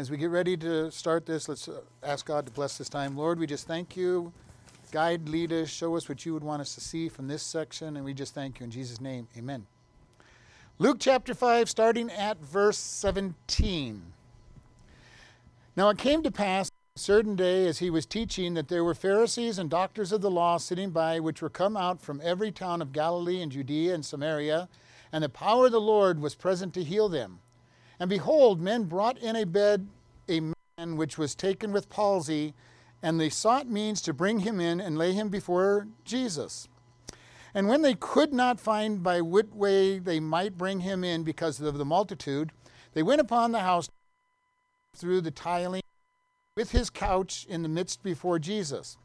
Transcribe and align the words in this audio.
as 0.00 0.10
we 0.10 0.16
get 0.16 0.30
ready 0.30 0.56
to 0.56 0.90
start 0.90 1.26
this, 1.26 1.46
let's 1.46 1.68
uh, 1.68 1.82
ask 2.02 2.24
God 2.24 2.46
to 2.46 2.52
bless 2.52 2.78
this 2.78 2.88
time. 2.88 3.18
Lord, 3.18 3.38
we 3.38 3.46
just 3.46 3.66
thank 3.66 3.98
you. 3.98 4.32
Guide, 4.92 5.28
lead 5.28 5.52
us, 5.52 5.68
show 5.68 5.94
us 5.94 6.08
what 6.08 6.24
you 6.24 6.32
would 6.32 6.42
want 6.42 6.62
us 6.62 6.74
to 6.74 6.80
see 6.80 7.10
from 7.10 7.28
this 7.28 7.42
section, 7.42 7.96
and 7.96 8.04
we 8.04 8.14
just 8.14 8.34
thank 8.34 8.58
you 8.58 8.64
in 8.64 8.70
Jesus' 8.70 8.98
name. 8.98 9.28
Amen. 9.36 9.66
Luke 10.78 10.96
chapter 11.00 11.34
5, 11.34 11.68
starting 11.68 12.10
at 12.10 12.40
verse 12.40 12.78
17. 12.78 14.00
Now 15.76 15.90
it 15.90 15.98
came 15.98 16.22
to 16.22 16.30
pass 16.30 16.70
a 16.96 16.98
certain 16.98 17.36
day 17.36 17.66
as 17.66 17.80
he 17.80 17.90
was 17.90 18.06
teaching 18.06 18.54
that 18.54 18.68
there 18.68 18.82
were 18.82 18.94
Pharisees 18.94 19.58
and 19.58 19.68
doctors 19.68 20.12
of 20.12 20.22
the 20.22 20.30
law 20.30 20.56
sitting 20.56 20.92
by, 20.92 21.20
which 21.20 21.42
were 21.42 21.50
come 21.50 21.76
out 21.76 22.00
from 22.00 22.22
every 22.24 22.50
town 22.50 22.80
of 22.80 22.94
Galilee 22.94 23.42
and 23.42 23.52
Judea 23.52 23.94
and 23.94 24.06
Samaria, 24.06 24.70
and 25.12 25.22
the 25.22 25.28
power 25.28 25.66
of 25.66 25.72
the 25.72 25.80
Lord 25.80 26.20
was 26.20 26.34
present 26.34 26.72
to 26.72 26.82
heal 26.82 27.10
them. 27.10 27.40
And 28.00 28.08
behold, 28.08 28.60
men 28.60 28.84
brought 28.84 29.18
in 29.18 29.36
a 29.36 29.44
bed 29.44 29.86
a 30.28 30.40
man 30.40 30.96
which 30.96 31.18
was 31.18 31.34
taken 31.34 31.70
with 31.70 31.90
palsy, 31.90 32.54
and 33.02 33.20
they 33.20 33.28
sought 33.28 33.68
means 33.68 34.00
to 34.02 34.14
bring 34.14 34.40
him 34.40 34.58
in 34.58 34.80
and 34.80 34.96
lay 34.96 35.12
him 35.12 35.28
before 35.28 35.86
Jesus. 36.04 36.66
And 37.52 37.68
when 37.68 37.82
they 37.82 37.94
could 37.94 38.32
not 38.32 38.58
find 38.58 39.02
by 39.02 39.20
what 39.20 39.54
way 39.54 39.98
they 39.98 40.18
might 40.18 40.56
bring 40.56 40.80
him 40.80 41.04
in 41.04 41.24
because 41.24 41.60
of 41.60 41.76
the 41.76 41.84
multitude, 41.84 42.52
they 42.94 43.02
went 43.02 43.20
upon 43.20 43.52
the 43.52 43.60
house 43.60 43.88
through 44.96 45.20
the 45.20 45.30
tiling 45.30 45.82
with 46.56 46.70
his 46.72 46.90
couch 46.90 47.46
in 47.48 47.62
the 47.62 47.68
midst 47.68 48.02
before 48.02 48.38
Jesus. 48.38 48.96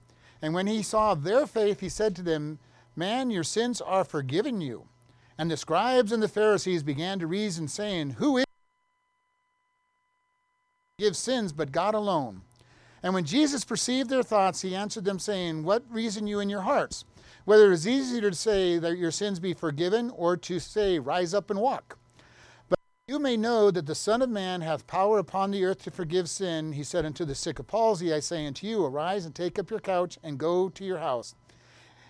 And 0.41 0.53
when 0.53 0.67
he 0.67 0.83
saw 0.83 1.15
their 1.15 1.47
faith, 1.47 1.79
he 1.79 1.89
said 1.89 2.15
to 2.15 2.21
them, 2.21 2.59
Man, 2.95 3.29
your 3.29 3.43
sins 3.43 3.81
are 3.81 4.03
forgiven 4.03 4.61
you. 4.61 4.87
And 5.37 5.51
the 5.51 5.57
scribes 5.57 6.11
and 6.11 6.23
the 6.23 6.27
Pharisees 6.27 6.83
began 6.83 7.19
to 7.19 7.27
reason, 7.27 7.67
saying, 7.67 8.11
Who 8.11 8.37
is 8.37 8.45
give 10.97 11.17
sins 11.17 11.51
but 11.51 11.73
God 11.73 11.93
alone. 11.93 12.41
And 13.03 13.13
when 13.13 13.25
Jesus 13.25 13.65
perceived 13.65 14.09
their 14.09 14.23
thoughts, 14.23 14.61
he 14.61 14.73
answered 14.73 15.03
them, 15.03 15.19
saying, 15.19 15.63
What 15.63 15.83
reason 15.89 16.25
you 16.25 16.39
in 16.39 16.49
your 16.49 16.61
hearts? 16.61 17.03
Whether 17.43 17.69
it 17.71 17.73
is 17.73 17.87
easier 17.87 18.29
to 18.29 18.35
say 18.35 18.79
that 18.79 18.97
your 18.97 19.11
sins 19.11 19.39
be 19.39 19.53
forgiven, 19.53 20.09
or 20.09 20.37
to 20.37 20.57
say, 20.59 20.97
Rise 20.97 21.33
up 21.33 21.49
and 21.49 21.59
walk. 21.59 21.97
But 22.69 22.79
you 23.09 23.19
may 23.19 23.35
know 23.35 23.71
that 23.71 23.85
the 23.85 23.93
Son 23.93 24.21
of 24.21 24.29
Man 24.29 24.61
hath 24.61 24.87
power 24.87 25.19
upon 25.19 25.51
the 25.51 25.65
earth 25.65 25.83
to 25.83 25.91
forgive 25.91 26.29
sin. 26.29 26.71
He 26.71 26.83
said 26.83 27.05
unto 27.05 27.25
the 27.25 27.35
sick 27.35 27.59
of 27.59 27.67
palsy, 27.67 28.13
I 28.13 28.21
say 28.21 28.47
unto 28.47 28.65
you, 28.65 28.85
Arise 28.85 29.25
and 29.25 29.35
take 29.35 29.59
up 29.59 29.69
your 29.69 29.81
couch 29.81 30.17
and 30.23 30.39
go 30.39 30.69
to 30.69 30.85
your 30.85 30.99
house. 30.99 31.35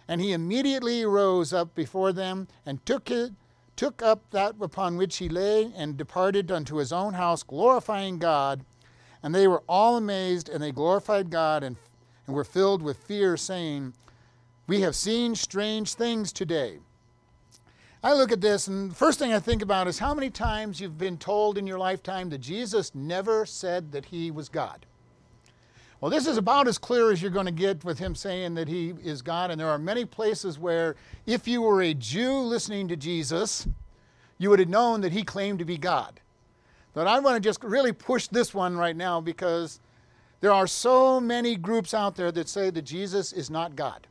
And 0.07 0.21
he 0.21 0.31
immediately 0.31 1.03
rose 1.05 1.51
up 1.51 1.73
before 1.73 2.13
them 2.13 2.47
and 2.65 2.85
took 2.85 3.09
it 3.09 3.31
took 3.75 4.01
up 4.01 4.29
that 4.31 4.55
upon 4.61 4.95
which 4.95 5.17
he 5.17 5.27
lay 5.27 5.71
and 5.75 5.97
departed 5.97 6.51
unto 6.51 6.77
his 6.77 6.93
own 6.93 7.13
house, 7.13 7.43
glorifying 7.43 8.19
God. 8.19 8.63
And 9.25 9.33
they 9.33 9.47
were 9.47 9.63
all 9.67 9.97
amazed, 9.97 10.49
and 10.49 10.61
they 10.61 10.71
glorified 10.71 11.31
God 11.31 11.63
and, 11.63 11.77
and 12.27 12.35
were 12.35 12.43
filled 12.43 12.83
with 12.83 12.97
fear, 12.97 13.35
saying, 13.37 13.95
We 14.67 14.81
have 14.81 14.95
seen 14.95 15.33
strange 15.33 15.95
things 15.95 16.31
today. 16.31 16.77
I 18.03 18.13
look 18.13 18.31
at 18.31 18.39
this, 18.39 18.67
and 18.67 18.91
the 18.91 18.95
first 18.95 19.17
thing 19.17 19.33
I 19.33 19.39
think 19.39 19.63
about 19.63 19.87
is 19.87 19.97
how 19.97 20.13
many 20.13 20.29
times 20.29 20.79
you've 20.79 20.99
been 20.99 21.17
told 21.17 21.57
in 21.57 21.65
your 21.65 21.79
lifetime 21.79 22.29
that 22.29 22.37
Jesus 22.37 22.93
never 22.93 23.47
said 23.47 23.93
that 23.93 24.05
he 24.05 24.29
was 24.29 24.47
God. 24.47 24.85
Well, 25.99 26.11
this 26.11 26.27
is 26.27 26.37
about 26.37 26.67
as 26.67 26.77
clear 26.77 27.11
as 27.11 27.19
you're 27.19 27.31
going 27.31 27.47
to 27.47 27.51
get 27.51 27.83
with 27.83 27.97
him 27.97 28.13
saying 28.13 28.53
that 28.53 28.67
he 28.67 28.93
is 29.03 29.23
God, 29.23 29.49
and 29.49 29.59
there 29.59 29.69
are 29.69 29.79
many 29.79 30.05
places 30.05 30.59
where 30.59 30.95
if 31.25 31.47
you 31.47 31.63
were 31.63 31.81
a 31.81 31.95
Jew 31.95 32.31
listening 32.41 32.87
to 32.89 32.95
Jesus, 32.95 33.67
you 34.37 34.51
would 34.51 34.59
have 34.59 34.69
known 34.69 35.01
that 35.01 35.13
he 35.13 35.23
claimed 35.23 35.57
to 35.57 35.65
be 35.65 35.79
God. 35.79 36.21
But 36.95 37.07
I 37.07 37.19
want 37.19 37.35
to 37.35 37.41
just 37.41 37.61
really 37.63 37.91
push 37.91 38.27
this 38.27 38.53
one 38.53 38.77
right 38.77 38.95
now 38.95 39.19
because 39.19 39.81
there 40.39 40.53
are 40.53 40.65
so 40.65 41.19
many 41.19 41.57
groups 41.57 41.93
out 41.93 42.15
there 42.15 42.31
that 42.31 42.47
say 42.47 42.69
that 42.69 42.83
Jesus 42.83 43.33
is 43.33 43.49
not 43.49 43.75
God. 43.75 44.07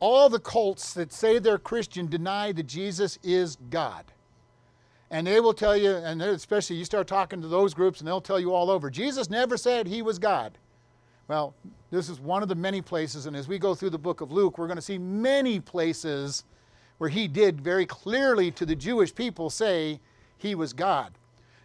All 0.00 0.28
the 0.28 0.40
cults 0.40 0.92
that 0.94 1.12
say 1.12 1.38
they're 1.38 1.58
Christian 1.58 2.08
deny 2.08 2.50
that 2.50 2.64
Jesus 2.64 3.16
is 3.22 3.56
God. 3.70 4.04
And 5.12 5.24
they 5.24 5.38
will 5.38 5.54
tell 5.54 5.76
you, 5.76 5.92
and 5.92 6.20
especially 6.20 6.76
you 6.76 6.84
start 6.84 7.06
talking 7.06 7.40
to 7.40 7.46
those 7.46 7.74
groups, 7.74 8.00
and 8.00 8.08
they'll 8.08 8.20
tell 8.20 8.40
you 8.40 8.52
all 8.52 8.68
over 8.68 8.90
Jesus 8.90 9.30
never 9.30 9.56
said 9.56 9.86
he 9.86 10.02
was 10.02 10.18
God. 10.18 10.58
Well, 11.28 11.54
this 11.92 12.08
is 12.08 12.18
one 12.18 12.42
of 12.42 12.48
the 12.48 12.56
many 12.56 12.82
places, 12.82 13.26
and 13.26 13.36
as 13.36 13.46
we 13.46 13.60
go 13.60 13.76
through 13.76 13.90
the 13.90 13.98
book 13.98 14.20
of 14.20 14.32
Luke, 14.32 14.58
we're 14.58 14.66
going 14.66 14.76
to 14.76 14.82
see 14.82 14.98
many 14.98 15.60
places 15.60 16.42
where 16.98 17.10
he 17.10 17.28
did 17.28 17.60
very 17.60 17.86
clearly 17.86 18.50
to 18.50 18.66
the 18.66 18.74
Jewish 18.74 19.14
people 19.14 19.48
say 19.48 20.00
he 20.38 20.56
was 20.56 20.72
God. 20.72 21.12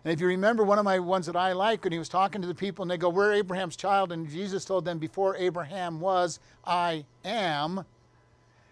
And 0.04 0.14
if 0.14 0.22
you 0.22 0.28
remember 0.28 0.64
one 0.64 0.80
of 0.80 0.86
my 0.86 1.00
ones 1.00 1.26
that 1.26 1.36
I 1.36 1.54
like, 1.54 1.84
when 1.84 1.92
he 1.92 2.00
was 2.00 2.10
talking 2.10 2.42
to 2.42 2.48
the 2.48 2.56
people 2.56 2.84
and 2.84 2.92
they 2.92 2.98
go, 2.98 3.10
We're 3.10 3.34
Abraham's 3.34 3.76
child, 3.76 4.12
and 4.12 4.30
Jesus 4.30 4.64
told 4.66 4.86
them, 4.86 5.00
Before 5.00 5.36
Abraham 5.36 6.00
was, 6.00 6.40
I 6.66 7.06
am. 7.26 7.84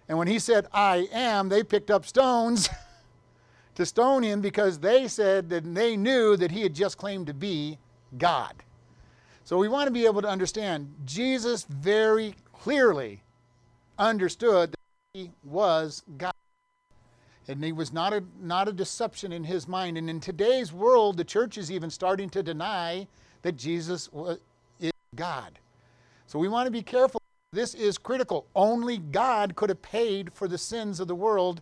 And 0.08 0.18
when 0.18 0.28
he 0.28 0.40
said, 0.40 0.68
I 0.72 1.08
am, 1.12 1.50
they 1.50 1.63
picked 1.63 1.90
up 1.90 2.06
stones 2.06 2.69
to 3.75 3.86
stone 3.86 4.24
him 4.24 4.41
because 4.41 4.80
they 4.80 5.08
said 5.08 5.50
that 5.50 5.74
they 5.74 5.97
knew 5.97 6.38
that 6.38 6.52
he 6.52 6.62
had 6.62 6.74
just 6.74 6.97
claimed 6.97 7.28
to 7.28 7.34
be 7.34 7.78
God. 8.18 8.53
So 9.44 9.57
we 9.57 9.68
want 9.68 9.88
to 9.88 9.92
be 9.92 10.06
able 10.06 10.22
to 10.22 10.28
understand 10.28 10.94
Jesus 11.06 11.66
very 11.66 12.36
clearly 12.53 13.24
understood 13.97 14.72
that 14.72 14.80
he 15.13 15.31
was 15.44 16.03
God. 16.18 16.34
And 17.47 17.63
he 17.63 17.72
was 17.72 17.94
not 17.94 18.13
a, 18.13 18.23
not 18.41 18.67
a 18.67 18.73
deception 18.73 19.31
in 19.31 19.44
his 19.44 19.67
mind. 19.67 19.97
And 19.97 20.09
in 20.09 20.19
today's 20.19 20.73
world, 20.73 21.17
the 21.17 21.23
church 21.23 21.57
is 21.57 21.72
even 21.72 21.89
starting 21.89 22.29
to 22.31 22.41
deny 22.41 23.07
that 23.44 23.56
Jesus 23.56 24.09
is 24.79 24.91
God. 25.16 25.59
So 26.25 26.39
we 26.39 26.47
want 26.47 26.66
to 26.66 26.72
be 26.72 26.81
careful. 26.81 27.22
This 27.51 27.75
is 27.75 27.97
critical. 27.97 28.47
Only 28.56 28.97
God 28.97 29.56
could 29.56 29.69
have 29.69 29.81
paid 29.81 30.33
for 30.33 30.47
the 30.47 30.57
sins 30.57 31.00
of 31.00 31.07
the 31.07 31.16
world 31.16 31.61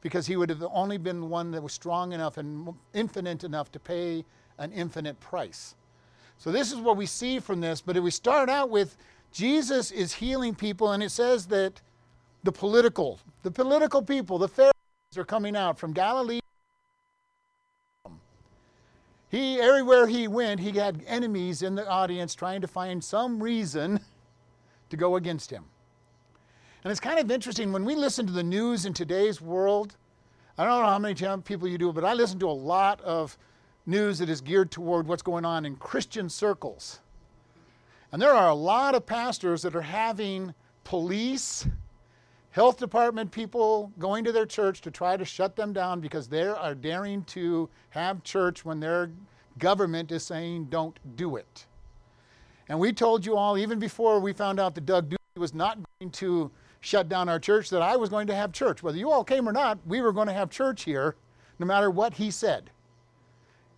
because 0.00 0.26
he 0.26 0.36
would 0.36 0.50
have 0.50 0.62
only 0.70 0.98
been 0.98 1.28
one 1.28 1.50
that 1.50 1.62
was 1.62 1.72
strong 1.72 2.12
enough 2.12 2.36
and 2.36 2.74
infinite 2.92 3.42
enough 3.42 3.72
to 3.72 3.80
pay 3.80 4.24
an 4.58 4.70
infinite 4.72 5.18
price. 5.18 5.74
So 6.38 6.52
this 6.52 6.72
is 6.72 6.78
what 6.78 6.96
we 6.96 7.06
see 7.06 7.40
from 7.40 7.60
this. 7.60 7.80
But 7.80 7.96
if 7.96 8.04
we 8.04 8.10
start 8.10 8.48
out 8.48 8.70
with 8.70 8.96
Jesus 9.32 9.90
is 9.90 10.12
healing 10.12 10.54
people, 10.54 10.92
and 10.92 11.02
it 11.02 11.10
says 11.10 11.46
that 11.46 11.80
the 12.44 12.52
political, 12.52 13.18
the 13.42 13.50
political 13.50 14.00
people, 14.00 14.38
the 14.38 14.46
Pharisees 14.46 14.73
are 15.18 15.24
coming 15.24 15.56
out 15.56 15.78
from 15.78 15.92
Galilee. 15.92 16.40
He 19.30 19.60
everywhere 19.60 20.06
he 20.06 20.28
went, 20.28 20.60
he 20.60 20.70
had 20.72 21.02
enemies 21.06 21.62
in 21.62 21.74
the 21.74 21.88
audience 21.88 22.34
trying 22.34 22.60
to 22.60 22.68
find 22.68 23.02
some 23.02 23.42
reason 23.42 23.98
to 24.90 24.96
go 24.96 25.16
against 25.16 25.50
him. 25.50 25.64
And 26.84 26.90
it's 26.90 27.00
kind 27.00 27.18
of 27.18 27.30
interesting 27.30 27.72
when 27.72 27.84
we 27.84 27.96
listen 27.96 28.26
to 28.26 28.32
the 28.32 28.42
news 28.42 28.86
in 28.86 28.92
today's 28.92 29.40
world. 29.40 29.96
I 30.56 30.64
don't 30.64 30.80
know 30.80 30.86
how 30.86 30.98
many 30.98 31.42
people 31.42 31.66
you 31.66 31.78
do, 31.78 31.92
but 31.92 32.04
I 32.04 32.12
listen 32.12 32.38
to 32.40 32.48
a 32.48 32.52
lot 32.52 33.00
of 33.00 33.36
news 33.86 34.18
that 34.18 34.28
is 34.28 34.40
geared 34.40 34.70
toward 34.70 35.08
what's 35.08 35.22
going 35.22 35.44
on 35.44 35.66
in 35.66 35.76
Christian 35.76 36.28
circles. 36.28 37.00
And 38.12 38.22
there 38.22 38.32
are 38.32 38.50
a 38.50 38.54
lot 38.54 38.94
of 38.94 39.04
pastors 39.04 39.62
that 39.62 39.74
are 39.74 39.82
having 39.82 40.54
police, 40.84 41.66
health 42.54 42.78
department 42.78 43.32
people 43.32 43.90
going 43.98 44.22
to 44.22 44.30
their 44.30 44.46
church 44.46 44.80
to 44.80 44.88
try 44.88 45.16
to 45.16 45.24
shut 45.24 45.56
them 45.56 45.72
down 45.72 46.00
because 46.00 46.28
they 46.28 46.46
are 46.46 46.72
daring 46.72 47.24
to 47.24 47.68
have 47.90 48.22
church 48.22 48.64
when 48.64 48.78
their 48.78 49.10
government 49.58 50.12
is 50.12 50.24
saying 50.24 50.64
don't 50.66 50.96
do 51.16 51.34
it. 51.34 51.66
And 52.68 52.78
we 52.78 52.92
told 52.92 53.26
you 53.26 53.36
all, 53.36 53.58
even 53.58 53.80
before 53.80 54.20
we 54.20 54.32
found 54.32 54.60
out 54.60 54.76
that 54.76 54.86
Doug 54.86 55.10
Ducey 55.10 55.36
was 55.36 55.52
not 55.52 55.78
going 55.98 56.12
to 56.12 56.48
shut 56.80 57.08
down 57.08 57.28
our 57.28 57.40
church, 57.40 57.70
that 57.70 57.82
I 57.82 57.96
was 57.96 58.08
going 58.08 58.28
to 58.28 58.36
have 58.36 58.52
church. 58.52 58.84
Whether 58.84 58.98
you 58.98 59.10
all 59.10 59.24
came 59.24 59.48
or 59.48 59.52
not, 59.52 59.80
we 59.84 60.00
were 60.00 60.12
going 60.12 60.28
to 60.28 60.32
have 60.32 60.48
church 60.48 60.84
here, 60.84 61.16
no 61.58 61.66
matter 61.66 61.90
what 61.90 62.14
he 62.14 62.30
said. 62.30 62.70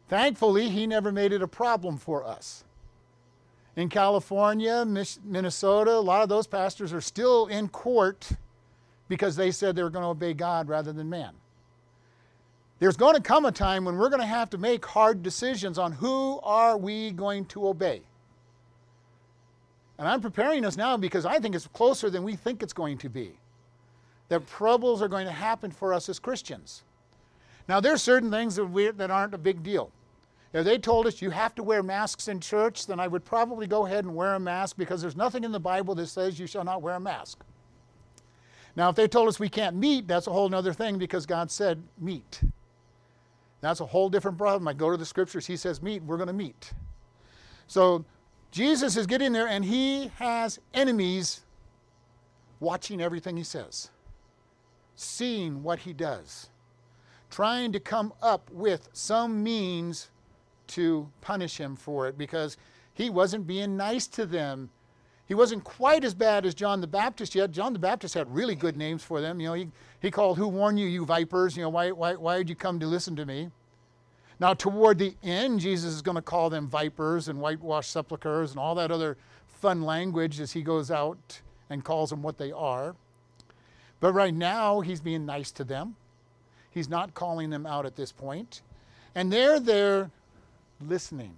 Thankfully, 0.07 0.69
he 0.69 0.87
never 0.87 1.11
made 1.11 1.33
it 1.33 1.41
a 1.41 1.49
problem 1.49 1.97
for 1.97 2.27
us. 2.27 2.65
In 3.75 3.89
California, 3.89 4.85
Minnesota, 5.25 5.93
a 5.93 5.99
lot 5.99 6.23
of 6.23 6.29
those 6.29 6.47
pastors 6.47 6.93
are 6.93 7.01
still 7.01 7.47
in 7.47 7.69
court 7.69 8.33
because 9.09 9.37
they 9.37 9.51
said 9.51 9.77
they 9.77 9.83
were 9.83 9.91
going 9.91 10.03
to 10.03 10.09
obey 10.09 10.35
God 10.35 10.69
rather 10.69 10.93
than 10.93 11.09
man. 11.09 11.33
There's 12.79 12.97
going 12.97 13.15
to 13.15 13.23
come 13.23 13.47
a 13.47 13.53
time 13.53 13.85
when 13.85 13.97
we're 13.97 14.11
going 14.11 14.21
to 14.21 14.27
have 14.27 14.51
to 14.51 14.59
make 14.59 14.85
hard 14.85 15.23
decisions 15.23 15.79
on 15.79 15.93
who 15.93 16.41
are 16.43 16.77
we 16.77 17.11
going 17.11 17.47
to 17.47 17.69
obey. 17.69 18.03
And 19.99 20.07
I'm 20.07 20.21
preparing 20.21 20.65
us 20.65 20.77
now 20.77 20.97
because 20.97 21.25
I 21.25 21.39
think 21.39 21.55
it's 21.55 21.67
closer 21.69 22.11
than 22.11 22.23
we 22.23 22.37
think 22.37 22.63
it's 22.63 22.75
going 22.75 22.99
to 22.99 23.09
be. 23.09 23.33
That 24.29 24.47
troubles 24.47 25.01
are 25.01 25.09
going 25.09 25.27
to 25.27 25.33
happen 25.33 25.71
for 25.71 25.95
us 25.95 26.09
as 26.09 26.19
Christians. 26.19 26.83
Now, 27.69 27.81
there's 27.81 28.03
certain 28.03 28.31
things 28.31 28.57
that, 28.57 28.67
we, 28.67 28.91
that 28.91 29.11
aren't 29.11 29.35
a 29.35 29.39
big 29.39 29.63
deal. 29.63 29.91
If 30.53 30.65
they 30.65 30.79
told 30.79 31.07
us 31.07 31.23
you 31.23 31.31
have 31.31 31.55
to 31.57 31.63
wear 31.63 31.83
masks 31.83 32.29
in 32.29 32.41
church, 32.41 32.87
then 32.87 33.01
I 33.01 33.09
would 33.09 33.25
probably 33.25 33.67
go 33.67 33.87
ahead 33.87 34.05
and 34.05 34.15
wear 34.15 34.35
a 34.35 34.41
mask 34.41 34.77
because 34.77 35.01
there's 35.01 35.17
nothing 35.17 35.45
in 35.45 35.53
the 35.53 35.61
Bible 35.61 35.95
that 35.95 36.07
says 36.07 36.39
you 36.39 36.47
shall 36.47 36.65
not 36.65 36.83
wear 36.83 36.95
a 36.95 37.01
mask. 37.01 37.45
Now, 38.77 38.91
if 38.91 38.95
they 38.95 39.09
told 39.09 39.29
us 39.29 39.41
we 39.41 39.49
can't 39.49 39.75
meet, 39.75 40.07
that's 40.07 40.27
a 40.27 40.31
whole 40.31 40.55
other 40.55 40.75
thing 40.75 40.99
because 40.99 41.25
God 41.27 41.51
said 41.51 41.83
meet. 41.99 42.43
That's 43.63 43.81
a 43.81 43.87
whole 43.87 44.11
different 44.11 44.37
problem. 44.37 44.69
I 44.69 44.75
go 44.75 44.91
to 44.91 44.97
the 44.97 45.07
scriptures, 45.07 45.47
He 45.47 45.57
says 45.57 45.83
meet, 45.83 46.03
we're 46.03 46.19
going 46.19 46.27
to 46.29 46.35
meet. 46.35 46.73
So 47.67 48.05
Jesus 48.51 48.97
is 48.97 49.07
getting 49.07 49.33
there 49.33 49.49
and 49.49 49.65
he 49.65 50.09
has 50.17 50.61
enemies 50.73 51.41
watching 52.61 53.01
everything 53.01 53.37
he 53.37 53.45
says, 53.45 53.91
seeing 54.95 55.63
what 55.63 55.81
he 55.81 55.93
does, 55.93 56.49
trying 57.31 57.73
to 57.73 57.81
come 57.81 58.13
up 58.23 58.51
with 58.51 58.89
some 58.93 59.43
means 59.43 60.11
to 60.69 61.11
punish 61.21 61.59
him 61.59 61.77
for 61.77 62.09
it 62.09 62.17
because 62.17 62.57
he 62.95 63.11
wasn't 63.11 63.47
being 63.47 63.77
nice 63.77 64.07
to 64.07 64.27
them. 64.27 64.71
He 65.27 65.35
wasn't 65.35 65.65
quite 65.65 66.05
as 66.05 66.15
bad 66.15 66.47
as 66.47 66.55
John 66.55 66.81
the 66.81 66.87
Baptist 66.87 67.35
yet. 67.35 67.51
John 67.51 67.73
the 67.73 67.79
Baptist 67.79 68.15
had 68.15 68.33
really 68.33 68.55
good 68.55 68.77
names 68.77 69.03
for 69.03 69.21
them. 69.21 69.41
You 69.41 69.49
know, 69.49 69.55
he, 69.55 69.69
he 70.01 70.11
called, 70.11 70.39
Who 70.39 70.47
warned 70.47 70.79
you, 70.79 70.87
you 70.87 71.05
vipers? 71.05 71.57
You 71.57 71.65
know, 71.65 71.69
why, 71.69 71.91
why, 71.91 72.15
why 72.15 72.39
did 72.39 72.49
you 72.49 72.55
come 72.55 72.79
to 72.79 72.87
listen 72.87 73.17
to 73.17 73.27
me? 73.27 73.51
Now, 74.39 74.55
toward 74.55 74.99
the 74.99 75.17
end, 75.23 75.61
Jesus 75.61 75.95
is 75.95 76.03
going 76.03 76.15
to 76.15 76.23
call 76.23 76.51
them 76.51 76.69
vipers 76.69 77.29
and 77.29 77.41
whitewashed 77.41 77.91
sepulchres 77.91 78.51
and 78.51 78.61
all 78.61 78.75
that 78.77 78.91
other 78.91 79.17
fun 79.49 79.83
language 79.83 80.41
as 80.41 80.53
he 80.53 80.63
goes 80.63 80.91
out 80.91 81.41
and 81.71 81.85
calls 81.85 82.11
them 82.11 82.23
what 82.23 82.39
they 82.39 82.53
are. 82.53 82.95
But 83.99 84.13
right 84.13 84.35
now, 84.35 84.81
he's 84.81 85.01
being 85.01 85.25
nice 85.25 85.51
to 85.53 85.65
them. 85.65 85.97
He's 86.71 86.89
not 86.89 87.15
calling 87.15 87.51
them 87.51 87.67
out 87.67 87.87
at 87.87 87.97
this 87.97 88.13
point. 88.13 88.61
And 89.15 89.33
they're 89.33 89.59
there 89.59 90.11
listening. 90.81 91.35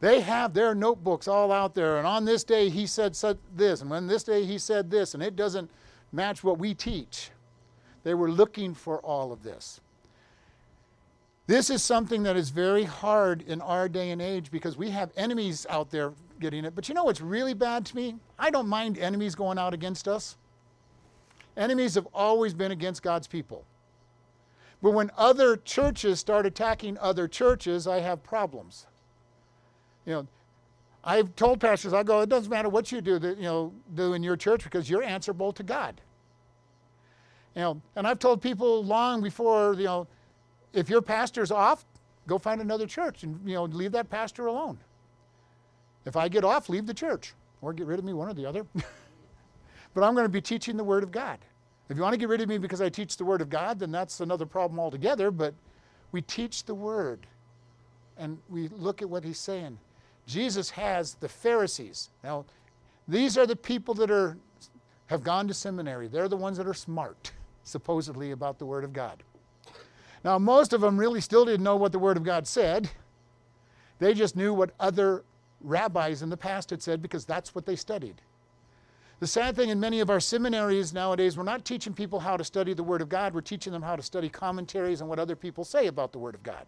They 0.00 0.20
have 0.20 0.54
their 0.54 0.74
notebooks 0.74 1.26
all 1.26 1.50
out 1.50 1.74
there, 1.74 1.98
and 1.98 2.06
on 2.06 2.24
this 2.24 2.44
day 2.44 2.68
he 2.68 2.86
said 2.86 3.16
this, 3.56 3.80
and 3.80 3.90
when 3.90 4.06
this 4.06 4.22
day 4.22 4.44
he 4.44 4.58
said 4.58 4.90
this, 4.90 5.14
and 5.14 5.22
it 5.22 5.34
doesn't 5.34 5.70
match 6.12 6.44
what 6.44 6.58
we 6.58 6.74
teach. 6.74 7.30
They 8.04 8.14
were 8.14 8.30
looking 8.30 8.74
for 8.74 9.00
all 9.00 9.32
of 9.32 9.42
this. 9.42 9.80
This 11.48 11.70
is 11.70 11.82
something 11.82 12.22
that 12.24 12.36
is 12.36 12.50
very 12.50 12.84
hard 12.84 13.42
in 13.42 13.60
our 13.62 13.88
day 13.88 14.10
and 14.10 14.20
age 14.20 14.50
because 14.50 14.76
we 14.76 14.90
have 14.90 15.10
enemies 15.16 15.66
out 15.70 15.90
there 15.90 16.12
getting 16.40 16.64
it. 16.64 16.74
But 16.74 16.88
you 16.88 16.94
know 16.94 17.04
what's 17.04 17.22
really 17.22 17.54
bad 17.54 17.86
to 17.86 17.96
me? 17.96 18.16
I 18.38 18.50
don't 18.50 18.68
mind 18.68 18.98
enemies 18.98 19.34
going 19.34 19.58
out 19.58 19.72
against 19.72 20.06
us. 20.06 20.36
Enemies 21.56 21.94
have 21.94 22.06
always 22.14 22.52
been 22.52 22.70
against 22.70 23.02
God's 23.02 23.26
people. 23.26 23.64
But 24.82 24.90
when 24.92 25.10
other 25.16 25.56
churches 25.56 26.20
start 26.20 26.44
attacking 26.46 26.98
other 26.98 27.26
churches, 27.26 27.86
I 27.86 28.00
have 28.00 28.22
problems. 28.22 28.86
You 30.08 30.14
know, 30.14 30.26
I've 31.04 31.36
told 31.36 31.60
pastors, 31.60 31.92
I 31.92 32.02
go, 32.02 32.22
it 32.22 32.30
doesn't 32.30 32.50
matter 32.50 32.70
what 32.70 32.90
you 32.90 33.02
do, 33.02 33.18
that, 33.18 33.36
you 33.36 33.44
know, 33.44 33.74
do 33.94 34.14
in 34.14 34.22
your 34.22 34.38
church 34.38 34.64
because 34.64 34.88
you're 34.88 35.02
answerable 35.02 35.52
to 35.52 35.62
God. 35.62 36.00
You 37.54 37.60
know, 37.60 37.82
and 37.94 38.06
I've 38.06 38.18
told 38.18 38.40
people 38.40 38.82
long 38.82 39.22
before, 39.22 39.74
you 39.74 39.84
know, 39.84 40.06
if 40.72 40.88
your 40.88 41.02
pastor's 41.02 41.50
off, 41.50 41.84
go 42.26 42.38
find 42.38 42.62
another 42.62 42.86
church 42.86 43.22
and 43.22 43.38
you 43.44 43.54
know 43.54 43.64
leave 43.64 43.92
that 43.92 44.08
pastor 44.08 44.46
alone. 44.46 44.78
If 46.06 46.16
I 46.16 46.28
get 46.28 46.42
off, 46.42 46.70
leave 46.70 46.86
the 46.86 46.94
church 46.94 47.34
or 47.60 47.74
get 47.74 47.86
rid 47.86 47.98
of 47.98 48.04
me, 48.04 48.14
one 48.14 48.28
or 48.28 48.34
the 48.34 48.46
other. 48.46 48.64
but 49.94 50.04
I'm 50.04 50.14
going 50.14 50.24
to 50.24 50.30
be 50.30 50.40
teaching 50.40 50.78
the 50.78 50.84
Word 50.84 51.02
of 51.02 51.10
God. 51.10 51.38
If 51.90 51.96
you 51.96 52.02
want 52.02 52.14
to 52.14 52.18
get 52.18 52.28
rid 52.28 52.40
of 52.40 52.48
me 52.48 52.56
because 52.56 52.80
I 52.80 52.88
teach 52.88 53.18
the 53.18 53.26
Word 53.26 53.42
of 53.42 53.50
God, 53.50 53.78
then 53.78 53.90
that's 53.90 54.20
another 54.20 54.46
problem 54.46 54.80
altogether. 54.80 55.30
But 55.30 55.52
we 56.12 56.22
teach 56.22 56.64
the 56.64 56.74
Word 56.74 57.26
and 58.16 58.38
we 58.48 58.68
look 58.68 59.02
at 59.02 59.10
what 59.10 59.24
He's 59.24 59.38
saying. 59.38 59.78
Jesus 60.28 60.68
has 60.70 61.14
the 61.14 61.28
Pharisees. 61.28 62.10
Now, 62.22 62.44
these 63.08 63.38
are 63.38 63.46
the 63.46 63.56
people 63.56 63.94
that 63.94 64.10
are 64.10 64.36
have 65.06 65.24
gone 65.24 65.48
to 65.48 65.54
seminary. 65.54 66.06
They're 66.06 66.28
the 66.28 66.36
ones 66.36 66.58
that 66.58 66.66
are 66.66 66.74
smart, 66.74 67.32
supposedly, 67.64 68.32
about 68.32 68.58
the 68.58 68.66
Word 68.66 68.84
of 68.84 68.92
God. 68.92 69.22
Now, 70.22 70.38
most 70.38 70.74
of 70.74 70.82
them 70.82 70.98
really 70.98 71.22
still 71.22 71.46
didn't 71.46 71.64
know 71.64 71.76
what 71.76 71.92
the 71.92 71.98
Word 71.98 72.18
of 72.18 72.24
God 72.24 72.46
said. 72.46 72.90
They 74.00 74.12
just 74.12 74.36
knew 74.36 74.52
what 74.52 74.72
other 74.78 75.24
rabbis 75.62 76.20
in 76.20 76.28
the 76.28 76.36
past 76.36 76.68
had 76.70 76.82
said 76.82 77.00
because 77.00 77.24
that's 77.24 77.54
what 77.54 77.64
they 77.64 77.74
studied. 77.74 78.20
The 79.20 79.26
sad 79.26 79.56
thing 79.56 79.70
in 79.70 79.80
many 79.80 80.00
of 80.00 80.10
our 80.10 80.20
seminaries 80.20 80.92
nowadays, 80.92 81.38
we're 81.38 81.44
not 81.44 81.64
teaching 81.64 81.94
people 81.94 82.20
how 82.20 82.36
to 82.36 82.44
study 82.44 82.74
the 82.74 82.84
Word 82.84 83.00
of 83.00 83.08
God, 83.08 83.34
we're 83.34 83.40
teaching 83.40 83.72
them 83.72 83.82
how 83.82 83.96
to 83.96 84.02
study 84.02 84.28
commentaries 84.28 85.00
and 85.00 85.08
what 85.08 85.18
other 85.18 85.34
people 85.34 85.64
say 85.64 85.86
about 85.86 86.12
the 86.12 86.18
Word 86.18 86.34
of 86.34 86.42
God. 86.42 86.66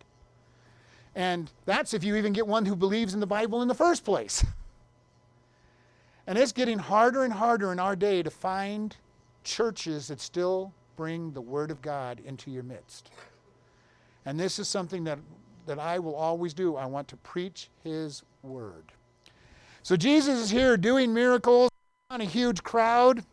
And 1.15 1.51
that's 1.65 1.93
if 1.93 2.05
you 2.05 2.17
even 2.17 2.33
get 2.33 2.47
one 2.47 2.67
who 2.67 2.77
believes 2.77 3.15
in 3.15 3.21
the 3.21 3.27
Bible 3.27 3.63
in 3.63 3.69
the 3.69 3.75
first 3.75 4.05
place. 4.05 4.45
And 6.27 6.39
it's 6.39 6.53
getting 6.53 6.79
harder 6.79 7.25
and 7.25 7.33
harder 7.33 7.73
in 7.73 7.81
our 7.81 7.97
day 7.97 8.23
to 8.23 8.31
find 8.31 8.97
churches 9.43 10.07
that 10.09 10.21
still 10.21 10.73
bring 10.95 11.33
the 11.33 11.41
Word 11.41 11.73
of 11.73 11.83
God 11.83 12.21
into 12.25 12.53
your 12.53 12.63
midst. 12.63 13.11
And 14.25 14.39
this 14.39 14.61
is 14.61 14.69
something 14.69 15.03
that, 15.05 15.19
that 15.67 15.81
I 15.81 15.99
will 15.99 16.15
always 16.15 16.55
do. 16.55 16.77
I 16.77 16.87
want 16.87 17.09
to 17.09 17.17
preach 17.17 17.69
His 17.83 18.23
word. 18.43 18.93
So 19.83 19.97
Jesus 19.97 20.39
is 20.39 20.51
here 20.51 20.77
doing 20.77 21.13
miracles 21.13 21.71
on 22.11 22.21
a 22.21 22.25
huge 22.25 22.63
crowd. 22.63 23.25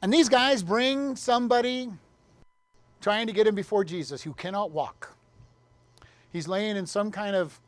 And 0.00 0.12
these 0.12 0.28
guys 0.28 0.62
bring 0.62 1.14
somebody 1.14 1.90
trying 3.00 3.26
to 3.26 3.32
get 3.32 3.46
him 3.46 3.54
before 3.54 3.84
Jesus 3.84 4.22
who 4.22 4.32
cannot 4.32 4.70
walk. 4.70 5.14
He's 6.32 6.48
laying 6.48 6.76
in 6.76 6.86
some 6.86 7.10
kind 7.10 7.36
of 7.36 7.60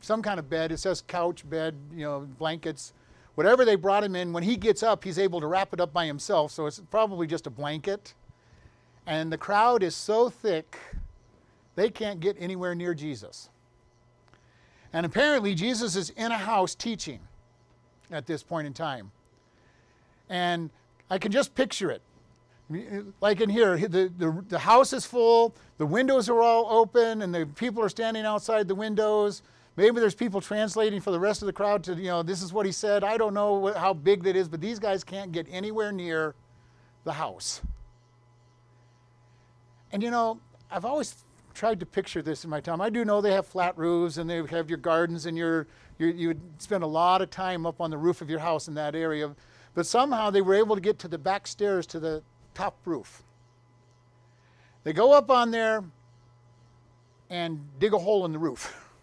some 0.00 0.22
kind 0.22 0.38
of 0.38 0.48
bed. 0.48 0.72
It 0.72 0.78
says 0.78 1.02
couch, 1.06 1.48
bed, 1.48 1.74
you 1.92 2.04
know, 2.04 2.20
blankets, 2.38 2.92
whatever 3.34 3.64
they 3.64 3.74
brought 3.74 4.04
him 4.04 4.16
in. 4.16 4.32
When 4.32 4.42
he 4.42 4.56
gets 4.56 4.82
up, 4.82 5.04
he's 5.04 5.18
able 5.18 5.40
to 5.40 5.46
wrap 5.46 5.72
it 5.72 5.80
up 5.80 5.92
by 5.92 6.06
himself. 6.06 6.52
So 6.52 6.66
it's 6.66 6.80
probably 6.90 7.26
just 7.26 7.46
a 7.46 7.50
blanket. 7.50 8.14
And 9.06 9.32
the 9.32 9.38
crowd 9.38 9.82
is 9.82 9.96
so 9.96 10.28
thick, 10.28 10.78
they 11.74 11.90
can't 11.90 12.20
get 12.20 12.36
anywhere 12.38 12.74
near 12.74 12.94
Jesus. 12.94 13.48
And 14.92 15.04
apparently, 15.04 15.54
Jesus 15.54 15.96
is 15.96 16.10
in 16.10 16.32
a 16.32 16.38
house 16.38 16.74
teaching 16.74 17.20
at 18.10 18.26
this 18.26 18.42
point 18.42 18.66
in 18.66 18.72
time. 18.72 19.10
And 20.28 20.70
I 21.10 21.18
can 21.18 21.32
just 21.32 21.54
picture 21.54 21.90
it. 21.90 22.02
Like 23.20 23.40
in 23.40 23.48
here, 23.48 23.78
the, 23.78 24.12
the, 24.16 24.44
the 24.48 24.58
house 24.58 24.92
is 24.92 25.06
full, 25.06 25.54
the 25.78 25.86
windows 25.86 26.28
are 26.28 26.40
all 26.42 26.66
open, 26.70 27.22
and 27.22 27.34
the 27.34 27.46
people 27.46 27.82
are 27.82 27.88
standing 27.88 28.26
outside 28.26 28.68
the 28.68 28.74
windows. 28.74 29.42
Maybe 29.76 30.00
there's 30.00 30.14
people 30.14 30.40
translating 30.40 31.00
for 31.00 31.10
the 31.10 31.20
rest 31.20 31.40
of 31.40 31.46
the 31.46 31.52
crowd 31.52 31.82
to, 31.84 31.94
you 31.94 32.08
know, 32.08 32.22
this 32.22 32.42
is 32.42 32.52
what 32.52 32.66
he 32.66 32.72
said. 32.72 33.04
I 33.04 33.16
don't 33.16 33.32
know 33.32 33.54
what, 33.54 33.76
how 33.76 33.94
big 33.94 34.24
that 34.24 34.36
is, 34.36 34.48
but 34.48 34.60
these 34.60 34.78
guys 34.78 35.02
can't 35.02 35.32
get 35.32 35.46
anywhere 35.50 35.92
near 35.92 36.34
the 37.04 37.12
house. 37.12 37.62
And 39.92 40.02
you 40.02 40.10
know, 40.10 40.40
I've 40.70 40.84
always 40.84 41.24
tried 41.54 41.80
to 41.80 41.86
picture 41.86 42.22
this 42.22 42.44
in 42.44 42.50
my 42.50 42.60
time. 42.60 42.80
I 42.80 42.90
do 42.90 43.04
know 43.04 43.20
they 43.20 43.32
have 43.32 43.46
flat 43.46 43.76
roofs 43.78 44.18
and 44.18 44.28
they 44.28 44.44
have 44.44 44.68
your 44.68 44.78
gardens 44.78 45.26
and 45.26 45.36
your, 45.36 45.66
your, 45.98 46.10
you 46.10 46.28
would 46.28 46.40
spend 46.58 46.84
a 46.84 46.86
lot 46.86 47.22
of 47.22 47.30
time 47.30 47.64
up 47.64 47.80
on 47.80 47.90
the 47.90 47.98
roof 47.98 48.20
of 48.20 48.28
your 48.28 48.38
house 48.40 48.68
in 48.68 48.74
that 48.74 48.94
area. 48.94 49.34
But 49.74 49.86
somehow 49.86 50.30
they 50.30 50.40
were 50.40 50.54
able 50.54 50.74
to 50.74 50.80
get 50.80 50.98
to 51.00 51.08
the 51.08 51.18
back 51.18 51.46
stairs 51.46 51.86
to 51.86 52.00
the 52.00 52.22
top 52.58 52.76
roof. 52.84 53.22
They 54.82 54.92
go 54.92 55.12
up 55.12 55.30
on 55.30 55.52
there 55.52 55.84
and 57.30 57.60
dig 57.78 57.94
a 57.94 57.98
hole 57.98 58.24
in 58.24 58.32
the 58.32 58.38
roof. 58.38 58.84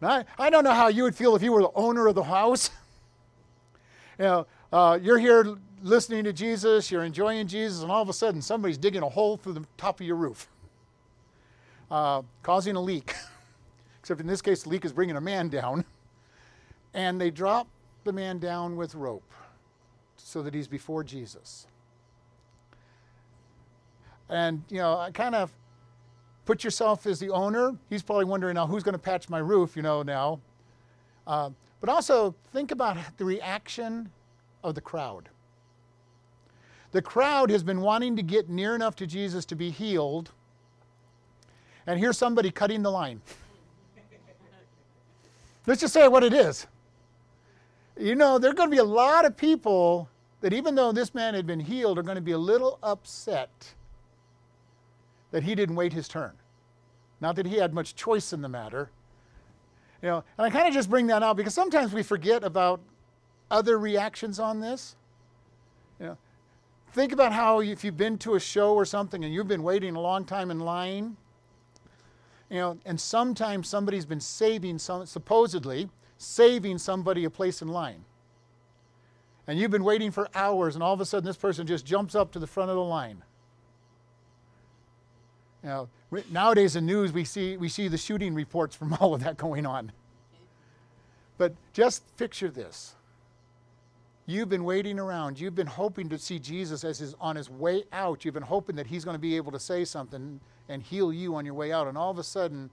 Now, 0.00 0.24
I, 0.36 0.50
don't 0.50 0.64
know 0.64 0.74
how 0.74 0.88
you 0.88 1.04
would 1.04 1.14
feel 1.14 1.36
if 1.36 1.44
you 1.44 1.52
were 1.52 1.62
the 1.62 1.70
owner 1.76 2.08
of 2.08 2.16
the 2.16 2.24
house. 2.24 2.70
you 4.18 4.24
know, 4.24 4.46
uh, 4.72 4.98
you're 5.00 5.20
here 5.20 5.56
listening 5.80 6.24
to 6.24 6.32
Jesus, 6.32 6.90
you're 6.90 7.04
enjoying 7.04 7.46
Jesus, 7.46 7.82
and 7.82 7.92
all 7.92 8.02
of 8.02 8.08
a 8.08 8.12
sudden 8.12 8.42
somebody's 8.42 8.78
digging 8.78 9.04
a 9.04 9.08
hole 9.08 9.36
through 9.36 9.52
the 9.52 9.64
top 9.76 10.00
of 10.00 10.06
your 10.06 10.16
roof, 10.16 10.48
uh, 11.88 12.22
causing 12.42 12.74
a 12.74 12.80
leak. 12.80 13.14
Except 14.00 14.20
in 14.20 14.26
this 14.26 14.42
case, 14.42 14.64
the 14.64 14.70
leak 14.70 14.84
is 14.84 14.92
bringing 14.92 15.14
a 15.14 15.20
man 15.20 15.48
down. 15.48 15.84
And 16.94 17.20
they 17.20 17.30
drop 17.30 17.68
the 18.02 18.12
man 18.12 18.40
down 18.40 18.74
with 18.74 18.96
rope 18.96 19.30
so 20.16 20.42
that 20.42 20.52
he's 20.52 20.66
before 20.66 21.04
Jesus. 21.04 21.68
And, 24.32 24.64
you 24.70 24.78
know, 24.78 24.98
I 24.98 25.10
kind 25.10 25.34
of 25.34 25.52
put 26.46 26.64
yourself 26.64 27.06
as 27.06 27.20
the 27.20 27.28
owner. 27.28 27.76
He's 27.90 28.02
probably 28.02 28.24
wondering 28.24 28.54
now 28.54 28.66
who's 28.66 28.82
going 28.82 28.94
to 28.94 28.98
patch 28.98 29.28
my 29.28 29.38
roof, 29.38 29.76
you 29.76 29.82
know, 29.82 30.02
now. 30.02 30.40
Uh, 31.26 31.50
but 31.80 31.90
also 31.90 32.34
think 32.50 32.70
about 32.70 32.96
the 33.18 33.26
reaction 33.26 34.10
of 34.64 34.74
the 34.74 34.80
crowd. 34.80 35.28
The 36.92 37.02
crowd 37.02 37.50
has 37.50 37.62
been 37.62 37.82
wanting 37.82 38.16
to 38.16 38.22
get 38.22 38.48
near 38.48 38.74
enough 38.74 38.96
to 38.96 39.06
Jesus 39.06 39.44
to 39.46 39.54
be 39.54 39.70
healed, 39.70 40.30
and 41.86 41.98
here's 41.98 42.16
somebody 42.16 42.50
cutting 42.50 42.82
the 42.82 42.90
line. 42.90 43.20
Let's 45.66 45.80
just 45.80 45.92
say 45.92 46.08
what 46.08 46.24
it 46.24 46.32
is. 46.32 46.66
You 47.98 48.14
know, 48.14 48.38
there 48.38 48.50
are 48.50 48.54
going 48.54 48.68
to 48.68 48.74
be 48.74 48.80
a 48.80 48.84
lot 48.84 49.26
of 49.26 49.36
people 49.36 50.08
that, 50.40 50.52
even 50.52 50.74
though 50.74 50.92
this 50.92 51.14
man 51.14 51.34
had 51.34 51.46
been 51.46 51.60
healed, 51.60 51.98
are 51.98 52.02
going 52.02 52.16
to 52.16 52.22
be 52.22 52.32
a 52.32 52.38
little 52.38 52.78
upset 52.82 53.74
that 55.32 55.42
he 55.42 55.54
didn't 55.56 55.74
wait 55.74 55.92
his 55.92 56.08
turn. 56.08 56.32
Not 57.20 57.36
that 57.36 57.46
he 57.46 57.56
had 57.56 57.74
much 57.74 57.94
choice 57.96 58.32
in 58.32 58.42
the 58.42 58.48
matter. 58.48 58.90
You 60.02 60.08
know, 60.08 60.24
and 60.38 60.46
I 60.46 60.50
kind 60.50 60.68
of 60.68 60.74
just 60.74 60.88
bring 60.88 61.08
that 61.08 61.22
out 61.22 61.36
because 61.36 61.54
sometimes 61.54 61.92
we 61.92 62.02
forget 62.02 62.44
about 62.44 62.80
other 63.50 63.78
reactions 63.78 64.38
on 64.38 64.60
this. 64.60 64.96
You 66.00 66.06
know, 66.06 66.18
think 66.92 67.12
about 67.12 67.32
how 67.32 67.60
if 67.60 67.84
you've 67.84 67.96
been 67.96 68.18
to 68.18 68.34
a 68.34 68.40
show 68.40 68.74
or 68.74 68.84
something 68.84 69.24
and 69.24 69.32
you've 69.34 69.48
been 69.48 69.62
waiting 69.62 69.96
a 69.96 70.00
long 70.00 70.24
time 70.24 70.50
in 70.50 70.60
line, 70.60 71.16
You 72.50 72.58
know, 72.58 72.78
and 72.84 73.00
sometimes 73.00 73.66
somebody's 73.66 74.04
been 74.04 74.20
saving 74.20 74.78
some 74.78 75.06
supposedly 75.06 75.88
saving 76.18 76.78
somebody 76.78 77.24
a 77.24 77.30
place 77.30 77.62
in 77.62 77.68
line. 77.68 78.04
And 79.46 79.58
you've 79.58 79.70
been 79.70 79.84
waiting 79.84 80.10
for 80.10 80.28
hours 80.34 80.74
and 80.74 80.84
all 80.84 80.92
of 80.92 81.00
a 81.00 81.06
sudden 81.06 81.26
this 81.26 81.36
person 81.38 81.66
just 81.66 81.86
jumps 81.86 82.14
up 82.14 82.30
to 82.32 82.38
the 82.38 82.46
front 82.46 82.70
of 82.70 82.76
the 82.76 82.82
line. 82.82 83.22
You 85.62 85.68
know, 85.68 85.88
nowadays 86.30 86.76
in 86.76 86.86
news 86.86 87.12
we 87.12 87.24
see 87.24 87.56
we 87.56 87.68
see 87.68 87.88
the 87.88 87.98
shooting 87.98 88.34
reports 88.34 88.74
from 88.74 88.92
all 89.00 89.14
of 89.14 89.22
that 89.22 89.36
going 89.36 89.66
on. 89.66 89.92
But 91.38 91.54
just 91.72 92.16
picture 92.16 92.50
this. 92.50 92.94
You've 94.26 94.48
been 94.48 94.64
waiting 94.64 94.98
around. 94.98 95.40
You've 95.40 95.54
been 95.54 95.66
hoping 95.66 96.08
to 96.10 96.18
see 96.18 96.38
Jesus 96.38 96.84
as 96.84 96.98
his, 96.98 97.14
on 97.20 97.34
his 97.34 97.50
way 97.50 97.84
out. 97.92 98.24
You've 98.24 98.34
been 98.34 98.42
hoping 98.44 98.76
that 98.76 98.86
he's 98.86 99.04
going 99.04 99.16
to 99.16 99.20
be 99.20 99.36
able 99.36 99.50
to 99.50 99.58
say 99.58 99.84
something 99.84 100.38
and 100.68 100.82
heal 100.82 101.12
you 101.12 101.34
on 101.34 101.44
your 101.44 101.54
way 101.54 101.72
out. 101.72 101.88
And 101.88 101.98
all 101.98 102.10
of 102.10 102.18
a 102.18 102.22
sudden, 102.22 102.70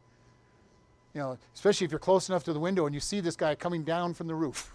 you 1.13 1.21
know, 1.21 1.37
especially 1.55 1.85
if 1.85 1.91
you're 1.91 1.99
close 1.99 2.29
enough 2.29 2.43
to 2.43 2.53
the 2.53 2.59
window 2.59 2.85
and 2.85 2.93
you 2.93 3.01
see 3.01 3.19
this 3.19 3.35
guy 3.35 3.55
coming 3.55 3.83
down 3.83 4.13
from 4.13 4.27
the 4.27 4.35
roof 4.35 4.71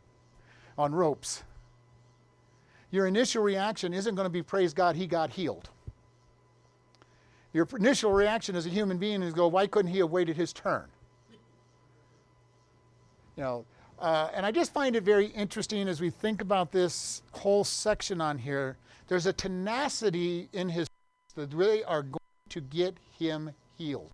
on 0.78 0.92
ropes, 0.92 1.44
your 2.90 3.06
initial 3.06 3.42
reaction 3.42 3.94
isn't 3.94 4.16
going 4.16 4.26
to 4.26 4.30
be, 4.30 4.42
praise 4.42 4.74
God, 4.74 4.96
he 4.96 5.06
got 5.06 5.30
healed. 5.30 5.70
Your 7.52 7.68
initial 7.78 8.12
reaction 8.12 8.56
as 8.56 8.66
a 8.66 8.70
human 8.70 8.98
being 8.98 9.22
is 9.22 9.34
go, 9.34 9.46
why 9.48 9.66
couldn't 9.66 9.92
he 9.92 9.98
have 9.98 10.10
waited 10.10 10.36
his 10.36 10.52
turn? 10.52 10.86
You 13.36 13.42
know, 13.42 13.64
uh, 13.98 14.30
and 14.34 14.44
I 14.44 14.50
just 14.50 14.72
find 14.72 14.96
it 14.96 15.04
very 15.04 15.26
interesting 15.26 15.88
as 15.88 16.00
we 16.00 16.10
think 16.10 16.40
about 16.40 16.72
this 16.72 17.22
whole 17.32 17.64
section 17.64 18.20
on 18.20 18.38
here. 18.38 18.76
There's 19.08 19.26
a 19.26 19.32
tenacity 19.32 20.48
in 20.52 20.68
his 20.68 20.86
that 21.34 21.52
really 21.54 21.84
are 21.84 22.02
going 22.02 22.18
to 22.50 22.60
get 22.60 22.96
him 23.18 23.52
healed. 23.76 24.10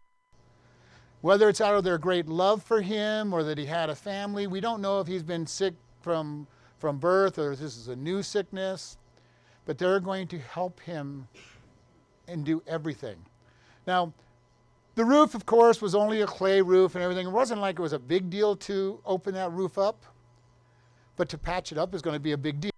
Whether 1.20 1.48
it's 1.48 1.60
out 1.60 1.74
of 1.74 1.82
their 1.82 1.98
great 1.98 2.28
love 2.28 2.62
for 2.62 2.80
him 2.80 3.32
or 3.32 3.42
that 3.42 3.58
he 3.58 3.66
had 3.66 3.90
a 3.90 3.94
family, 3.94 4.46
we 4.46 4.60
don't 4.60 4.80
know 4.80 5.00
if 5.00 5.08
he's 5.08 5.24
been 5.24 5.46
sick 5.46 5.74
from, 6.00 6.46
from 6.78 6.98
birth 6.98 7.38
or 7.38 7.52
if 7.52 7.58
this 7.58 7.76
is 7.76 7.88
a 7.88 7.96
new 7.96 8.22
sickness, 8.22 8.96
but 9.64 9.78
they're 9.78 10.00
going 10.00 10.28
to 10.28 10.38
help 10.38 10.78
him 10.80 11.26
and 12.28 12.44
do 12.44 12.62
everything. 12.66 13.16
Now, 13.86 14.12
the 14.94 15.04
roof, 15.04 15.34
of 15.34 15.46
course, 15.46 15.80
was 15.80 15.94
only 15.94 16.20
a 16.22 16.26
clay 16.26 16.60
roof 16.60 16.94
and 16.94 17.02
everything. 17.02 17.26
It 17.26 17.30
wasn't 17.30 17.60
like 17.60 17.78
it 17.78 17.82
was 17.82 17.92
a 17.92 17.98
big 17.98 18.30
deal 18.30 18.56
to 18.56 19.00
open 19.06 19.34
that 19.34 19.52
roof 19.52 19.78
up, 19.78 20.04
but 21.16 21.28
to 21.30 21.38
patch 21.38 21.72
it 21.72 21.78
up 21.78 21.94
is 21.94 22.02
going 22.02 22.14
to 22.14 22.20
be 22.20 22.32
a 22.32 22.38
big 22.38 22.60
deal. 22.60 22.70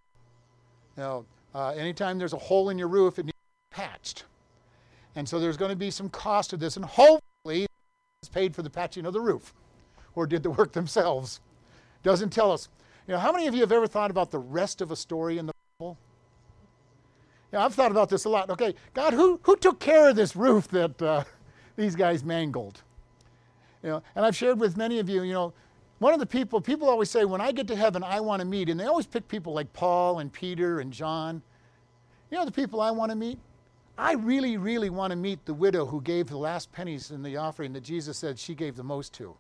Now, 0.97 1.25
uh, 1.54 1.71
anytime 1.71 2.19
there's 2.19 2.33
a 2.33 2.38
hole 2.38 2.69
in 2.71 2.78
your 2.78 2.88
roof, 2.88 3.19
it 3.19 3.25
needs 3.26 3.33
to 3.33 3.76
be 3.76 3.83
patched. 3.83 4.25
And 5.16 5.28
so 5.28 5.40
there's 5.40 5.57
going 5.57 5.71
to 5.71 5.76
be 5.76 5.90
some 5.90 6.09
cost 6.09 6.50
to 6.50 6.57
this, 6.57 6.76
and 6.76 6.85
hopefully 6.85 7.66
it's 8.23 8.28
paid 8.28 8.54
for 8.54 8.62
the 8.62 8.71
patching 8.71 9.07
of 9.07 9.12
the 9.12 9.21
roof 9.21 9.54
or 10.14 10.26
did 10.26 10.42
the 10.42 10.50
work 10.50 10.73
themselves. 10.73 11.40
Doesn't 12.02 12.30
tell 12.30 12.52
us. 12.52 12.69
You 13.07 13.14
know, 13.14 13.21
how 13.21 13.33
many 13.33 13.47
of 13.47 13.54
you 13.54 13.61
have 13.61 13.73
ever 13.73 13.87
thought 13.87 14.11
about 14.11 14.30
the 14.30 14.38
rest 14.38 14.80
of 14.80 14.90
a 14.90 14.97
story 14.97 15.38
in 15.38 15.47
the 15.47 15.52
Bible? 15.78 15.99
Yeah, 17.52 17.64
I've 17.64 17.75
thought 17.75 17.90
about 17.90 18.09
this 18.09 18.25
a 18.25 18.28
lot. 18.28 18.50
Okay, 18.50 18.75
God, 18.95 19.12
who, 19.12 19.40
who 19.42 19.57
took 19.57 19.80
care 19.80 20.11
of 20.11 20.16
this 20.16 20.37
roof 20.37 20.69
that. 20.69 21.00
Uh, 21.02 21.25
these 21.80 21.97
guys 21.97 22.23
mangled. 22.23 22.83
You 23.83 23.90
know, 23.90 24.02
and 24.14 24.25
I've 24.25 24.37
shared 24.37 24.61
with 24.61 24.76
many 24.76 24.99
of 24.99 25.09
you, 25.09 25.23
you 25.23 25.33
know, 25.33 25.52
one 25.99 26.14
of 26.14 26.21
the 26.21 26.26
people, 26.26 26.61
people 26.61 26.88
always 26.88 27.11
say, 27.11 27.25
when 27.25 27.40
I 27.40 27.52
get 27.52 27.66
to 27.69 27.76
heaven, 27.76 28.02
I 28.02 28.21
want 28.21 28.40
to 28.40 28.47
meet. 28.47 28.69
And 28.69 28.78
they 28.78 28.85
always 28.85 29.07
pick 29.07 29.26
people 29.28 29.52
like 29.52 29.73
Paul 29.73 30.19
and 30.19 30.33
Peter 30.33 30.80
and 30.80 30.92
John. 30.92 31.42
You 32.30 32.38
know 32.38 32.45
the 32.45 32.52
people 32.52 32.80
I 32.80 32.90
want 32.90 33.11
to 33.11 33.16
meet? 33.16 33.38
I 33.99 34.12
really, 34.12 34.57
really 34.57 34.88
want 34.88 35.11
to 35.11 35.16
meet 35.16 35.45
the 35.45 35.52
widow 35.52 35.85
who 35.85 36.00
gave 36.00 36.28
the 36.28 36.38
last 36.38 36.73
pennies 36.73 37.11
in 37.11 37.23
the 37.23 37.37
offering 37.37 37.73
that 37.75 37.83
Jesus 37.83 38.16
said 38.16 38.38
she 38.38 38.54
gave 38.54 38.76
the 38.76 38.85
most 38.85 39.12
to. 39.14 39.35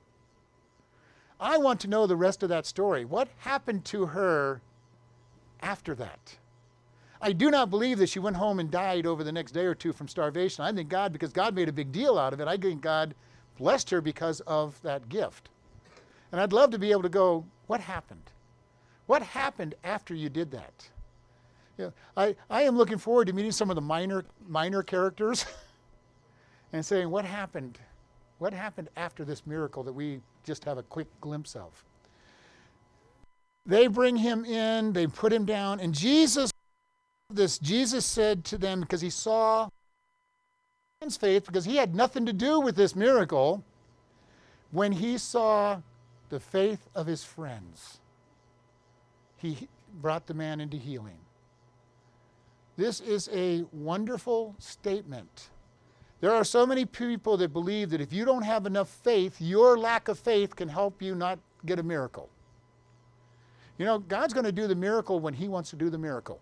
I 1.38 1.56
want 1.56 1.80
to 1.80 1.88
know 1.88 2.06
the 2.06 2.16
rest 2.16 2.42
of 2.42 2.50
that 2.50 2.66
story. 2.66 3.06
What 3.06 3.28
happened 3.38 3.86
to 3.86 4.06
her 4.06 4.60
after 5.62 5.94
that? 5.94 6.36
I 7.22 7.32
do 7.32 7.50
not 7.50 7.68
believe 7.68 7.98
that 7.98 8.08
she 8.08 8.18
went 8.18 8.36
home 8.36 8.60
and 8.60 8.70
died 8.70 9.06
over 9.06 9.22
the 9.22 9.32
next 9.32 9.52
day 9.52 9.66
or 9.66 9.74
two 9.74 9.92
from 9.92 10.08
starvation. 10.08 10.64
I 10.64 10.72
think 10.72 10.88
God, 10.88 11.12
because 11.12 11.32
God 11.32 11.54
made 11.54 11.68
a 11.68 11.72
big 11.72 11.92
deal 11.92 12.18
out 12.18 12.32
of 12.32 12.40
it, 12.40 12.48
I 12.48 12.56
think 12.56 12.80
God 12.80 13.14
blessed 13.58 13.90
her 13.90 14.00
because 14.00 14.40
of 14.40 14.80
that 14.82 15.08
gift. 15.08 15.50
And 16.32 16.40
I'd 16.40 16.52
love 16.52 16.70
to 16.70 16.78
be 16.78 16.90
able 16.92 17.02
to 17.02 17.08
go, 17.10 17.44
what 17.66 17.80
happened? 17.80 18.30
What 19.06 19.22
happened 19.22 19.74
after 19.84 20.14
you 20.14 20.30
did 20.30 20.50
that? 20.52 20.88
You 21.76 21.86
know, 21.86 21.92
I, 22.16 22.36
I 22.48 22.62
am 22.62 22.76
looking 22.76 22.98
forward 22.98 23.26
to 23.26 23.32
meeting 23.32 23.52
some 23.52 23.70
of 23.70 23.74
the 23.74 23.82
minor, 23.82 24.24
minor 24.48 24.82
characters 24.82 25.44
and 26.72 26.84
saying, 26.84 27.10
what 27.10 27.24
happened? 27.24 27.78
What 28.38 28.54
happened 28.54 28.88
after 28.96 29.24
this 29.24 29.46
miracle 29.46 29.82
that 29.82 29.92
we 29.92 30.20
just 30.44 30.64
have 30.64 30.78
a 30.78 30.82
quick 30.84 31.08
glimpse 31.20 31.54
of? 31.54 31.84
They 33.66 33.88
bring 33.88 34.16
him 34.16 34.44
in, 34.46 34.94
they 34.94 35.06
put 35.06 35.32
him 35.32 35.44
down, 35.44 35.80
and 35.80 35.94
Jesus 35.94 36.49
this, 37.30 37.58
Jesus 37.58 38.04
said 38.04 38.44
to 38.46 38.58
them, 38.58 38.80
because 38.80 39.00
he 39.00 39.10
saw 39.10 39.68
his 41.00 41.16
faith, 41.16 41.46
because 41.46 41.64
he 41.64 41.76
had 41.76 41.94
nothing 41.94 42.26
to 42.26 42.32
do 42.32 42.60
with 42.60 42.76
this 42.76 42.94
miracle, 42.94 43.64
when 44.70 44.92
he 44.92 45.18
saw 45.18 45.80
the 46.28 46.40
faith 46.40 46.88
of 46.94 47.06
his 47.06 47.24
friends, 47.24 48.00
he 49.36 49.68
brought 50.00 50.26
the 50.26 50.34
man 50.34 50.60
into 50.60 50.76
healing. 50.76 51.18
This 52.76 53.00
is 53.00 53.28
a 53.32 53.64
wonderful 53.72 54.54
statement. 54.58 55.50
There 56.20 56.32
are 56.32 56.44
so 56.44 56.66
many 56.66 56.84
people 56.84 57.36
that 57.38 57.52
believe 57.52 57.90
that 57.90 58.00
if 58.00 58.12
you 58.12 58.24
don't 58.24 58.42
have 58.42 58.66
enough 58.66 58.88
faith, 58.88 59.40
your 59.40 59.78
lack 59.78 60.08
of 60.08 60.18
faith 60.18 60.54
can 60.54 60.68
help 60.68 61.00
you 61.02 61.14
not 61.14 61.38
get 61.66 61.78
a 61.78 61.82
miracle. 61.82 62.28
You 63.78 63.86
know, 63.86 63.98
God's 63.98 64.34
going 64.34 64.44
to 64.44 64.52
do 64.52 64.66
the 64.66 64.74
miracle 64.74 65.20
when 65.20 65.32
He 65.32 65.48
wants 65.48 65.70
to 65.70 65.76
do 65.76 65.88
the 65.88 65.98
miracle. 65.98 66.40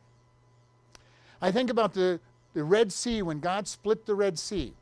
I 1.40 1.52
think 1.52 1.70
about 1.70 1.94
the, 1.94 2.20
the 2.54 2.64
Red 2.64 2.92
Sea 2.92 3.22
when 3.22 3.40
God 3.40 3.68
split 3.68 4.06
the 4.06 4.14
Red 4.14 4.38
Sea. 4.38 4.72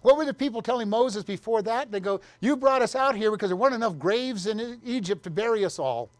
What 0.00 0.16
were 0.16 0.24
the 0.24 0.34
people 0.34 0.62
telling 0.62 0.88
Moses 0.88 1.22
before 1.22 1.62
that? 1.62 1.92
They 1.92 2.00
go, 2.00 2.20
You 2.40 2.56
brought 2.56 2.82
us 2.82 2.94
out 2.94 3.14
here 3.14 3.30
because 3.30 3.50
there 3.50 3.56
weren't 3.56 3.74
enough 3.74 3.98
graves 3.98 4.46
in 4.46 4.80
Egypt 4.84 5.22
to 5.24 5.30
bury 5.30 5.64
us 5.64 5.78
all. 5.78 6.10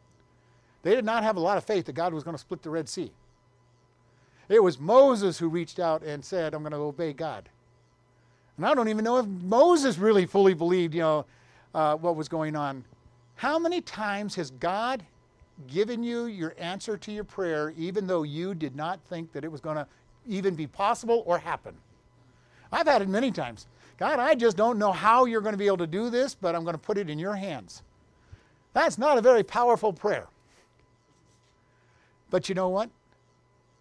They 0.82 0.94
did 0.94 1.04
not 1.04 1.22
have 1.22 1.36
a 1.36 1.40
lot 1.40 1.58
of 1.58 1.64
faith 1.64 1.86
that 1.86 1.94
God 1.94 2.12
was 2.12 2.24
going 2.24 2.34
to 2.34 2.40
split 2.40 2.62
the 2.62 2.70
Red 2.70 2.88
Sea. 2.88 3.12
It 4.48 4.62
was 4.62 4.78
Moses 4.78 5.38
who 5.38 5.48
reached 5.48 5.78
out 5.78 6.02
and 6.02 6.24
said, 6.24 6.54
I'm 6.54 6.62
going 6.62 6.72
to 6.72 6.78
obey 6.78 7.12
God. 7.12 7.48
And 8.56 8.66
I 8.66 8.74
don't 8.74 8.88
even 8.88 9.04
know 9.04 9.18
if 9.18 9.26
Moses 9.26 9.98
really 9.98 10.26
fully 10.26 10.54
believed, 10.54 10.94
you 10.94 11.00
know, 11.00 11.26
uh, 11.74 11.96
what 11.96 12.16
was 12.16 12.28
going 12.28 12.54
on. 12.54 12.84
How 13.36 13.58
many 13.58 13.80
times 13.80 14.34
has 14.34 14.50
God 14.50 15.04
given 15.66 16.02
you 16.02 16.26
your 16.26 16.54
answer 16.58 16.96
to 16.96 17.12
your 17.12 17.24
prayer, 17.24 17.72
even 17.76 18.06
though 18.06 18.22
you 18.22 18.54
did 18.54 18.76
not 18.76 19.00
think 19.08 19.32
that 19.32 19.44
it 19.44 19.52
was 19.52 19.60
going 19.60 19.76
to 19.76 19.86
even 20.26 20.54
be 20.54 20.66
possible 20.66 21.22
or 21.26 21.38
happen. 21.38 21.74
I've 22.70 22.86
had 22.86 23.02
it 23.02 23.08
many 23.08 23.30
times. 23.30 23.66
God, 23.98 24.18
I 24.18 24.34
just 24.34 24.56
don't 24.56 24.78
know 24.78 24.92
how 24.92 25.26
you're 25.26 25.40
going 25.40 25.52
to 25.52 25.58
be 25.58 25.66
able 25.66 25.76
to 25.78 25.86
do 25.86 26.10
this, 26.10 26.34
but 26.34 26.54
I'm 26.54 26.64
going 26.64 26.74
to 26.74 26.78
put 26.78 26.98
it 26.98 27.10
in 27.10 27.18
your 27.18 27.34
hands. 27.34 27.82
That's 28.72 28.98
not 28.98 29.18
a 29.18 29.20
very 29.20 29.42
powerful 29.42 29.92
prayer. 29.92 30.26
But 32.30 32.48
you 32.48 32.54
know 32.54 32.68
what? 32.68 32.90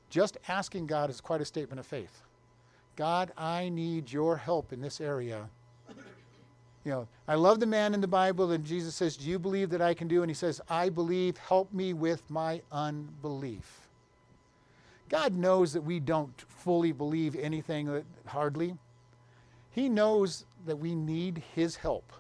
Just 0.10 0.38
asking 0.50 0.88
God 0.88 1.10
is 1.10 1.22
quite 1.22 1.40
a 1.40 1.46
statement 1.46 1.80
of 1.80 1.86
faith. 1.86 2.22
God, 2.98 3.32
I 3.38 3.70
need 3.70 4.12
your 4.12 4.38
help 4.38 4.74
in 4.74 4.82
this 4.82 5.00
area 5.00 5.50
you 6.84 6.92
know, 6.92 7.08
I 7.28 7.36
love 7.36 7.60
the 7.60 7.66
man 7.66 7.94
in 7.94 8.02
the 8.02 8.08
Bible, 8.08 8.52
and 8.52 8.66
Jesus 8.66 8.96
says, 8.96 9.16
Do 9.16 9.30
you 9.30 9.38
believe 9.38 9.70
that 9.70 9.82
I 9.82 9.94
can 9.94 10.08
do? 10.08 10.24
And 10.24 10.30
he 10.30 10.36
says, 10.36 10.60
I 10.70 10.90
believe, 10.90 11.38
help 11.38 11.72
me 11.74 11.94
with 11.94 12.28
my 12.30 12.62
unbelief. 12.72 13.88
God 15.10 15.36
knows 15.36 15.74
that 15.74 15.82
we 15.82 16.00
don't 16.00 16.40
fully 16.48 16.92
believe 16.92 17.36
anything, 17.36 18.04
hardly. 18.26 18.76
He 19.70 19.90
knows 19.90 20.46
that 20.66 20.78
we 20.78 20.96
need 20.96 21.44
his 21.54 21.76
help. 21.76 22.14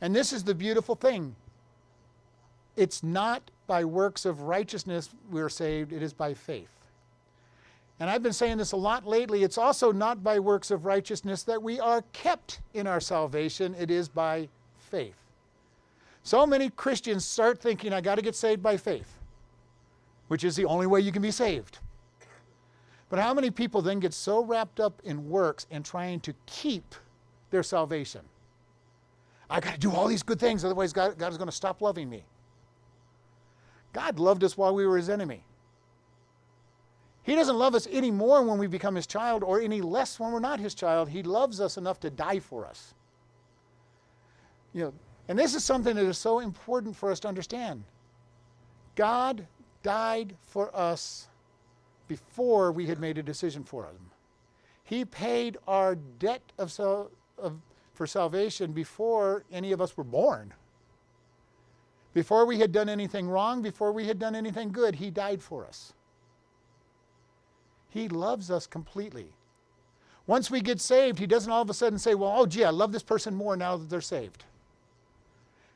And 0.00 0.14
this 0.14 0.32
is 0.32 0.44
the 0.44 0.54
beautiful 0.54 0.94
thing 0.94 1.36
it's 2.76 3.02
not 3.02 3.50
by 3.66 3.84
works 3.84 4.24
of 4.24 4.42
righteousness 4.42 5.10
we're 5.30 5.48
saved, 5.48 5.92
it 5.92 6.02
is 6.02 6.12
by 6.12 6.34
faith. 6.34 6.68
And 8.04 8.10
I've 8.10 8.22
been 8.22 8.34
saying 8.34 8.58
this 8.58 8.72
a 8.72 8.76
lot 8.76 9.06
lately. 9.06 9.44
It's 9.44 9.56
also 9.56 9.90
not 9.90 10.22
by 10.22 10.38
works 10.38 10.70
of 10.70 10.84
righteousness 10.84 11.42
that 11.44 11.62
we 11.62 11.80
are 11.80 12.02
kept 12.12 12.60
in 12.74 12.86
our 12.86 13.00
salvation, 13.00 13.74
it 13.78 13.90
is 13.90 14.10
by 14.10 14.50
faith. 14.76 15.16
So 16.22 16.46
many 16.46 16.68
Christians 16.68 17.24
start 17.24 17.58
thinking, 17.58 17.94
I 17.94 18.02
got 18.02 18.16
to 18.16 18.22
get 18.22 18.34
saved 18.34 18.62
by 18.62 18.76
faith, 18.76 19.10
which 20.28 20.44
is 20.44 20.54
the 20.54 20.66
only 20.66 20.86
way 20.86 21.00
you 21.00 21.12
can 21.12 21.22
be 21.22 21.30
saved. 21.30 21.78
But 23.08 23.20
how 23.20 23.32
many 23.32 23.50
people 23.50 23.80
then 23.80 24.00
get 24.00 24.12
so 24.12 24.44
wrapped 24.44 24.80
up 24.80 25.00
in 25.04 25.30
works 25.30 25.66
and 25.70 25.82
trying 25.82 26.20
to 26.20 26.34
keep 26.44 26.94
their 27.48 27.62
salvation? 27.62 28.20
I 29.48 29.60
got 29.60 29.72
to 29.72 29.80
do 29.80 29.90
all 29.90 30.08
these 30.08 30.22
good 30.22 30.38
things, 30.38 30.62
otherwise, 30.62 30.92
God, 30.92 31.16
God 31.16 31.32
is 31.32 31.38
going 31.38 31.48
to 31.48 31.56
stop 31.56 31.80
loving 31.80 32.10
me. 32.10 32.26
God 33.94 34.18
loved 34.18 34.44
us 34.44 34.58
while 34.58 34.74
we 34.74 34.86
were 34.86 34.98
his 34.98 35.08
enemy. 35.08 35.42
He 37.24 37.34
doesn't 37.34 37.56
love 37.56 37.74
us 37.74 37.88
any 37.90 38.10
more 38.10 38.42
when 38.42 38.58
we 38.58 38.66
become 38.66 38.94
his 38.94 39.06
child 39.06 39.42
or 39.42 39.60
any 39.60 39.80
less 39.80 40.20
when 40.20 40.30
we're 40.30 40.40
not 40.40 40.60
his 40.60 40.74
child. 40.74 41.08
He 41.08 41.22
loves 41.22 41.60
us 41.60 41.76
enough 41.76 41.98
to 42.00 42.10
die 42.10 42.38
for 42.38 42.66
us. 42.66 42.94
You 44.74 44.84
know, 44.84 44.94
and 45.28 45.38
this 45.38 45.54
is 45.54 45.64
something 45.64 45.96
that 45.96 46.04
is 46.04 46.18
so 46.18 46.40
important 46.40 46.94
for 46.94 47.10
us 47.10 47.20
to 47.20 47.28
understand. 47.28 47.82
God 48.94 49.46
died 49.82 50.36
for 50.42 50.74
us 50.76 51.28
before 52.08 52.72
we 52.72 52.86
had 52.86 53.00
made 53.00 53.16
a 53.16 53.22
decision 53.22 53.64
for 53.64 53.84
him. 53.84 54.10
He 54.84 55.06
paid 55.06 55.56
our 55.66 55.94
debt 55.94 56.42
of, 56.58 56.78
of, 57.38 57.58
for 57.94 58.06
salvation 58.06 58.72
before 58.72 59.44
any 59.50 59.72
of 59.72 59.80
us 59.80 59.96
were 59.96 60.04
born. 60.04 60.52
Before 62.12 62.44
we 62.44 62.58
had 62.58 62.70
done 62.70 62.88
anything 62.88 63.28
wrong, 63.28 63.62
before 63.62 63.92
we 63.92 64.06
had 64.06 64.18
done 64.18 64.34
anything 64.34 64.70
good, 64.70 64.94
He 64.94 65.10
died 65.10 65.42
for 65.42 65.66
us. 65.66 65.94
He 67.94 68.08
loves 68.08 68.50
us 68.50 68.66
completely. 68.66 69.28
Once 70.26 70.50
we 70.50 70.60
get 70.60 70.80
saved, 70.80 71.20
He 71.20 71.28
doesn't 71.28 71.50
all 71.50 71.62
of 71.62 71.70
a 71.70 71.74
sudden 71.74 71.98
say, 71.98 72.16
Well, 72.16 72.34
oh, 72.36 72.44
gee, 72.44 72.64
I 72.64 72.70
love 72.70 72.90
this 72.90 73.04
person 73.04 73.36
more 73.36 73.56
now 73.56 73.76
that 73.76 73.88
they're 73.88 74.00
saved. 74.00 74.42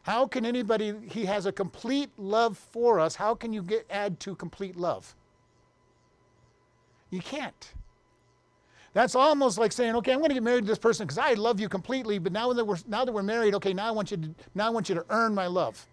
How 0.02 0.26
can 0.26 0.44
anybody, 0.44 0.94
He 1.08 1.26
has 1.26 1.46
a 1.46 1.52
complete 1.52 2.10
love 2.18 2.58
for 2.58 2.98
us. 2.98 3.14
How 3.14 3.37
can 3.37 3.52
you 3.52 3.62
get, 3.62 3.87
add 3.88 4.18
to 4.20 4.34
complete 4.34 4.76
love? 4.76 5.14
You 7.10 7.20
can't. 7.20 7.72
That's 8.94 9.14
almost 9.14 9.56
like 9.56 9.70
saying, 9.70 9.94
okay, 9.96 10.12
I'm 10.12 10.18
going 10.18 10.30
to 10.30 10.34
get 10.34 10.42
married 10.42 10.62
to 10.62 10.66
this 10.66 10.78
person 10.78 11.06
because 11.06 11.18
I 11.18 11.34
love 11.34 11.60
you 11.60 11.68
completely, 11.68 12.18
but 12.18 12.32
now 12.32 12.52
that 12.52 12.64
we're 12.64 12.78
now 12.88 13.04
that 13.04 13.12
we're 13.12 13.22
married, 13.22 13.54
okay, 13.54 13.72
now 13.72 13.87
I 13.87 13.92
want 13.92 14.10
you 14.10 14.16
to 14.16 14.34
now 14.56 14.66
I 14.66 14.70
want 14.70 14.88
you 14.88 14.96
to 14.96 15.04
earn 15.10 15.37
my 15.37 15.46
love. 15.46 15.87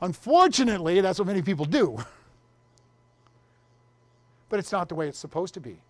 Unfortunately, 0.00 1.00
that's 1.00 1.18
what 1.18 1.26
many 1.26 1.42
people 1.42 1.64
do. 1.64 1.98
But 4.48 4.58
it's 4.58 4.72
not 4.72 4.88
the 4.88 4.94
way 4.94 5.08
it's 5.08 5.18
supposed 5.18 5.54
to 5.54 5.60
be. 5.60 5.82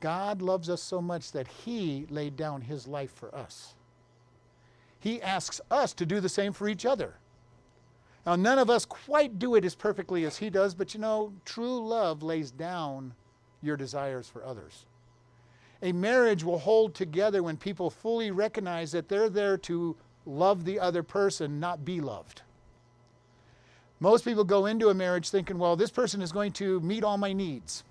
God 0.00 0.42
loves 0.42 0.68
us 0.68 0.82
so 0.82 1.00
much 1.00 1.32
that 1.32 1.46
He 1.46 2.06
laid 2.10 2.36
down 2.36 2.62
His 2.62 2.86
life 2.86 3.12
for 3.12 3.34
us. 3.34 3.74
He 4.98 5.22
asks 5.22 5.60
us 5.70 5.92
to 5.94 6.06
do 6.06 6.20
the 6.20 6.28
same 6.28 6.52
for 6.52 6.68
each 6.68 6.86
other. 6.86 7.14
Now, 8.24 8.36
none 8.36 8.58
of 8.58 8.70
us 8.70 8.84
quite 8.84 9.38
do 9.38 9.54
it 9.56 9.64
as 9.64 9.74
perfectly 9.74 10.24
as 10.24 10.38
He 10.38 10.50
does, 10.50 10.74
but 10.74 10.94
you 10.94 11.00
know, 11.00 11.32
true 11.44 11.86
love 11.86 12.22
lays 12.22 12.50
down 12.50 13.14
your 13.62 13.76
desires 13.76 14.28
for 14.28 14.44
others. 14.44 14.86
A 15.82 15.92
marriage 15.92 16.44
will 16.44 16.58
hold 16.58 16.94
together 16.94 17.42
when 17.42 17.56
people 17.56 17.90
fully 17.90 18.30
recognize 18.30 18.92
that 18.92 19.08
they're 19.08 19.28
there 19.28 19.58
to 19.58 19.96
love 20.24 20.64
the 20.64 20.78
other 20.78 21.02
person, 21.02 21.58
not 21.58 21.84
be 21.84 22.00
loved. 22.00 22.42
Most 24.02 24.24
people 24.24 24.42
go 24.42 24.66
into 24.66 24.88
a 24.88 24.94
marriage 24.94 25.30
thinking, 25.30 25.58
well, 25.58 25.76
this 25.76 25.92
person 25.92 26.22
is 26.22 26.32
going 26.32 26.50
to 26.54 26.80
meet 26.80 27.04
all 27.04 27.16
my 27.16 27.32
needs. 27.32 27.84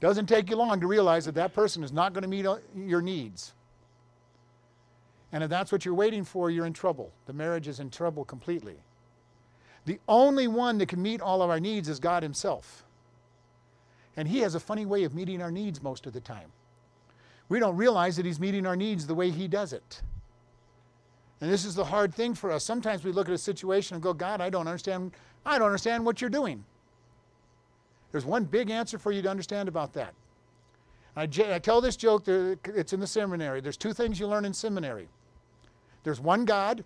Doesn't 0.00 0.26
take 0.26 0.50
you 0.50 0.56
long 0.56 0.80
to 0.80 0.88
realize 0.88 1.24
that 1.26 1.36
that 1.36 1.54
person 1.54 1.84
is 1.84 1.92
not 1.92 2.12
going 2.12 2.22
to 2.22 2.28
meet 2.28 2.44
your 2.76 3.00
needs. 3.00 3.54
And 5.30 5.44
if 5.44 5.50
that's 5.50 5.70
what 5.70 5.84
you're 5.84 5.94
waiting 5.94 6.24
for, 6.24 6.50
you're 6.50 6.66
in 6.66 6.72
trouble. 6.72 7.12
The 7.26 7.32
marriage 7.32 7.68
is 7.68 7.78
in 7.78 7.90
trouble 7.90 8.24
completely. 8.24 8.74
The 9.84 10.00
only 10.08 10.48
one 10.48 10.78
that 10.78 10.88
can 10.88 11.00
meet 11.00 11.20
all 11.20 11.42
of 11.42 11.50
our 11.50 11.60
needs 11.60 11.88
is 11.88 12.00
God 12.00 12.24
Himself. 12.24 12.82
And 14.16 14.26
He 14.26 14.40
has 14.40 14.56
a 14.56 14.60
funny 14.60 14.84
way 14.84 15.04
of 15.04 15.14
meeting 15.14 15.42
our 15.42 15.52
needs 15.52 15.80
most 15.80 16.06
of 16.06 16.12
the 16.12 16.20
time. 16.20 16.50
We 17.48 17.60
don't 17.60 17.76
realize 17.76 18.16
that 18.16 18.26
He's 18.26 18.40
meeting 18.40 18.66
our 18.66 18.74
needs 18.74 19.06
the 19.06 19.14
way 19.14 19.30
He 19.30 19.46
does 19.46 19.72
it. 19.72 20.02
And 21.40 21.50
this 21.50 21.64
is 21.64 21.74
the 21.74 21.84
hard 21.84 22.14
thing 22.14 22.34
for 22.34 22.50
us. 22.50 22.64
Sometimes 22.64 23.04
we 23.04 23.12
look 23.12 23.28
at 23.28 23.34
a 23.34 23.38
situation 23.38 23.94
and 23.94 24.02
go, 24.02 24.14
God, 24.14 24.40
I 24.40 24.48
don't 24.48 24.66
understand. 24.66 25.12
I 25.44 25.58
don't 25.58 25.66
understand 25.66 26.04
what 26.04 26.20
you're 26.20 26.30
doing. 26.30 26.64
There's 28.10 28.24
one 28.24 28.44
big 28.44 28.70
answer 28.70 28.98
for 28.98 29.12
you 29.12 29.20
to 29.22 29.28
understand 29.28 29.68
about 29.68 29.92
that. 29.92 30.14
I, 31.16 31.22
I 31.22 31.58
tell 31.58 31.80
this 31.80 31.96
joke, 31.96 32.28
it's 32.28 32.92
in 32.92 33.00
the 33.00 33.06
seminary. 33.06 33.60
There's 33.60 33.76
two 33.76 33.92
things 33.92 34.18
you 34.20 34.26
learn 34.26 34.44
in 34.44 34.54
seminary 34.54 35.08
there's 36.04 36.20
one 36.20 36.44
God, 36.44 36.84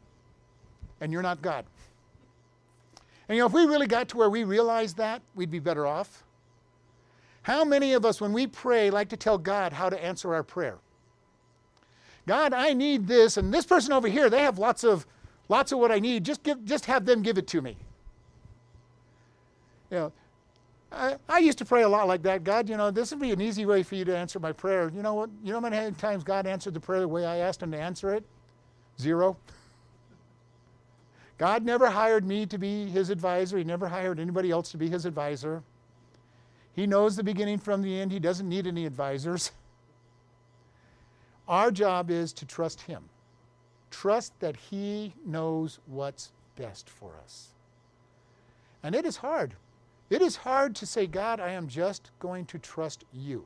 and 1.03 1.13
you're 1.13 1.21
not 1.21 1.43
God. 1.43 1.67
And 3.29 3.37
you 3.37 3.43
know, 3.43 3.47
if 3.47 3.53
we 3.53 3.67
really 3.67 3.87
got 3.87 4.09
to 4.09 4.17
where 4.17 4.31
we 4.31 4.45
realized 4.45 4.97
that, 4.97 5.21
we'd 5.35 5.51
be 5.51 5.59
better 5.59 5.87
off. 5.87 6.25
How 7.43 7.63
many 7.63 7.93
of 7.93 8.07
us, 8.07 8.19
when 8.19 8.33
we 8.33 8.47
pray, 8.47 8.89
like 8.89 9.11
to 9.11 9.19
tell 9.19 9.37
God 9.37 9.75
how 9.75 9.91
to 9.91 10.03
answer 10.03 10.35
our 10.35 10.43
prayer? 10.43 10.79
God, 12.31 12.55
I 12.55 12.75
need 12.75 13.09
this, 13.09 13.39
and 13.39 13.53
this 13.53 13.67
person 13.67 13.93
over 13.93 14.07
here, 14.07 14.31
they 14.31 14.43
have 14.43 14.57
lots 14.57 14.85
of 14.85 15.05
lots 15.49 15.73
of 15.73 15.81
what 15.81 15.91
I 15.91 15.99
need. 15.99 16.23
Just 16.23 16.45
give, 16.45 16.65
just 16.65 16.87
have 16.87 17.05
them 17.05 17.23
give 17.23 17.39
it 17.39 17.49
to 17.49 17.61
me. 17.61 17.77
You 19.91 19.97
know, 19.97 20.13
I, 20.93 21.17
I 21.29 21.39
used 21.41 21.59
to 21.59 21.65
pray 21.65 21.83
a 21.83 21.89
lot 21.89 22.07
like 22.07 22.23
that. 22.23 22.45
God, 22.45 22.69
you 22.69 22.77
know, 22.77 22.93
this 22.93 23.11
would 23.11 23.19
be 23.19 23.33
an 23.33 23.41
easy 23.41 23.67
way 23.67 23.83
for 23.83 23.97
you 23.97 24.05
to 24.05 24.17
answer 24.17 24.39
my 24.39 24.53
prayer. 24.53 24.93
You 24.95 25.03
know 25.03 25.15
what? 25.15 25.29
You 25.43 25.53
know 25.53 25.61
how 25.61 25.69
many 25.69 25.91
times 25.97 26.23
God 26.23 26.47
answered 26.47 26.73
the 26.73 26.79
prayer 26.79 27.01
the 27.01 27.09
way 27.09 27.27
I 27.27 27.39
asked 27.39 27.65
Him 27.65 27.73
to 27.73 27.81
answer 27.81 28.15
it? 28.15 28.23
Zero. 29.01 29.37
God 31.37 31.65
never 31.65 31.91
hired 31.91 32.25
me 32.25 32.47
to 32.47 32.59
be 32.59 32.87
His 32.87 33.11
advisor. 33.11 33.59
He 33.59 33.65
never 33.65 33.89
hired 33.89 34.21
anybody 34.21 34.53
else 34.53 34.71
to 34.71 34.77
be 34.77 34.89
His 34.89 35.05
advisor. 35.05 35.65
He 36.75 36.87
knows 36.87 37.17
the 37.17 37.25
beginning 37.25 37.59
from 37.59 37.83
the 37.83 38.01
end. 38.01 38.13
He 38.13 38.21
doesn't 38.21 38.49
need 38.49 38.69
any 38.69 38.87
advisors. 38.87 39.51
Our 41.51 41.73
job 41.73 42.13
is 42.13 42.33
to 42.35 42.47
trust 42.47 42.83
Him. 42.83 43.03
Trust 43.91 44.39
that 44.39 44.57
He 44.57 45.13
knows 45.27 45.81
what's 45.87 46.31
best 46.55 46.89
for 46.89 47.11
us. 47.25 47.49
And 48.85 48.95
it 48.95 49.05
is 49.05 49.17
hard. 49.17 49.57
It 50.11 50.23
is 50.23 50.37
hard 50.37 50.77
to 50.77 50.87
say, 50.87 51.09
God, 51.09 51.41
I 51.41 51.51
am 51.51 51.67
just 51.67 52.13
going 52.21 52.47
to 52.47 52.59
trust 52.59 53.05
you. 53.13 53.45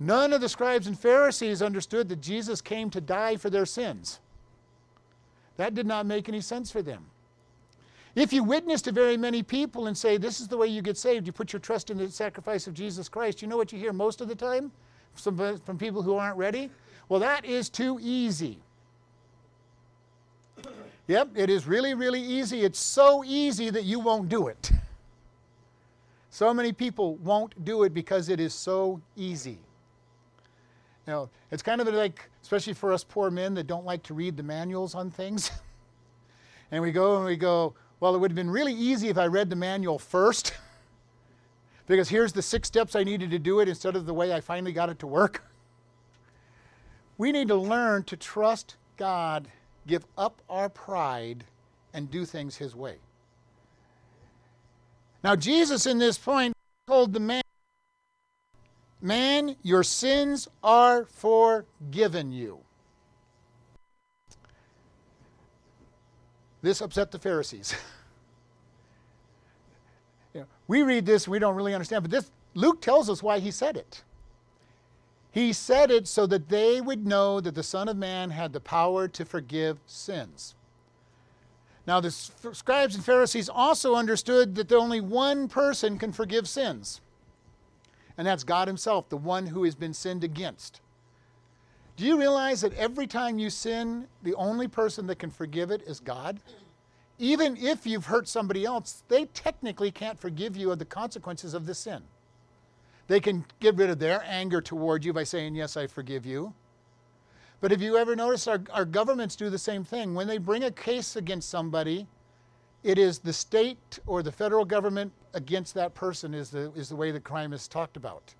None 0.00 0.32
of 0.32 0.40
the 0.40 0.48
scribes 0.48 0.88
and 0.88 0.98
Pharisees 0.98 1.62
understood 1.62 2.08
that 2.08 2.20
Jesus 2.20 2.60
came 2.60 2.90
to 2.90 3.00
die 3.00 3.36
for 3.36 3.48
their 3.48 3.66
sins. 3.66 4.18
That 5.56 5.74
did 5.74 5.86
not 5.86 6.04
make 6.04 6.28
any 6.28 6.40
sense 6.40 6.70
for 6.70 6.82
them. 6.82 7.06
If 8.16 8.32
you 8.32 8.42
witness 8.42 8.82
to 8.82 8.92
very 8.92 9.16
many 9.16 9.44
people 9.44 9.86
and 9.86 9.96
say, 9.96 10.16
This 10.16 10.40
is 10.40 10.48
the 10.48 10.56
way 10.56 10.66
you 10.66 10.82
get 10.82 10.96
saved, 10.96 11.26
you 11.26 11.32
put 11.32 11.52
your 11.52 11.60
trust 11.60 11.90
in 11.90 11.96
the 11.96 12.10
sacrifice 12.10 12.66
of 12.66 12.74
Jesus 12.74 13.08
Christ, 13.08 13.40
you 13.40 13.46
know 13.46 13.56
what 13.56 13.72
you 13.72 13.78
hear 13.78 13.92
most 13.92 14.20
of 14.20 14.26
the 14.26 14.34
time? 14.34 14.72
From, 15.14 15.58
from 15.58 15.78
people 15.78 16.02
who 16.02 16.14
aren't 16.14 16.36
ready? 16.36 16.70
Well, 17.08 17.20
that 17.20 17.44
is 17.44 17.68
too 17.68 17.98
easy. 18.00 18.58
Yep, 21.06 21.30
it 21.36 21.48
is 21.48 21.66
really, 21.66 21.94
really 21.94 22.20
easy. 22.20 22.62
It's 22.62 22.78
so 22.78 23.24
easy 23.24 23.70
that 23.70 23.84
you 23.84 23.98
won't 23.98 24.28
do 24.28 24.48
it. 24.48 24.70
So 26.30 26.52
many 26.52 26.72
people 26.72 27.16
won't 27.16 27.64
do 27.64 27.84
it 27.84 27.94
because 27.94 28.28
it 28.28 28.38
is 28.38 28.52
so 28.52 29.00
easy. 29.16 29.58
You 31.06 31.14
know, 31.14 31.30
it's 31.50 31.62
kind 31.62 31.80
of 31.80 31.88
like, 31.88 32.28
especially 32.42 32.74
for 32.74 32.92
us 32.92 33.02
poor 33.02 33.30
men 33.30 33.54
that 33.54 33.66
don't 33.66 33.86
like 33.86 34.02
to 34.04 34.14
read 34.14 34.36
the 34.36 34.42
manuals 34.42 34.94
on 34.94 35.10
things. 35.10 35.50
and 36.70 36.82
we 36.82 36.92
go 36.92 37.16
and 37.16 37.24
we 37.24 37.36
go, 37.36 37.72
well, 38.00 38.14
it 38.14 38.18
would 38.18 38.30
have 38.30 38.36
been 38.36 38.50
really 38.50 38.74
easy 38.74 39.08
if 39.08 39.16
I 39.16 39.26
read 39.26 39.48
the 39.48 39.56
manual 39.56 39.98
first. 39.98 40.52
because 41.88 42.08
here's 42.10 42.32
the 42.32 42.42
six 42.42 42.68
steps 42.68 42.94
I 42.94 43.02
needed 43.02 43.30
to 43.32 43.38
do 43.38 43.58
it 43.58 43.68
instead 43.68 43.96
of 43.96 44.06
the 44.06 44.14
way 44.14 44.32
I 44.32 44.40
finally 44.40 44.72
got 44.72 44.90
it 44.90 45.00
to 45.00 45.06
work. 45.06 45.42
We 47.16 47.32
need 47.32 47.48
to 47.48 47.56
learn 47.56 48.04
to 48.04 48.16
trust 48.16 48.76
God, 48.96 49.48
give 49.88 50.06
up 50.16 50.40
our 50.48 50.68
pride, 50.68 51.42
and 51.92 52.08
do 52.08 52.24
things 52.24 52.54
His 52.54 52.76
way. 52.76 52.98
Now, 55.24 55.34
Jesus, 55.34 55.84
in 55.84 55.98
this 55.98 56.16
point, 56.16 56.54
told 56.86 57.12
the 57.12 57.18
man, 57.18 57.42
Man, 59.00 59.56
your 59.64 59.82
sins 59.82 60.46
are 60.62 61.06
forgiven 61.06 62.30
you. 62.30 62.60
This 66.62 66.80
upset 66.80 67.10
the 67.10 67.18
Pharisees. 67.18 67.74
We 70.68 70.82
read 70.82 71.06
this, 71.06 71.26
we 71.26 71.38
don't 71.38 71.56
really 71.56 71.74
understand, 71.74 72.04
but 72.04 72.10
this 72.10 72.30
Luke 72.54 72.80
tells 72.80 73.10
us 73.10 73.22
why 73.22 73.40
he 73.40 73.50
said 73.50 73.76
it. 73.76 74.04
He 75.30 75.52
said 75.52 75.90
it 75.90 76.06
so 76.06 76.26
that 76.26 76.48
they 76.48 76.80
would 76.80 77.06
know 77.06 77.40
that 77.40 77.54
the 77.54 77.62
Son 77.62 77.88
of 77.88 77.96
Man 77.96 78.30
had 78.30 78.52
the 78.52 78.60
power 78.60 79.08
to 79.08 79.24
forgive 79.24 79.78
sins. 79.86 80.54
Now, 81.86 82.00
the 82.00 82.10
scribes 82.10 82.94
and 82.94 83.04
Pharisees 83.04 83.48
also 83.48 83.94
understood 83.94 84.54
that 84.56 84.70
only 84.72 85.00
one 85.00 85.48
person 85.48 85.98
can 85.98 86.12
forgive 86.12 86.46
sins, 86.46 87.00
and 88.18 88.26
that's 88.26 88.44
God 88.44 88.68
Himself, 88.68 89.08
the 89.08 89.16
one 89.16 89.46
who 89.46 89.64
has 89.64 89.74
been 89.74 89.94
sinned 89.94 90.22
against. 90.22 90.82
Do 91.96 92.04
you 92.04 92.18
realize 92.18 92.60
that 92.60 92.74
every 92.74 93.06
time 93.06 93.38
you 93.38 93.48
sin, 93.48 94.06
the 94.22 94.34
only 94.34 94.68
person 94.68 95.06
that 95.06 95.18
can 95.18 95.30
forgive 95.30 95.70
it 95.70 95.82
is 95.82 95.98
God? 95.98 96.40
Even 97.18 97.56
if 97.56 97.86
you've 97.86 98.06
hurt 98.06 98.28
somebody 98.28 98.64
else, 98.64 99.02
they 99.08 99.26
technically 99.26 99.90
can't 99.90 100.18
forgive 100.18 100.56
you 100.56 100.70
of 100.70 100.78
the 100.78 100.84
consequences 100.84 101.52
of 101.54 101.66
the 101.66 101.74
sin. 101.74 102.02
They 103.08 103.20
can 103.20 103.44
get 103.58 103.76
rid 103.76 103.90
of 103.90 103.98
their 103.98 104.22
anger 104.26 104.60
toward 104.60 105.04
you 105.04 105.12
by 105.12 105.24
saying, 105.24 105.54
Yes, 105.54 105.76
I 105.76 105.86
forgive 105.86 106.24
you. 106.24 106.54
But 107.60 107.72
have 107.72 107.82
you 107.82 107.96
ever 107.96 108.14
noticed 108.14 108.46
our, 108.46 108.62
our 108.72 108.84
governments 108.84 109.34
do 109.34 109.50
the 109.50 109.58
same 109.58 109.82
thing? 109.82 110.14
When 110.14 110.28
they 110.28 110.38
bring 110.38 110.64
a 110.64 110.70
case 110.70 111.16
against 111.16 111.50
somebody, 111.50 112.06
it 112.84 112.98
is 112.98 113.18
the 113.18 113.32
state 113.32 113.98
or 114.06 114.22
the 114.22 114.30
federal 114.30 114.64
government 114.64 115.12
against 115.34 115.74
that 115.74 115.94
person 115.94 116.34
is 116.34 116.50
the, 116.50 116.70
is 116.72 116.88
the 116.88 116.96
way 116.96 117.10
the 117.10 117.18
crime 117.18 117.52
is 117.52 117.66
talked 117.66 117.96
about. 117.96 118.34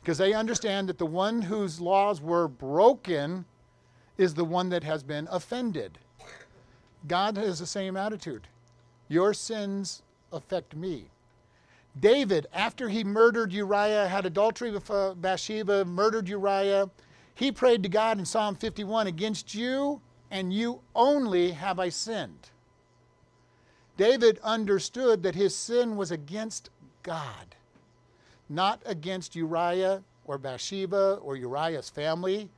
Because 0.00 0.18
they 0.18 0.32
understand 0.32 0.88
that 0.88 0.98
the 0.98 1.06
one 1.06 1.42
whose 1.42 1.80
laws 1.80 2.20
were 2.20 2.48
broken 2.48 3.44
is 4.18 4.34
the 4.34 4.44
one 4.44 4.68
that 4.70 4.82
has 4.82 5.02
been 5.04 5.28
offended. 5.30 5.98
God 7.08 7.36
has 7.36 7.58
the 7.58 7.66
same 7.66 7.96
attitude. 7.96 8.48
Your 9.08 9.34
sins 9.34 10.02
affect 10.32 10.74
me. 10.74 11.06
David, 11.98 12.46
after 12.52 12.88
he 12.88 13.04
murdered 13.04 13.52
Uriah, 13.52 14.08
had 14.08 14.26
adultery 14.26 14.70
with 14.70 14.90
uh, 14.90 15.14
Bathsheba, 15.14 15.84
murdered 15.84 16.28
Uriah, 16.28 16.90
he 17.34 17.52
prayed 17.52 17.82
to 17.82 17.88
God 17.88 18.18
in 18.18 18.24
Psalm 18.24 18.54
51 18.54 19.06
Against 19.06 19.54
you 19.54 20.00
and 20.30 20.52
you 20.52 20.80
only 20.94 21.52
have 21.52 21.78
I 21.78 21.88
sinned. 21.88 22.50
David 23.96 24.38
understood 24.42 25.22
that 25.22 25.34
his 25.34 25.54
sin 25.54 25.96
was 25.96 26.10
against 26.10 26.70
God, 27.02 27.54
not 28.48 28.82
against 28.84 29.36
Uriah 29.36 30.02
or 30.24 30.38
Bathsheba 30.38 31.18
or 31.22 31.36
Uriah's 31.36 31.88
family. 31.88 32.50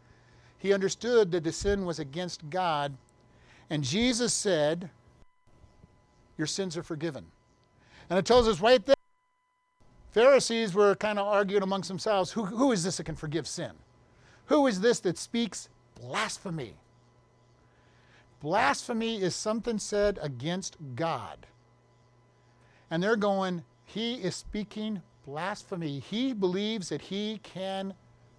He 0.58 0.72
understood 0.72 1.30
that 1.30 1.44
the 1.44 1.52
sin 1.52 1.84
was 1.84 2.00
against 2.00 2.50
God. 2.50 2.96
And 3.70 3.84
Jesus 3.84 4.32
said, 4.32 4.90
Your 6.36 6.46
sins 6.46 6.76
are 6.76 6.82
forgiven. 6.82 7.26
And 8.08 8.18
it 8.18 8.24
tells 8.24 8.48
us 8.48 8.60
right 8.60 8.84
there, 8.84 8.94
Pharisees 10.12 10.74
were 10.74 10.94
kind 10.94 11.18
of 11.18 11.26
arguing 11.26 11.62
amongst 11.62 11.88
themselves 11.88 12.32
who, 12.32 12.46
who 12.46 12.72
is 12.72 12.82
this 12.82 12.96
that 12.96 13.04
can 13.04 13.16
forgive 13.16 13.46
sin? 13.46 13.72
Who 14.46 14.66
is 14.66 14.80
this 14.80 15.00
that 15.00 15.18
speaks 15.18 15.68
blasphemy? 16.00 16.74
Blasphemy 18.40 19.20
is 19.20 19.34
something 19.34 19.78
said 19.78 20.18
against 20.22 20.76
God. 20.94 21.46
And 22.90 23.02
they're 23.02 23.16
going, 23.16 23.64
He 23.84 24.14
is 24.14 24.34
speaking 24.34 25.02
blasphemy. 25.26 25.98
He 25.98 26.32
believes 26.32 26.88
that 26.88 27.02
He 27.02 27.40
can 27.42 27.92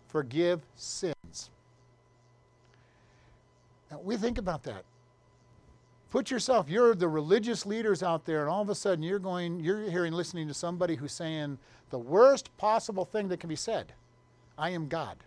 forgive 0.08 0.62
sins. 0.76 1.52
Now, 3.92 4.00
we 4.04 4.18
think 4.18 4.38
about 4.38 4.64
that. 4.64 4.84
Put 6.10 6.32
yourself, 6.32 6.70
you're 6.70 6.96
the 6.96 7.08
religious 7.08 7.66
leaders 7.66 8.02
out 8.02 8.26
there, 8.26 8.42
and 8.42 8.50
all 8.50 8.62
of 8.62 8.70
a 8.70 8.76
sudden 8.76 9.04
you're 9.04 9.20
going, 9.20 9.60
you're 9.60 9.90
hearing, 9.90 10.14
listening 10.14 10.48
to 10.48 10.54
somebody 10.54 10.96
who's 10.96 11.12
saying 11.12 11.60
the 11.92 12.00
worst 12.00 12.56
possible 12.58 13.06
thing 13.06 13.28
that 13.30 13.40
can 13.40 13.50
be 13.50 13.56
said 13.56 13.94
I 14.58 14.72
am 14.72 14.88
God. 14.88 15.18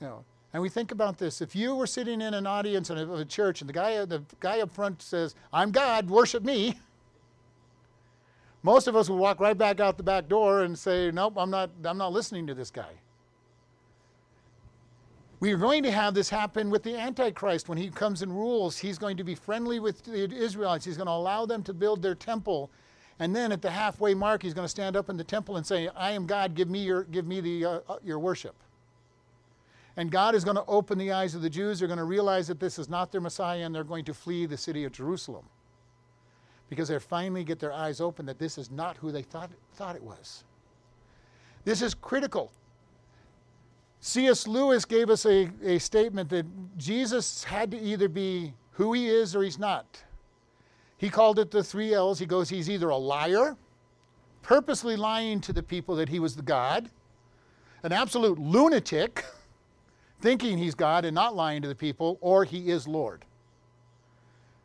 You 0.00 0.08
know, 0.08 0.24
and 0.52 0.60
we 0.60 0.68
think 0.68 0.90
about 0.90 1.18
this. 1.18 1.40
If 1.40 1.54
you 1.54 1.76
were 1.76 1.86
sitting 1.86 2.20
in 2.20 2.34
an 2.34 2.46
audience 2.46 2.90
of 2.90 3.10
a 3.12 3.24
church 3.24 3.60
and 3.60 3.68
the 3.68 3.72
guy, 3.72 4.04
the 4.04 4.22
guy 4.40 4.60
up 4.60 4.74
front 4.74 5.00
says, 5.00 5.34
I'm 5.52 5.70
God, 5.70 6.10
worship 6.10 6.42
me, 6.42 6.74
most 8.62 8.86
of 8.86 8.94
us 8.94 9.08
would 9.08 9.16
walk 9.16 9.40
right 9.40 9.56
back 9.56 9.80
out 9.80 9.96
the 9.96 10.02
back 10.02 10.28
door 10.28 10.62
and 10.62 10.78
say, 10.78 11.10
Nope, 11.12 11.34
I'm 11.36 11.50
not, 11.50 11.70
I'm 11.84 11.98
not 11.98 12.12
listening 12.12 12.46
to 12.48 12.54
this 12.54 12.70
guy. 12.70 12.90
We 15.42 15.52
are 15.52 15.56
going 15.56 15.82
to 15.82 15.90
have 15.90 16.14
this 16.14 16.30
happen 16.30 16.70
with 16.70 16.84
the 16.84 16.96
Antichrist 16.96 17.68
when 17.68 17.76
he 17.76 17.90
comes 17.90 18.22
and 18.22 18.30
rules. 18.30 18.78
He's 18.78 18.96
going 18.96 19.16
to 19.16 19.24
be 19.24 19.34
friendly 19.34 19.80
with 19.80 20.04
the 20.04 20.32
Israelites. 20.32 20.84
He's 20.84 20.96
going 20.96 21.08
to 21.08 21.12
allow 21.12 21.46
them 21.46 21.64
to 21.64 21.74
build 21.74 22.00
their 22.00 22.14
temple. 22.14 22.70
And 23.18 23.34
then 23.34 23.50
at 23.50 23.60
the 23.60 23.68
halfway 23.68 24.14
mark, 24.14 24.40
he's 24.40 24.54
going 24.54 24.66
to 24.66 24.68
stand 24.68 24.94
up 24.94 25.10
in 25.10 25.16
the 25.16 25.24
temple 25.24 25.56
and 25.56 25.66
say, 25.66 25.88
I 25.96 26.12
am 26.12 26.26
God, 26.26 26.54
give 26.54 26.70
me 26.70 26.84
your, 26.84 27.02
give 27.02 27.26
me 27.26 27.40
the, 27.40 27.64
uh, 27.64 27.80
uh 27.88 27.96
your 28.04 28.20
worship. 28.20 28.54
And 29.96 30.12
God 30.12 30.36
is 30.36 30.44
going 30.44 30.58
to 30.58 30.64
open 30.68 30.96
the 30.96 31.10
eyes 31.10 31.34
of 31.34 31.42
the 31.42 31.50
Jews. 31.50 31.80
They're 31.80 31.88
going 31.88 31.98
to 31.98 32.04
realize 32.04 32.46
that 32.46 32.60
this 32.60 32.78
is 32.78 32.88
not 32.88 33.10
their 33.10 33.20
Messiah 33.20 33.66
and 33.66 33.74
they're 33.74 33.82
going 33.82 34.04
to 34.04 34.14
flee 34.14 34.46
the 34.46 34.56
city 34.56 34.84
of 34.84 34.92
Jerusalem. 34.92 35.46
Because 36.70 36.86
they 36.86 37.00
finally 37.00 37.42
get 37.42 37.58
their 37.58 37.72
eyes 37.72 38.00
open 38.00 38.26
that 38.26 38.38
this 38.38 38.58
is 38.58 38.70
not 38.70 38.96
who 38.96 39.10
they 39.10 39.22
thought, 39.22 39.50
thought 39.74 39.96
it 39.96 40.04
was. 40.04 40.44
This 41.64 41.82
is 41.82 41.94
critical. 41.94 42.52
C.S. 44.04 44.48
Lewis 44.48 44.84
gave 44.84 45.10
us 45.10 45.24
a, 45.26 45.48
a 45.62 45.78
statement 45.78 46.28
that 46.30 46.44
Jesus 46.76 47.44
had 47.44 47.70
to 47.70 47.78
either 47.78 48.08
be 48.08 48.52
who 48.72 48.92
he 48.92 49.08
is 49.08 49.36
or 49.36 49.44
he's 49.44 49.60
not. 49.60 50.02
He 50.98 51.08
called 51.08 51.38
it 51.38 51.52
the 51.52 51.62
three 51.62 51.94
L's. 51.94 52.18
He 52.18 52.26
goes, 52.26 52.48
he's 52.48 52.68
either 52.68 52.88
a 52.88 52.96
liar, 52.96 53.56
purposely 54.42 54.96
lying 54.96 55.40
to 55.42 55.52
the 55.52 55.62
people 55.62 55.94
that 55.94 56.08
he 56.08 56.18
was 56.18 56.34
the 56.34 56.42
God, 56.42 56.90
an 57.84 57.92
absolute 57.92 58.40
lunatic, 58.40 59.24
thinking 60.20 60.58
he's 60.58 60.74
God 60.74 61.04
and 61.04 61.14
not 61.14 61.36
lying 61.36 61.62
to 61.62 61.68
the 61.68 61.74
people, 61.74 62.18
or 62.20 62.42
he 62.42 62.70
is 62.70 62.88
Lord. 62.88 63.24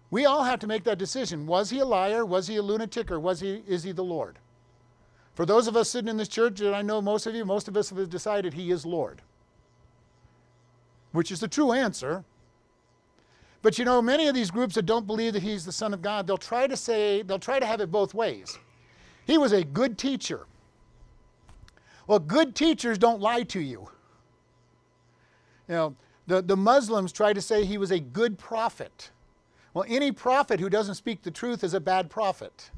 We 0.10 0.26
all 0.26 0.45
have 0.45 0.60
to 0.62 0.67
make 0.67 0.84
that 0.86 0.97
decision. 0.97 1.45
Was 1.45 1.69
he 1.69 1.78
a 1.78 1.86
liar? 1.86 2.26
Was 2.26 2.47
he 2.47 2.56
a 2.56 2.63
lunatic? 2.63 3.12
Or 3.12 3.19
was 3.19 3.39
he, 3.41 3.62
is 3.67 3.84
he 3.84 3.91
the 3.91 4.04
Lord? 4.04 4.39
For 5.36 5.45
those 5.45 5.67
of 5.67 5.78
us 5.78 5.91
sitting 5.91 6.10
in 6.10 6.17
this 6.17 6.28
church, 6.28 6.60
and 6.62 6.76
I 6.76 6.82
know 6.82 7.04
most 7.04 7.28
of 7.28 7.36
you, 7.36 7.45
most 7.45 7.67
of 7.67 7.78
us 7.78 7.91
have 7.91 8.10
decided 8.10 8.56
he 8.56 8.71
is 8.71 8.84
Lord 8.84 9.21
which 11.11 11.31
is 11.31 11.39
the 11.39 11.47
true 11.47 11.71
answer. 11.71 12.23
But 13.61 13.77
you 13.77 13.85
know, 13.85 14.01
many 14.01 14.27
of 14.27 14.35
these 14.35 14.51
groups 14.51 14.75
that 14.75 14.85
don't 14.85 15.07
believe 15.07 15.33
that 15.33 15.43
he's 15.43 15.65
the 15.65 15.71
Son 15.71 15.93
of 15.93 16.01
God, 16.01 16.27
they'll 16.27 16.37
try 16.37 16.67
to 16.67 16.77
say, 16.77 17.21
they'll 17.21 17.39
try 17.39 17.59
to 17.59 17.65
have 17.65 17.81
it 17.81 17.91
both 17.91 18.13
ways. 18.13 18.57
He 19.25 19.37
was 19.37 19.51
a 19.51 19.63
good 19.63 19.97
teacher. 19.97 20.45
Well, 22.07 22.19
good 22.19 22.55
teachers 22.55 22.97
don't 22.97 23.19
lie 23.19 23.43
to 23.43 23.59
you. 23.59 23.89
You 25.67 25.75
know, 25.75 25.95
the, 26.27 26.41
the 26.41 26.55
Muslims 26.55 27.11
try 27.11 27.33
to 27.33 27.41
say 27.41 27.65
he 27.65 27.77
was 27.77 27.91
a 27.91 27.99
good 27.99 28.37
prophet. 28.37 29.11
Well, 29.73 29.85
any 29.87 30.11
prophet 30.11 30.59
who 30.59 30.69
doesn't 30.69 30.95
speak 30.95 31.23
the 31.23 31.31
truth 31.31 31.63
is 31.63 31.73
a 31.73 31.79
bad 31.79 32.09
prophet. 32.09 32.71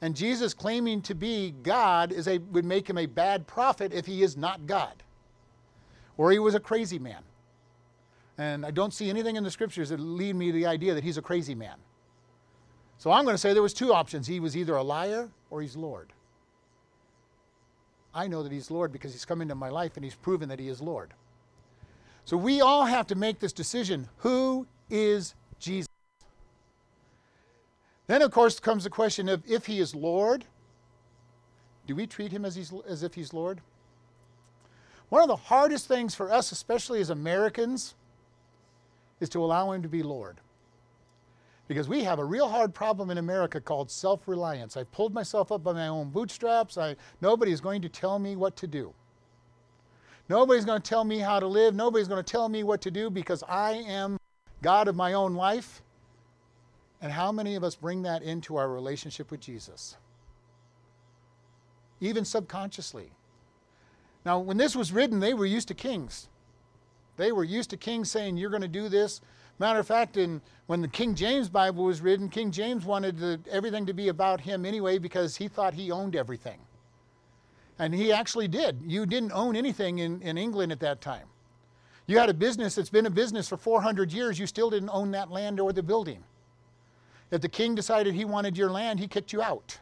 And 0.00 0.14
Jesus 0.14 0.52
claiming 0.52 1.00
to 1.02 1.14
be 1.14 1.54
God 1.62 2.12
is 2.12 2.28
a, 2.28 2.38
would 2.38 2.64
make 2.64 2.88
him 2.90 2.98
a 2.98 3.06
bad 3.06 3.46
prophet 3.46 3.92
if 3.92 4.04
he 4.04 4.22
is 4.22 4.36
not 4.36 4.66
God. 4.66 5.02
Or 6.18 6.30
he 6.30 6.38
was 6.38 6.54
a 6.54 6.60
crazy 6.60 6.98
man. 6.98 7.22
And 8.36 8.66
I 8.66 8.70
don't 8.70 8.92
see 8.92 9.08
anything 9.08 9.36
in 9.36 9.44
the 9.44 9.50
scriptures 9.50 9.90
that 9.90 10.00
lead 10.00 10.34
me 10.34 10.46
to 10.46 10.52
the 10.52 10.66
idea 10.66 10.94
that 10.94 11.04
he's 11.04 11.18
a 11.18 11.22
crazy 11.22 11.54
man. 11.54 11.76
So 12.98 13.10
I'm 13.10 13.24
going 13.24 13.34
to 13.34 13.38
say 13.38 13.52
there 13.52 13.62
was 13.62 13.74
two 13.74 13.92
options. 13.92 14.26
He 14.26 14.40
was 14.40 14.56
either 14.56 14.74
a 14.76 14.82
liar 14.82 15.28
or 15.50 15.62
he's 15.62 15.76
Lord. 15.76 16.12
I 18.14 18.28
know 18.28 18.42
that 18.42 18.52
he's 18.52 18.70
Lord 18.70 18.92
because 18.92 19.12
he's 19.12 19.24
come 19.24 19.42
into 19.42 19.54
my 19.54 19.68
life 19.68 19.96
and 19.96 20.04
he's 20.04 20.14
proven 20.14 20.48
that 20.48 20.60
he 20.60 20.68
is 20.68 20.80
Lord. 20.80 21.12
So 22.24 22.36
we 22.36 22.60
all 22.60 22.84
have 22.84 23.06
to 23.08 23.14
make 23.14 23.40
this 23.40 23.52
decision. 23.52 24.08
Who 24.18 24.66
is 24.88 25.34
Jesus? 25.58 25.88
Then, 28.06 28.22
of 28.22 28.30
course, 28.30 28.60
comes 28.60 28.84
the 28.84 28.90
question 28.90 29.28
of 29.28 29.42
if 29.46 29.66
he 29.66 29.80
is 29.80 29.94
Lord, 29.94 30.44
do 31.86 31.94
we 31.94 32.06
treat 32.06 32.32
him 32.32 32.44
as, 32.44 32.54
he's, 32.54 32.72
as 32.88 33.02
if 33.02 33.14
he's 33.14 33.32
Lord? 33.32 33.60
One 35.08 35.22
of 35.22 35.28
the 35.28 35.36
hardest 35.36 35.86
things 35.86 36.14
for 36.14 36.30
us, 36.32 36.52
especially 36.52 37.00
as 37.00 37.10
Americans, 37.10 37.94
is 39.20 39.28
to 39.30 39.44
allow 39.44 39.72
Him 39.72 39.82
to 39.82 39.88
be 39.88 40.02
Lord. 40.02 40.40
Because 41.66 41.88
we 41.88 42.04
have 42.04 42.18
a 42.18 42.24
real 42.24 42.48
hard 42.48 42.74
problem 42.74 43.10
in 43.10 43.18
America 43.18 43.60
called 43.60 43.90
self 43.90 44.28
reliance. 44.28 44.76
I 44.76 44.84
pulled 44.84 45.14
myself 45.14 45.50
up 45.50 45.64
by 45.64 45.72
my 45.72 45.88
own 45.88 46.10
bootstraps. 46.10 46.76
I, 46.76 46.96
nobody's 47.20 47.60
going 47.60 47.80
to 47.82 47.88
tell 47.88 48.18
me 48.18 48.36
what 48.36 48.56
to 48.56 48.66
do. 48.66 48.92
Nobody's 50.28 50.64
going 50.64 50.80
to 50.80 50.88
tell 50.88 51.04
me 51.04 51.18
how 51.18 51.40
to 51.40 51.46
live. 51.46 51.74
Nobody's 51.74 52.08
going 52.08 52.22
to 52.22 52.30
tell 52.30 52.48
me 52.48 52.62
what 52.62 52.80
to 52.82 52.90
do 52.90 53.10
because 53.10 53.42
I 53.48 53.72
am 53.72 54.18
God 54.62 54.88
of 54.88 54.96
my 54.96 55.12
own 55.12 55.34
life. 55.34 55.82
And 57.00 57.12
how 57.12 57.30
many 57.32 57.54
of 57.54 57.64
us 57.64 57.74
bring 57.74 58.02
that 58.02 58.22
into 58.22 58.56
our 58.56 58.68
relationship 58.68 59.30
with 59.30 59.40
Jesus? 59.40 59.96
Even 62.00 62.24
subconsciously. 62.24 63.12
Now, 64.24 64.38
when 64.38 64.56
this 64.56 64.74
was 64.74 64.92
written, 64.92 65.20
they 65.20 65.34
were 65.34 65.44
used 65.44 65.68
to 65.68 65.74
kings. 65.74 66.28
They 67.16 67.32
were 67.32 67.44
used 67.44 67.70
to 67.70 67.76
kings 67.76 68.10
saying, 68.10 68.36
You're 68.36 68.50
going 68.50 68.62
to 68.62 68.68
do 68.68 68.88
this. 68.88 69.20
Matter 69.58 69.78
of 69.78 69.86
fact, 69.86 70.16
in, 70.16 70.40
when 70.66 70.80
the 70.80 70.88
King 70.88 71.14
James 71.14 71.48
Bible 71.48 71.84
was 71.84 72.00
written, 72.00 72.28
King 72.28 72.50
James 72.50 72.84
wanted 72.84 73.18
the, 73.18 73.40
everything 73.50 73.86
to 73.86 73.94
be 73.94 74.08
about 74.08 74.40
him 74.40 74.64
anyway 74.64 74.98
because 74.98 75.36
he 75.36 75.46
thought 75.46 75.74
he 75.74 75.92
owned 75.92 76.16
everything. 76.16 76.58
And 77.78 77.94
he 77.94 78.12
actually 78.12 78.48
did. 78.48 78.80
You 78.84 79.06
didn't 79.06 79.32
own 79.32 79.54
anything 79.54 79.98
in, 79.98 80.20
in 80.22 80.38
England 80.38 80.72
at 80.72 80.80
that 80.80 81.00
time. 81.00 81.26
You 82.06 82.18
had 82.18 82.28
a 82.28 82.34
business 82.34 82.74
that's 82.74 82.90
been 82.90 83.06
a 83.06 83.10
business 83.10 83.48
for 83.48 83.56
400 83.56 84.12
years, 84.12 84.38
you 84.38 84.46
still 84.46 84.70
didn't 84.70 84.90
own 84.90 85.12
that 85.12 85.30
land 85.30 85.58
or 85.58 85.72
the 85.72 85.82
building. 85.82 86.22
If 87.30 87.40
the 87.40 87.48
king 87.48 87.74
decided 87.74 88.14
he 88.14 88.24
wanted 88.24 88.56
your 88.56 88.70
land, 88.70 89.00
he 89.00 89.08
kicked 89.08 89.32
you 89.32 89.40
out. 89.40 89.78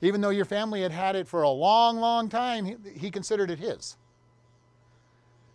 Even 0.00 0.20
though 0.20 0.30
your 0.30 0.44
family 0.44 0.82
had 0.82 0.92
had 0.92 1.16
it 1.16 1.28
for 1.28 1.42
a 1.42 1.50
long, 1.50 1.98
long 1.98 2.28
time, 2.28 2.64
he, 2.64 2.76
he 2.96 3.10
considered 3.10 3.50
it 3.50 3.58
his. 3.58 3.96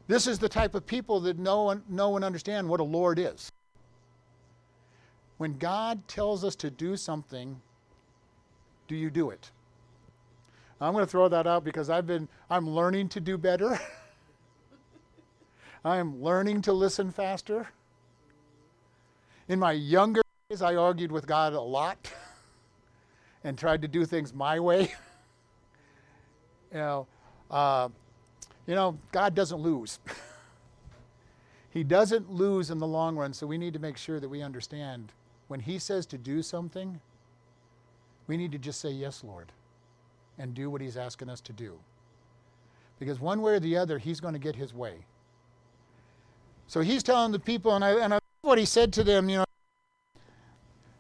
This 0.10 0.26
is 0.26 0.39
the 0.39 0.50
type 0.50 0.74
of 0.74 0.88
people 0.88 1.19
that 1.19 1.38
know 1.38 1.69
and, 1.69 1.88
know 1.88 2.15
and 2.15 2.26
understand 2.26 2.67
what 2.67 2.80
a 2.80 2.84
Lord 2.84 3.19
is. 3.19 3.52
When 5.38 5.60
God 5.60 6.08
tells 6.08 6.43
us 6.43 6.56
to 6.58 6.72
do 6.72 6.98
something, 6.98 7.62
do 8.88 8.95
you 8.95 9.12
do 9.12 9.30
it? 9.30 9.52
I'm 10.82 10.93
going 10.93 11.06
to 11.06 11.12
throw 11.12 11.28
that 11.30 11.45
out 11.45 11.63
because 11.63 11.91
I've 11.91 12.08
been 12.08 12.28
I'm 12.50 12.67
learning 12.67 13.10
to 13.10 13.19
do 13.19 13.38
better. 13.38 13.80
I 15.86 15.98
am 15.98 16.24
learning 16.24 16.63
to 16.63 16.74
listen 16.74 17.12
faster. 17.12 17.67
In 19.48 19.60
my 19.60 19.74
younger 19.74 20.24
days, 20.50 20.63
I 20.63 20.74
argued 20.74 21.12
with 21.12 21.28
God 21.28 21.54
a 21.54 21.62
lot 21.62 22.12
and 23.43 23.60
tried 23.60 23.84
to 23.84 23.88
do 23.88 24.06
things 24.06 24.34
my 24.34 24.60
way. 24.60 24.82
you 26.72 26.80
know, 26.80 27.08
uh, 27.52 27.89
you 28.69 28.75
know, 28.75 28.99
God 29.12 29.34
doesn't 29.34 29.60
lose. 29.60 29.97
he 31.71 31.84
doesn't 31.84 32.32
lose 32.32 32.69
in 32.69 32.77
the 32.77 32.86
long 32.86 33.15
run, 33.15 33.34
so 33.34 33.47
we 33.47 33.58
need 33.58 33.73
to 33.73 33.79
make 33.79 33.97
sure 33.97 34.19
that 34.19 34.29
we 34.29 34.43
understand 34.43 35.12
when 35.47 35.60
He 35.60 35.79
says 35.79 36.05
to 36.05 36.19
do 36.19 36.43
something, 36.43 37.01
we 38.27 38.38
need 38.38 38.51
to 38.51 38.60
just 38.60 38.79
say, 38.79 38.91
Yes, 38.91 39.23
Lord, 39.23 39.51
and 40.38 40.53
do 40.53 40.69
what 40.69 40.82
He's 40.82 40.97
asking 40.97 41.29
us 41.29 41.41
to 41.41 41.51
do. 41.51 41.79
Because 42.99 43.19
one 43.19 43.41
way 43.41 43.53
or 43.53 43.60
the 43.60 43.75
other, 43.75 43.97
He's 43.97 44.19
going 44.19 44.36
to 44.36 44.39
get 44.39 44.55
His 44.55 44.71
way. 44.71 44.97
So 46.67 46.82
He's 46.82 47.01
telling 47.01 47.32
the 47.32 47.39
people, 47.39 47.73
and 47.73 47.84
I, 47.84 47.93
and 47.93 48.13
I 48.13 48.19
what 48.41 48.60
He 48.60 48.65
said 48.65 48.93
to 48.93 49.03
them, 49.03 49.29
you 49.29 49.38
know, 49.38 49.45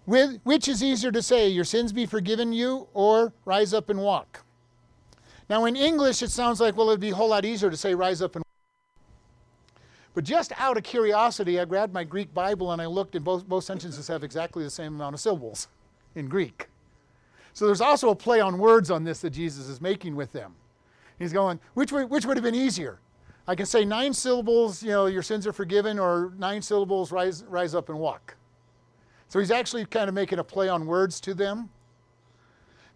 With, 0.07 0.39
which 0.43 0.67
is 0.67 0.83
easier 0.83 1.11
to 1.11 1.21
say, 1.21 1.47
Your 1.49 1.65
sins 1.65 1.93
be 1.93 2.07
forgiven 2.07 2.51
you, 2.51 2.87
or 2.95 3.31
rise 3.45 3.75
up 3.75 3.91
and 3.91 4.01
walk? 4.01 4.43
Now, 5.49 5.65
in 5.65 5.75
English, 5.75 6.21
it 6.21 6.29
sounds 6.29 6.61
like, 6.61 6.77
well, 6.77 6.89
it'd 6.89 6.99
be 6.99 7.09
a 7.09 7.15
whole 7.15 7.29
lot 7.29 7.43
easier 7.43 7.69
to 7.69 7.77
say, 7.77 7.95
Rise 7.95 8.21
up 8.21 8.35
and. 8.35 8.43
But 10.13 10.23
just 10.23 10.51
out 10.57 10.77
of 10.77 10.83
curiosity, 10.83 11.59
I 11.59 11.65
grabbed 11.65 11.93
my 11.93 12.03
Greek 12.03 12.33
Bible 12.33 12.71
and 12.71 12.81
I 12.81 12.87
looked, 12.87 13.15
and 13.15 13.23
both, 13.23 13.47
both 13.47 13.63
sentences 13.63 14.07
have 14.07 14.23
exactly 14.23 14.63
the 14.63 14.69
same 14.69 14.95
amount 14.95 15.13
of 15.13 15.19
syllables 15.19 15.67
in 16.15 16.27
Greek. 16.27 16.67
So 17.53 17.65
there's 17.65 17.81
also 17.81 18.09
a 18.09 18.15
play 18.15 18.39
on 18.39 18.57
words 18.57 18.91
on 18.91 19.03
this 19.03 19.21
that 19.21 19.31
Jesus 19.31 19.67
is 19.67 19.79
making 19.79 20.15
with 20.15 20.31
them. 20.31 20.55
He's 21.17 21.31
going, 21.31 21.59
which 21.73 21.91
would, 21.91 22.09
which 22.09 22.25
would 22.25 22.37
have 22.37 22.43
been 22.43 22.55
easier? 22.55 22.99
I 23.47 23.55
can 23.55 23.65
say 23.65 23.85
nine 23.85 24.13
syllables, 24.13 24.83
you 24.83 24.89
know, 24.89 25.07
your 25.07 25.23
sins 25.23 25.47
are 25.47 25.53
forgiven, 25.53 25.99
or 25.99 26.33
nine 26.37 26.61
syllables, 26.61 27.11
rise, 27.11 27.43
rise 27.47 27.73
up 27.73 27.89
and 27.89 27.97
walk. 27.97 28.35
So 29.27 29.39
he's 29.39 29.51
actually 29.51 29.85
kind 29.85 30.07
of 30.07 30.15
making 30.15 30.39
a 30.39 30.43
play 30.43 30.69
on 30.69 30.85
words 30.85 31.19
to 31.21 31.33
them. 31.33 31.69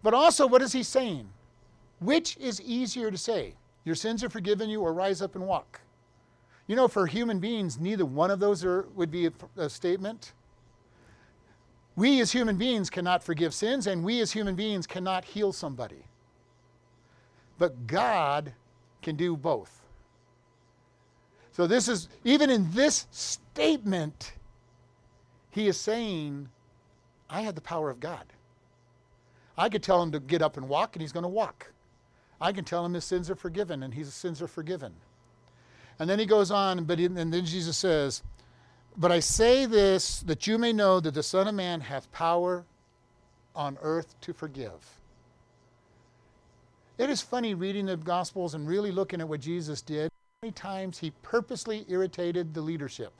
But 0.02 0.14
also, 0.14 0.46
what 0.46 0.62
is 0.62 0.72
he 0.72 0.82
saying? 0.82 1.28
Which 2.04 2.36
is 2.36 2.60
easier 2.60 3.10
to 3.10 3.16
say? 3.16 3.54
Your 3.86 3.94
sins 3.94 4.22
are 4.22 4.28
forgiven 4.28 4.68
you, 4.68 4.82
or 4.82 4.92
rise 4.92 5.22
up 5.22 5.36
and 5.36 5.46
walk? 5.46 5.80
You 6.66 6.76
know, 6.76 6.86
for 6.86 7.06
human 7.06 7.40
beings, 7.40 7.80
neither 7.80 8.04
one 8.04 8.30
of 8.30 8.40
those 8.40 8.62
are, 8.62 8.86
would 8.94 9.10
be 9.10 9.26
a, 9.26 9.32
a 9.56 9.70
statement. 9.70 10.34
We 11.96 12.20
as 12.20 12.30
human 12.30 12.58
beings 12.58 12.90
cannot 12.90 13.22
forgive 13.22 13.54
sins, 13.54 13.86
and 13.86 14.04
we 14.04 14.20
as 14.20 14.32
human 14.32 14.54
beings 14.54 14.86
cannot 14.86 15.24
heal 15.24 15.50
somebody. 15.50 16.04
But 17.56 17.86
God 17.86 18.52
can 19.00 19.16
do 19.16 19.34
both. 19.34 19.80
So, 21.52 21.66
this 21.66 21.88
is, 21.88 22.08
even 22.22 22.50
in 22.50 22.70
this 22.72 23.06
statement, 23.12 24.34
he 25.50 25.68
is 25.68 25.80
saying, 25.80 26.50
I 27.30 27.40
have 27.42 27.54
the 27.54 27.62
power 27.62 27.88
of 27.88 27.98
God. 27.98 28.26
I 29.56 29.70
could 29.70 29.82
tell 29.82 30.02
him 30.02 30.12
to 30.12 30.20
get 30.20 30.42
up 30.42 30.58
and 30.58 30.68
walk, 30.68 30.96
and 30.96 31.00
he's 31.00 31.12
going 31.12 31.22
to 31.22 31.28
walk. 31.28 31.70
I 32.44 32.52
can 32.52 32.64
tell 32.64 32.84
him 32.84 32.92
his 32.92 33.04
sins 33.04 33.30
are 33.30 33.34
forgiven, 33.34 33.82
and 33.82 33.94
his 33.94 34.12
sins 34.12 34.42
are 34.42 34.46
forgiven. 34.46 34.92
And 35.98 36.10
then 36.10 36.18
he 36.18 36.26
goes 36.26 36.50
on, 36.50 36.84
but 36.84 36.98
and 36.98 37.16
then 37.16 37.32
Jesus 37.46 37.78
says, 37.78 38.22
but 38.98 39.10
I 39.10 39.20
say 39.20 39.64
this 39.64 40.20
that 40.20 40.46
you 40.46 40.58
may 40.58 40.72
know 40.72 41.00
that 41.00 41.14
the 41.14 41.22
Son 41.22 41.48
of 41.48 41.54
Man 41.54 41.80
hath 41.80 42.12
power 42.12 42.66
on 43.56 43.78
earth 43.80 44.14
to 44.20 44.34
forgive. 44.34 44.98
It 46.98 47.08
is 47.08 47.22
funny 47.22 47.54
reading 47.54 47.86
the 47.86 47.96
Gospels 47.96 48.54
and 48.54 48.68
really 48.68 48.92
looking 48.92 49.22
at 49.22 49.28
what 49.28 49.40
Jesus 49.40 49.80
did. 49.80 50.10
How 50.12 50.46
many 50.46 50.52
times 50.52 50.98
he 50.98 51.12
purposely 51.22 51.86
irritated 51.88 52.52
the 52.52 52.60
leadership 52.60 53.12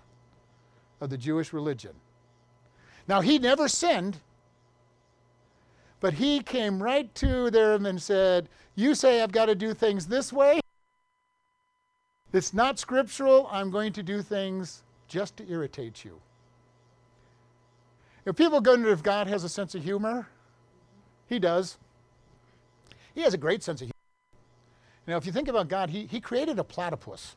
of 1.01 1.09
the 1.09 1.19
Jewish 1.19 1.53
religion. 1.53 1.93
Now, 3.09 3.21
he 3.21 3.39
never 3.39 3.69
sinned, 3.69 4.19
but 6.05 6.13
he 6.13 6.41
came 6.41 6.83
right 6.83 7.15
to 7.15 7.51
them 7.51 7.87
and 7.87 8.03
said, 8.03 8.51
You 8.75 8.95
say 8.95 9.23
I've 9.23 9.33
got 9.33 9.47
to 9.47 9.55
do 9.55 9.73
things 9.73 10.07
this 10.07 10.35
way? 10.35 10.61
It's 12.31 12.53
not 12.53 12.79
scriptural. 12.79 13.49
I'm 13.51 13.71
going 13.71 13.91
to 13.95 14.03
do 14.03 14.21
things 14.21 14.83
just 15.09 15.39
to 15.39 15.51
irritate 15.51 16.05
you. 16.05 16.21
If 18.27 18.37
people 18.37 18.59
into 18.59 18.93
if 18.93 19.03
God 19.03 19.29
has 19.29 19.45
a 19.45 19.49
sense 19.49 19.75
of 19.75 19.83
humor, 19.83 20.29
he 21.27 21.39
does. 21.39 21.79
He 23.15 23.23
has 23.23 23.33
a 23.33 23.39
great 23.39 23.63
sense 23.63 23.81
of 23.81 23.87
humor. 23.87 23.95
Now, 25.07 25.17
if 25.17 25.25
you 25.25 25.33
think 25.33 25.49
about 25.49 25.69
God, 25.69 25.89
he, 25.89 26.05
he 26.05 26.21
created 26.21 26.59
a 26.59 26.65
platypus. 26.65 27.35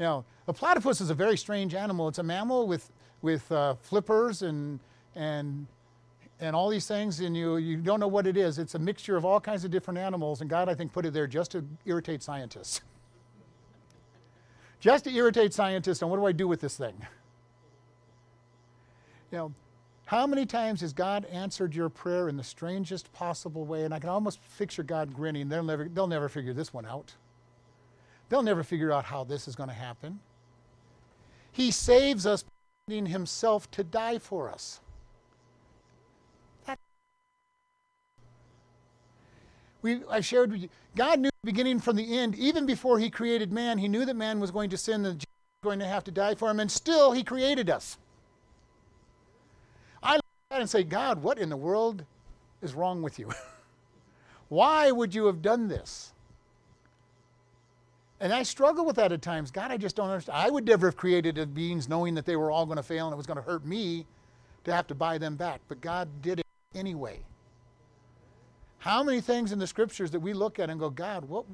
Now, 0.00 0.24
a 0.48 0.54
platypus 0.54 1.02
is 1.02 1.10
a 1.10 1.14
very 1.14 1.36
strange 1.36 1.74
animal. 1.74 2.08
It's 2.08 2.20
a 2.20 2.22
mammal 2.22 2.66
with, 2.66 2.90
with 3.20 3.52
uh, 3.52 3.74
flippers 3.82 4.40
and, 4.40 4.80
and, 5.14 5.66
and 6.40 6.54
all 6.54 6.68
these 6.68 6.86
things, 6.86 7.20
and 7.20 7.36
you, 7.36 7.56
you 7.56 7.78
don't 7.78 8.00
know 8.00 8.08
what 8.08 8.26
it 8.26 8.36
is. 8.36 8.58
It's 8.58 8.74
a 8.74 8.78
mixture 8.78 9.16
of 9.16 9.24
all 9.24 9.40
kinds 9.40 9.64
of 9.64 9.70
different 9.70 9.98
animals, 9.98 10.40
and 10.40 10.50
God, 10.50 10.68
I 10.68 10.74
think, 10.74 10.92
put 10.92 11.06
it 11.06 11.12
there 11.12 11.26
just 11.26 11.52
to 11.52 11.64
irritate 11.86 12.22
scientists. 12.22 12.82
just 14.80 15.04
to 15.04 15.10
irritate 15.10 15.54
scientists 15.54 16.02
on 16.02 16.10
what 16.10 16.16
do 16.16 16.26
I 16.26 16.32
do 16.32 16.46
with 16.46 16.60
this 16.60 16.76
thing? 16.76 16.94
You 19.32 19.38
know, 19.38 19.54
how 20.06 20.26
many 20.26 20.46
times 20.46 20.82
has 20.82 20.92
God 20.92 21.24
answered 21.26 21.74
your 21.74 21.88
prayer 21.88 22.28
in 22.28 22.36
the 22.36 22.44
strangest 22.44 23.12
possible 23.12 23.64
way? 23.64 23.84
And 23.84 23.92
I 23.92 23.98
can 23.98 24.08
almost 24.08 24.38
picture 24.56 24.84
God 24.84 25.12
grinning. 25.12 25.48
They'll 25.48 25.64
never, 25.64 25.88
they'll 25.88 26.06
never 26.06 26.28
figure 26.28 26.52
this 26.52 26.72
one 26.72 26.86
out. 26.86 27.12
They'll 28.28 28.42
never 28.42 28.62
figure 28.62 28.92
out 28.92 29.04
how 29.04 29.24
this 29.24 29.48
is 29.48 29.56
going 29.56 29.68
to 29.68 29.74
happen. 29.74 30.20
He 31.50 31.70
saves 31.70 32.26
us 32.26 32.44
by 32.86 32.94
himself 32.94 33.70
to 33.72 33.82
die 33.82 34.18
for 34.18 34.50
us. 34.50 34.80
We, 39.86 40.00
I 40.10 40.20
shared 40.20 40.50
with 40.50 40.62
you, 40.62 40.68
God 40.96 41.20
knew 41.20 41.30
the 41.42 41.52
beginning 41.52 41.78
from 41.78 41.96
the 41.96 42.18
end, 42.18 42.34
even 42.34 42.66
before 42.66 42.98
He 42.98 43.08
created 43.08 43.52
man, 43.52 43.78
He 43.78 43.88
knew 43.88 44.04
that 44.04 44.16
man 44.16 44.40
was 44.40 44.50
going 44.50 44.68
to 44.70 44.76
sin 44.76 45.06
and 45.06 45.14
was 45.14 45.24
going 45.62 45.78
to 45.78 45.86
have 45.86 46.04
to 46.04 46.10
die 46.10 46.34
for 46.34 46.50
him, 46.50 46.60
and 46.60 46.70
still 46.70 47.12
He 47.12 47.22
created 47.22 47.70
us. 47.70 47.96
I 50.02 50.16
look 50.16 50.24
at 50.50 50.54
that 50.56 50.60
and 50.60 50.68
say, 50.68 50.82
God, 50.82 51.22
what 51.22 51.38
in 51.38 51.48
the 51.48 51.56
world 51.56 52.04
is 52.62 52.74
wrong 52.74 53.00
with 53.00 53.18
you? 53.18 53.30
Why 54.48 54.90
would 54.90 55.14
you 55.14 55.26
have 55.26 55.40
done 55.40 55.68
this? 55.68 56.12
And 58.18 58.32
I 58.32 58.42
struggle 58.42 58.84
with 58.84 58.96
that 58.96 59.12
at 59.12 59.22
times. 59.22 59.50
God, 59.50 59.70
I 59.70 59.76
just 59.76 59.94
don't 59.94 60.08
understand. 60.08 60.38
I 60.38 60.50
would 60.50 60.66
never 60.66 60.86
have 60.86 60.96
created 60.96 61.54
beings 61.54 61.88
knowing 61.88 62.14
that 62.14 62.24
they 62.24 62.36
were 62.36 62.50
all 62.50 62.64
going 62.64 62.76
to 62.78 62.82
fail 62.82 63.06
and 63.06 63.12
it 63.12 63.16
was 63.16 63.26
going 63.26 63.36
to 63.36 63.42
hurt 63.42 63.64
me 63.64 64.06
to 64.64 64.72
have 64.72 64.86
to 64.86 64.94
buy 64.94 65.18
them 65.18 65.36
back. 65.36 65.60
But 65.68 65.80
God 65.80 66.08
did 66.22 66.40
it 66.40 66.46
anyway. 66.74 67.20
How 68.86 69.02
many 69.02 69.20
things 69.20 69.50
in 69.50 69.58
the 69.58 69.66
scriptures 69.66 70.12
that 70.12 70.20
we 70.20 70.32
look 70.32 70.60
at 70.60 70.70
and 70.70 70.78
go, 70.78 70.88
God, 70.90 71.24
what, 71.24 71.44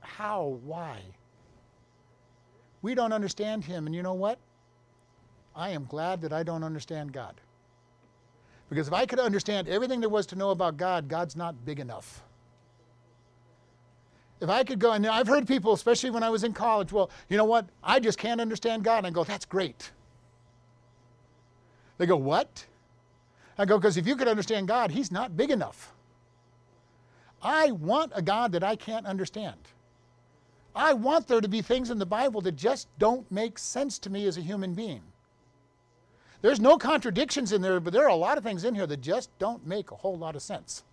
how, 0.00 0.58
why? 0.64 1.02
We 2.80 2.94
don't 2.94 3.12
understand 3.12 3.66
Him. 3.66 3.84
And 3.84 3.94
you 3.94 4.02
know 4.02 4.14
what? 4.14 4.38
I 5.54 5.68
am 5.68 5.84
glad 5.84 6.22
that 6.22 6.32
I 6.32 6.42
don't 6.42 6.64
understand 6.64 7.12
God. 7.12 7.38
Because 8.70 8.88
if 8.88 8.94
I 8.94 9.04
could 9.04 9.18
understand 9.18 9.68
everything 9.68 10.00
there 10.00 10.08
was 10.08 10.24
to 10.28 10.36
know 10.36 10.48
about 10.48 10.78
God, 10.78 11.06
God's 11.06 11.36
not 11.36 11.66
big 11.66 11.80
enough. 11.80 12.22
If 14.40 14.48
I 14.48 14.64
could 14.64 14.78
go, 14.78 14.92
and 14.92 15.06
I've 15.06 15.28
heard 15.28 15.46
people, 15.46 15.74
especially 15.74 16.08
when 16.08 16.22
I 16.22 16.30
was 16.30 16.44
in 16.44 16.54
college, 16.54 16.92
well, 16.92 17.10
you 17.28 17.36
know 17.36 17.44
what? 17.44 17.66
I 17.84 18.00
just 18.00 18.16
can't 18.16 18.40
understand 18.40 18.84
God. 18.84 18.98
And 18.98 19.08
I 19.08 19.10
go, 19.10 19.22
that's 19.22 19.44
great. 19.44 19.90
They 21.98 22.06
go, 22.06 22.16
what? 22.16 22.64
I 23.58 23.66
go, 23.66 23.76
because 23.76 23.98
if 23.98 24.06
you 24.06 24.16
could 24.16 24.28
understand 24.28 24.66
God, 24.66 24.90
He's 24.90 25.12
not 25.12 25.36
big 25.36 25.50
enough. 25.50 25.92
I 27.42 27.70
want 27.70 28.12
a 28.14 28.22
God 28.22 28.52
that 28.52 28.64
I 28.64 28.76
can't 28.76 29.06
understand. 29.06 29.56
I 30.74 30.92
want 30.92 31.26
there 31.26 31.40
to 31.40 31.48
be 31.48 31.62
things 31.62 31.90
in 31.90 31.98
the 31.98 32.06
Bible 32.06 32.40
that 32.42 32.56
just 32.56 32.88
don't 32.98 33.30
make 33.30 33.58
sense 33.58 33.98
to 34.00 34.10
me 34.10 34.26
as 34.26 34.36
a 34.36 34.42
human 34.42 34.74
being. 34.74 35.02
There's 36.40 36.60
no 36.60 36.78
contradictions 36.78 37.52
in 37.52 37.62
there, 37.62 37.80
but 37.80 37.92
there 37.92 38.04
are 38.04 38.10
a 38.10 38.14
lot 38.14 38.38
of 38.38 38.44
things 38.44 38.64
in 38.64 38.74
here 38.74 38.86
that 38.86 39.00
just 39.00 39.36
don't 39.38 39.66
make 39.66 39.90
a 39.90 39.96
whole 39.96 40.16
lot 40.16 40.36
of 40.36 40.42
sense 40.42 40.84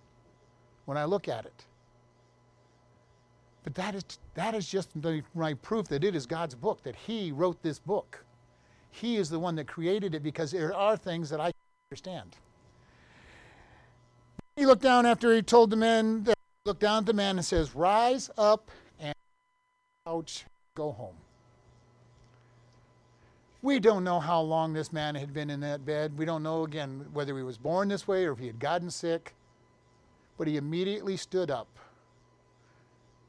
when 0.85 0.97
I 0.97 1.05
look 1.05 1.27
at 1.27 1.45
it. 1.45 1.65
But 3.63 3.75
that 3.75 3.95
is, 3.95 4.05
that 4.35 4.55
is 4.55 4.67
just 4.67 4.89
the, 5.01 5.23
my 5.33 5.53
proof 5.55 5.87
that 5.89 6.03
it 6.03 6.15
is 6.15 6.25
God's 6.25 6.55
book, 6.55 6.83
that 6.83 6.95
He 6.95 7.31
wrote 7.31 7.61
this 7.61 7.79
book. 7.79 8.23
He 8.91 9.17
is 9.17 9.29
the 9.29 9.39
one 9.39 9.55
that 9.55 9.67
created 9.67 10.15
it 10.15 10.23
because 10.23 10.51
there 10.51 10.73
are 10.73 10.95
things 10.95 11.29
that 11.29 11.39
I 11.39 11.45
can't 11.45 11.55
understand. 11.91 12.35
He 14.55 14.65
looked 14.65 14.83
down 14.83 15.05
after 15.05 15.35
he 15.35 15.41
told 15.41 15.69
the 15.69 15.75
men 15.75 16.23
looked 16.65 16.81
down 16.81 16.97
at 16.97 17.05
the 17.05 17.13
man 17.13 17.37
and 17.37 17.45
says, 17.45 17.75
Rise 17.75 18.31
up 18.37 18.71
and 18.99 19.13
go 20.75 20.91
home. 20.91 21.15
We 23.61 23.79
don't 23.79 24.03
know 24.03 24.19
how 24.19 24.41
long 24.41 24.73
this 24.73 24.91
man 24.91 25.15
had 25.15 25.33
been 25.33 25.49
in 25.49 25.59
that 25.61 25.85
bed. 25.85 26.17
We 26.17 26.25
don't 26.25 26.43
know, 26.43 26.63
again, 26.63 27.05
whether 27.13 27.37
he 27.37 27.43
was 27.43 27.57
born 27.57 27.87
this 27.87 28.07
way 28.07 28.25
or 28.25 28.31
if 28.31 28.39
he 28.39 28.47
had 28.47 28.59
gotten 28.59 28.89
sick. 28.89 29.33
But 30.37 30.47
he 30.47 30.57
immediately 30.57 31.17
stood 31.17 31.49
up, 31.49 31.67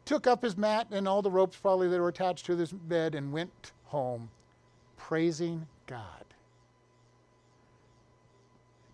took 0.04 0.26
up 0.26 0.42
his 0.42 0.56
mat 0.56 0.88
and 0.90 1.06
all 1.06 1.22
the 1.22 1.30
ropes 1.30 1.56
probably 1.56 1.88
that 1.88 2.00
were 2.00 2.08
attached 2.08 2.46
to 2.46 2.56
this 2.56 2.72
bed, 2.72 3.14
and 3.14 3.32
went 3.32 3.72
home 3.84 4.28
praising 4.96 5.66
God. 5.86 6.24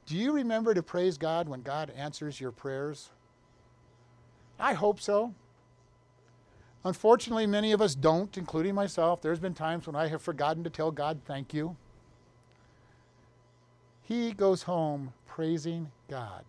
Do 0.04 0.16
you 0.16 0.32
remember 0.32 0.74
to 0.74 0.82
praise 0.82 1.16
God 1.16 1.48
when 1.48 1.62
God 1.62 1.90
answers 1.96 2.40
your 2.40 2.52
prayers? 2.52 3.10
I 4.62 4.74
hope 4.74 5.00
so. 5.00 5.34
Unfortunately, 6.84 7.48
many 7.48 7.72
of 7.72 7.82
us 7.82 7.96
don't, 7.96 8.38
including 8.38 8.76
myself. 8.76 9.20
There's 9.20 9.40
been 9.40 9.54
times 9.54 9.88
when 9.88 9.96
I 9.96 10.06
have 10.06 10.22
forgotten 10.22 10.62
to 10.62 10.70
tell 10.70 10.92
God 10.92 11.20
thank 11.24 11.52
you. 11.52 11.76
He 14.02 14.32
goes 14.32 14.62
home 14.62 15.12
praising 15.26 15.90
God. 16.08 16.44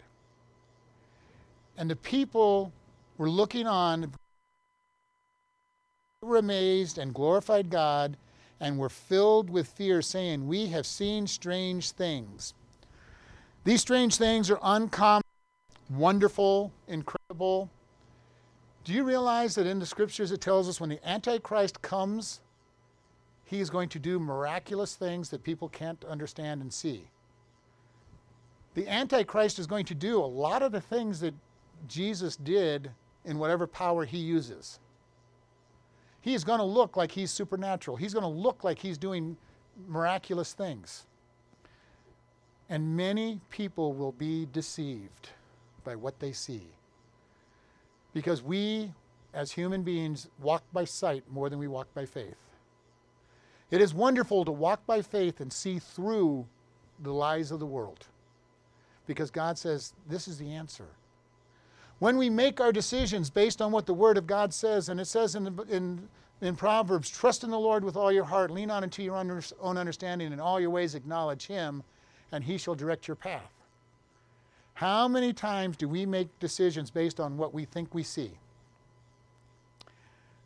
And 1.75 1.89
the 1.89 1.95
people 1.95 2.71
were 3.17 3.29
looking 3.29 3.65
on, 3.65 4.01
they 4.01 4.07
were 6.21 6.37
amazed 6.37 6.99
and 6.99 7.15
glorified 7.15 7.71
God 7.71 8.15
and 8.59 8.77
were 8.77 8.89
filled 8.89 9.49
with 9.49 9.67
fear, 9.67 10.03
saying, 10.03 10.47
We 10.47 10.67
have 10.67 10.85
seen 10.85 11.25
strange 11.25 11.89
things. 11.91 12.53
These 13.63 13.81
strange 13.81 14.17
things 14.17 14.51
are 14.51 14.59
uncommon, 14.61 15.23
wonderful, 15.89 16.71
incredible. 16.87 17.71
Do 18.83 18.91
you 18.91 19.03
realize 19.03 19.55
that 19.55 19.65
in 19.65 19.79
the 19.79 19.85
scriptures 19.85 20.31
it 20.31 20.41
tells 20.41 20.67
us 20.67 20.81
when 20.81 20.89
the 20.89 20.99
Antichrist 21.07 21.81
comes, 21.81 22.41
he 23.45 23.61
is 23.61 23.69
going 23.69 23.89
to 23.89 23.99
do 23.99 24.19
miraculous 24.19 24.95
things 24.95 25.29
that 25.29 25.43
people 25.43 25.69
can't 25.69 26.03
understand 26.05 26.61
and 26.61 26.73
see? 26.73 27.05
The 28.73 28.87
Antichrist 28.87 29.59
is 29.59 29.67
going 29.67 29.85
to 29.85 29.95
do 29.95 30.19
a 30.19 30.25
lot 30.25 30.63
of 30.63 30.71
the 30.71 30.81
things 30.81 31.19
that 31.21 31.33
Jesus 31.87 32.35
did 32.35 32.91
in 33.23 33.37
whatever 33.37 33.67
power 33.67 34.03
he 34.03 34.17
uses. 34.17 34.79
He's 36.21 36.43
going 36.43 36.59
to 36.59 36.65
look 36.65 36.97
like 36.97 37.11
he's 37.11 37.31
supernatural. 37.31 37.97
He's 37.97 38.13
going 38.13 38.23
to 38.23 38.29
look 38.29 38.63
like 38.63 38.79
he's 38.79 38.97
doing 38.97 39.37
miraculous 39.87 40.53
things. 40.53 41.05
And 42.69 42.95
many 42.97 43.39
people 43.49 43.93
will 43.93 44.13
be 44.13 44.47
deceived 44.51 45.29
by 45.83 45.95
what 45.95 46.19
they 46.19 46.31
see. 46.31 46.63
Because 48.13 48.41
we, 48.41 48.91
as 49.33 49.51
human 49.51 49.83
beings, 49.83 50.29
walk 50.39 50.63
by 50.71 50.85
sight 50.85 51.23
more 51.31 51.49
than 51.49 51.59
we 51.59 51.67
walk 51.67 51.87
by 51.93 52.05
faith. 52.05 52.37
It 53.71 53.81
is 53.81 53.93
wonderful 53.93 54.45
to 54.45 54.51
walk 54.51 54.85
by 54.85 55.01
faith 55.01 55.39
and 55.39 55.51
see 55.51 55.79
through 55.79 56.45
the 57.01 57.11
lies 57.11 57.51
of 57.51 57.59
the 57.59 57.65
world. 57.65 58.07
Because 59.07 59.31
God 59.31 59.57
says, 59.57 59.93
this 60.07 60.27
is 60.27 60.37
the 60.37 60.53
answer. 60.53 60.85
When 61.99 62.17
we 62.17 62.29
make 62.29 62.61
our 62.61 62.71
decisions 62.71 63.29
based 63.29 63.61
on 63.61 63.71
what 63.71 63.85
the 63.85 63.93
Word 63.93 64.17
of 64.17 64.27
God 64.27 64.53
says, 64.53 64.89
and 64.89 64.99
it 64.99 65.05
says 65.05 65.35
in, 65.35 65.59
in, 65.69 66.07
in 66.41 66.55
Proverbs, 66.55 67.09
trust 67.09 67.43
in 67.43 67.49
the 67.49 67.59
Lord 67.59 67.83
with 67.83 67.95
all 67.95 68.11
your 68.11 68.25
heart, 68.25 68.51
lean 68.51 68.69
on 68.69 68.83
into 68.83 69.01
your 69.01 69.15
own 69.15 69.77
understanding, 69.77 70.31
in 70.31 70.39
all 70.39 70.59
your 70.59 70.69
ways 70.69 70.95
acknowledge 70.95 71.47
Him, 71.47 71.81
and 72.31 72.43
He 72.43 72.57
shall 72.57 72.75
direct 72.75 73.07
your 73.07 73.15
path. 73.15 73.62
How 74.75 75.07
many 75.07 75.33
times 75.33 75.77
do 75.77 75.87
we 75.87 76.05
make 76.05 76.39
decisions 76.39 76.89
based 76.89 77.19
on 77.19 77.37
what 77.37 77.53
we 77.53 77.65
think 77.65 77.93
we 77.93 78.03
see? 78.03 78.31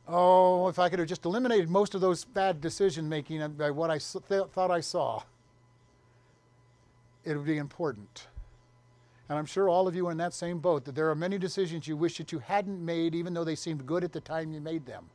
Oh, 0.07 0.67
if 0.67 0.79
I 0.79 0.89
could 0.89 0.99
have 0.99 1.07
just 1.07 1.25
eliminated 1.25 1.69
most 1.69 1.93
of 1.93 2.01
those 2.01 2.23
bad 2.23 2.61
decision 2.61 3.09
making 3.09 3.41
uh, 3.41 3.49
by 3.49 3.71
what 3.71 3.89
I 3.89 3.97
th- 3.97 4.47
thought 4.51 4.71
I 4.71 4.79
saw, 4.79 5.23
it 7.25 7.35
would 7.35 7.45
be 7.45 7.57
important. 7.57 8.27
And 9.29 9.37
I'm 9.37 9.45
sure 9.45 9.67
all 9.67 9.87
of 9.87 9.95
you 9.95 10.07
are 10.07 10.11
in 10.11 10.17
that 10.17 10.33
same 10.33 10.59
boat 10.59 10.85
that 10.85 10.95
there 10.95 11.09
are 11.09 11.15
many 11.15 11.37
decisions 11.37 11.87
you 11.87 11.97
wish 11.97 12.17
that 12.17 12.31
you 12.31 12.39
hadn't 12.39 12.83
made, 12.83 13.15
even 13.15 13.33
though 13.33 13.43
they 13.43 13.55
seemed 13.55 13.85
good 13.85 14.05
at 14.05 14.13
the 14.13 14.21
time 14.21 14.53
you 14.53 14.61
made 14.61 14.85
them. 14.85 15.09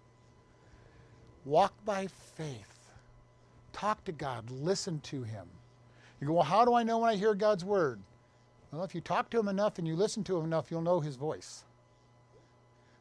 Walk 1.46 1.72
by 1.86 2.08
faith. 2.36 2.90
Talk 3.72 4.04
to 4.04 4.12
God. 4.12 4.50
Listen 4.50 5.00
to 5.00 5.22
Him. 5.22 5.46
You 6.20 6.26
go, 6.26 6.34
well, 6.34 6.42
how 6.42 6.66
do 6.66 6.74
I 6.74 6.82
know 6.82 6.98
when 6.98 7.10
I 7.10 7.16
hear 7.16 7.34
God's 7.34 7.64
word? 7.64 7.98
Well, 8.72 8.84
if 8.84 8.94
you 8.94 9.02
talk 9.02 9.28
to 9.30 9.38
Him 9.38 9.48
enough 9.48 9.78
and 9.78 9.86
you 9.86 9.94
listen 9.94 10.24
to 10.24 10.38
Him 10.38 10.44
enough, 10.44 10.70
you'll 10.70 10.80
know 10.80 11.00
His 11.00 11.16
voice. 11.16 11.64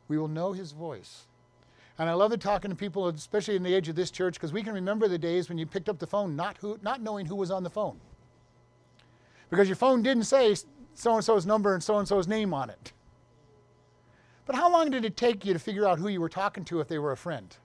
We 0.09 0.17
will 0.17 0.27
know 0.27 0.51
His 0.51 0.73
voice. 0.73 1.27
And 1.97 2.09
I 2.09 2.13
love 2.13 2.33
it 2.33 2.41
talking 2.41 2.69
to 2.69 2.75
people, 2.75 3.07
especially 3.07 3.55
in 3.55 3.63
the 3.63 3.73
age 3.73 3.87
of 3.87 3.95
this 3.95 4.11
church, 4.11 4.33
because 4.33 4.51
we 4.51 4.63
can 4.63 4.73
remember 4.73 5.07
the 5.07 5.17
days 5.17 5.47
when 5.47 5.57
you 5.57 5.65
picked 5.65 5.87
up 5.87 5.99
the 5.99 6.07
phone 6.07 6.35
not, 6.35 6.57
who, 6.57 6.77
not 6.81 7.01
knowing 7.01 7.25
who 7.25 7.35
was 7.35 7.51
on 7.51 7.63
the 7.63 7.69
phone. 7.69 7.99
Because 9.49 9.67
your 9.67 9.75
phone 9.75 10.01
didn't 10.01 10.23
say 10.23 10.55
so 10.93 11.15
and 11.15 11.23
so's 11.23 11.45
number 11.45 11.73
and 11.73 11.83
so 11.83 11.99
and 11.99 12.07
so's 12.07 12.27
name 12.27 12.53
on 12.53 12.69
it. 12.69 12.91
But 14.45 14.55
how 14.55 14.71
long 14.71 14.89
did 14.89 15.05
it 15.05 15.15
take 15.15 15.45
you 15.45 15.53
to 15.53 15.59
figure 15.59 15.87
out 15.87 15.99
who 15.99 16.07
you 16.07 16.19
were 16.19 16.29
talking 16.29 16.65
to 16.65 16.81
if 16.81 16.87
they 16.87 16.97
were 16.97 17.11
a 17.11 17.17
friend? 17.17 17.55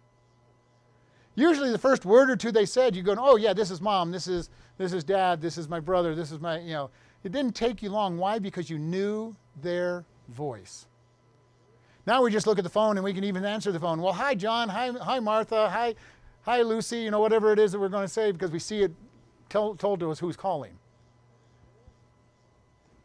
Usually, 1.35 1.71
the 1.71 1.79
first 1.79 2.05
word 2.05 2.31
or 2.31 2.37
two 2.37 2.53
they 2.53 2.66
said, 2.66 2.97
you 2.97 3.03
go, 3.03 3.14
"Oh 3.19 3.37
yeah, 3.37 3.53
this 3.53 3.71
is 3.71 3.81
mom. 3.81 4.11
This 4.11 4.27
is 4.27 4.49
this 4.79 4.92
is 4.92 5.05
dad. 5.05 5.40
This 5.40 5.59
is 5.59 5.69
my 5.69 5.81
brother. 5.81 6.14
This 6.14 6.33
is 6.33 6.40
my 6.40 6.61
you 6.61 6.73
know." 6.73 6.90
It 7.24 7.33
didn't 7.33 7.55
take 7.55 7.83
you 7.83 7.90
long. 7.90 8.18
Why? 8.18 8.38
Because 8.38 8.70
you 8.70 8.79
knew 8.79 9.35
their 9.62 10.05
voice. 10.29 10.87
Now 12.07 12.22
we 12.22 12.31
just 12.31 12.46
look 12.46 12.59
at 12.59 12.64
the 12.64 12.70
phone 12.70 12.96
and 12.96 13.05
we 13.05 13.12
can 13.12 13.24
even 13.24 13.44
answer 13.44 13.72
the 13.72 13.81
phone. 13.81 14.00
Well, 14.00 14.12
hi 14.12 14.35
John. 14.35 14.68
Hi 14.68 14.90
hi 14.92 15.18
Martha. 15.18 15.68
Hi 15.68 15.94
hi 16.42 16.62
Lucy. 16.62 16.98
You 16.98 17.11
know 17.11 17.20
whatever 17.20 17.52
it 17.52 17.59
is 17.59 17.72
that 17.72 17.81
we're 17.81 17.88
going 17.88 18.05
to 18.07 18.12
say 18.12 18.31
because 18.31 18.52
we 18.52 18.61
see 18.61 18.83
it 18.83 18.92
tell, 19.48 19.74
told 19.74 20.00
to 20.00 20.11
us 20.11 20.18
who's 20.18 20.37
calling. 20.37 20.79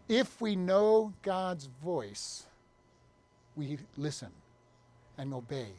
If 0.07 0.41
we 0.41 0.55
know 0.55 1.13
God's 1.21 1.69
voice, 1.83 2.45
we 3.55 3.79
listen 3.97 4.29
and 5.17 5.33
obey. 5.33 5.69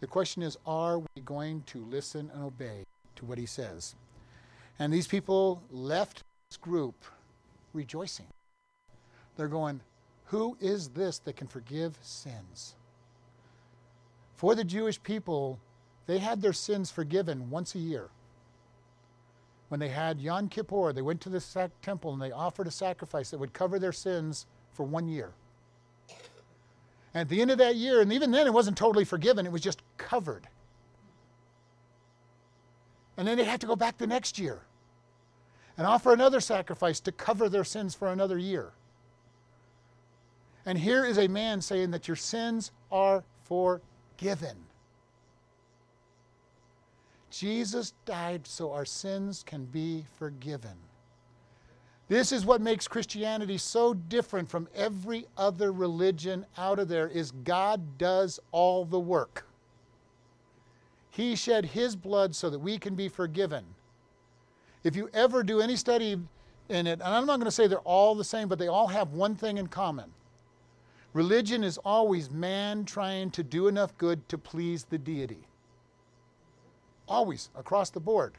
The 0.00 0.06
question 0.06 0.42
is, 0.42 0.56
are 0.66 0.98
we 0.98 1.22
going 1.24 1.62
to 1.66 1.84
listen 1.86 2.30
and 2.34 2.44
obey 2.44 2.84
to 3.16 3.24
what 3.24 3.38
he 3.38 3.46
says? 3.46 3.96
And 4.78 4.92
these 4.92 5.08
people 5.08 5.62
left 5.70 6.22
this 6.50 6.56
group 6.56 6.94
rejoicing. 7.78 8.26
They're 9.36 9.48
going, 9.48 9.80
Who 10.26 10.56
is 10.60 10.90
this 10.90 11.18
that 11.20 11.36
can 11.36 11.46
forgive 11.46 11.98
sins? 12.02 12.74
For 14.34 14.54
the 14.54 14.64
Jewish 14.64 15.02
people, 15.02 15.58
they 16.06 16.18
had 16.18 16.42
their 16.42 16.52
sins 16.52 16.90
forgiven 16.90 17.50
once 17.50 17.74
a 17.74 17.78
year 17.78 18.10
when 19.68 19.80
they 19.80 19.88
had 19.88 20.20
Yom 20.20 20.48
Kippur, 20.48 20.92
they 20.92 21.02
went 21.02 21.20
to 21.22 21.28
the 21.28 21.40
sac- 21.40 21.70
temple 21.82 22.12
and 22.12 22.20
they 22.20 22.32
offered 22.32 22.66
a 22.66 22.70
sacrifice 22.70 23.30
that 23.30 23.38
would 23.38 23.52
cover 23.52 23.78
their 23.78 23.92
sins 23.92 24.46
for 24.72 24.84
one 24.84 25.08
year. 25.08 25.32
And 27.14 27.22
at 27.22 27.28
the 27.28 27.40
end 27.40 27.50
of 27.50 27.58
that 27.58 27.76
year, 27.76 28.00
and 28.00 28.12
even 28.12 28.30
then 28.30 28.46
it 28.46 28.52
wasn't 28.52 28.76
totally 28.76 29.04
forgiven, 29.04 29.46
it 29.46 29.52
was 29.52 29.60
just 29.60 29.82
covered. 29.98 30.48
And 33.16 33.26
then 33.26 33.36
they 33.36 33.44
had 33.44 33.60
to 33.60 33.66
go 33.66 33.76
back 33.76 33.98
the 33.98 34.06
next 34.06 34.38
year 34.38 34.62
and 35.78 35.86
offer 35.86 36.12
another 36.12 36.40
sacrifice 36.40 36.98
to 37.00 37.12
cover 37.12 37.48
their 37.48 37.64
sins 37.64 37.94
for 37.94 38.08
another 38.08 38.36
year. 38.36 38.72
And 40.66 40.76
here 40.76 41.04
is 41.04 41.18
a 41.18 41.28
man 41.28 41.62
saying 41.62 41.92
that 41.92 42.08
your 42.08 42.16
sins 42.16 42.72
are 42.90 43.24
forgiven. 43.44 44.56
Jesus 47.30 47.94
died 48.04 48.46
so 48.46 48.72
our 48.72 48.84
sins 48.84 49.44
can 49.46 49.64
be 49.66 50.04
forgiven. 50.18 50.74
This 52.08 52.32
is 52.32 52.44
what 52.44 52.60
makes 52.60 52.88
Christianity 52.88 53.58
so 53.58 53.94
different 53.94 54.48
from 54.48 54.66
every 54.74 55.26
other 55.36 55.72
religion 55.72 56.44
out 56.56 56.78
of 56.78 56.88
there 56.88 57.06
is 57.06 57.30
God 57.30 57.98
does 57.98 58.40
all 58.50 58.84
the 58.84 58.98
work. 58.98 59.46
He 61.10 61.36
shed 61.36 61.66
his 61.66 61.94
blood 61.94 62.34
so 62.34 62.50
that 62.50 62.58
we 62.58 62.78
can 62.78 62.94
be 62.94 63.08
forgiven. 63.08 63.64
If 64.84 64.96
you 64.96 65.10
ever 65.12 65.42
do 65.42 65.60
any 65.60 65.76
study 65.76 66.20
in 66.68 66.86
it, 66.86 67.00
and 67.00 67.02
I'm 67.02 67.26
not 67.26 67.36
going 67.36 67.46
to 67.46 67.50
say 67.50 67.66
they're 67.66 67.78
all 67.80 68.14
the 68.14 68.24
same, 68.24 68.48
but 68.48 68.58
they 68.58 68.68
all 68.68 68.88
have 68.88 69.12
one 69.12 69.34
thing 69.34 69.58
in 69.58 69.66
common. 69.66 70.12
Religion 71.12 71.64
is 71.64 71.78
always 71.78 72.30
man 72.30 72.84
trying 72.84 73.30
to 73.32 73.42
do 73.42 73.66
enough 73.66 73.96
good 73.98 74.28
to 74.28 74.38
please 74.38 74.84
the 74.84 74.98
deity. 74.98 75.48
Always, 77.08 77.48
across 77.56 77.90
the 77.90 78.00
board. 78.00 78.34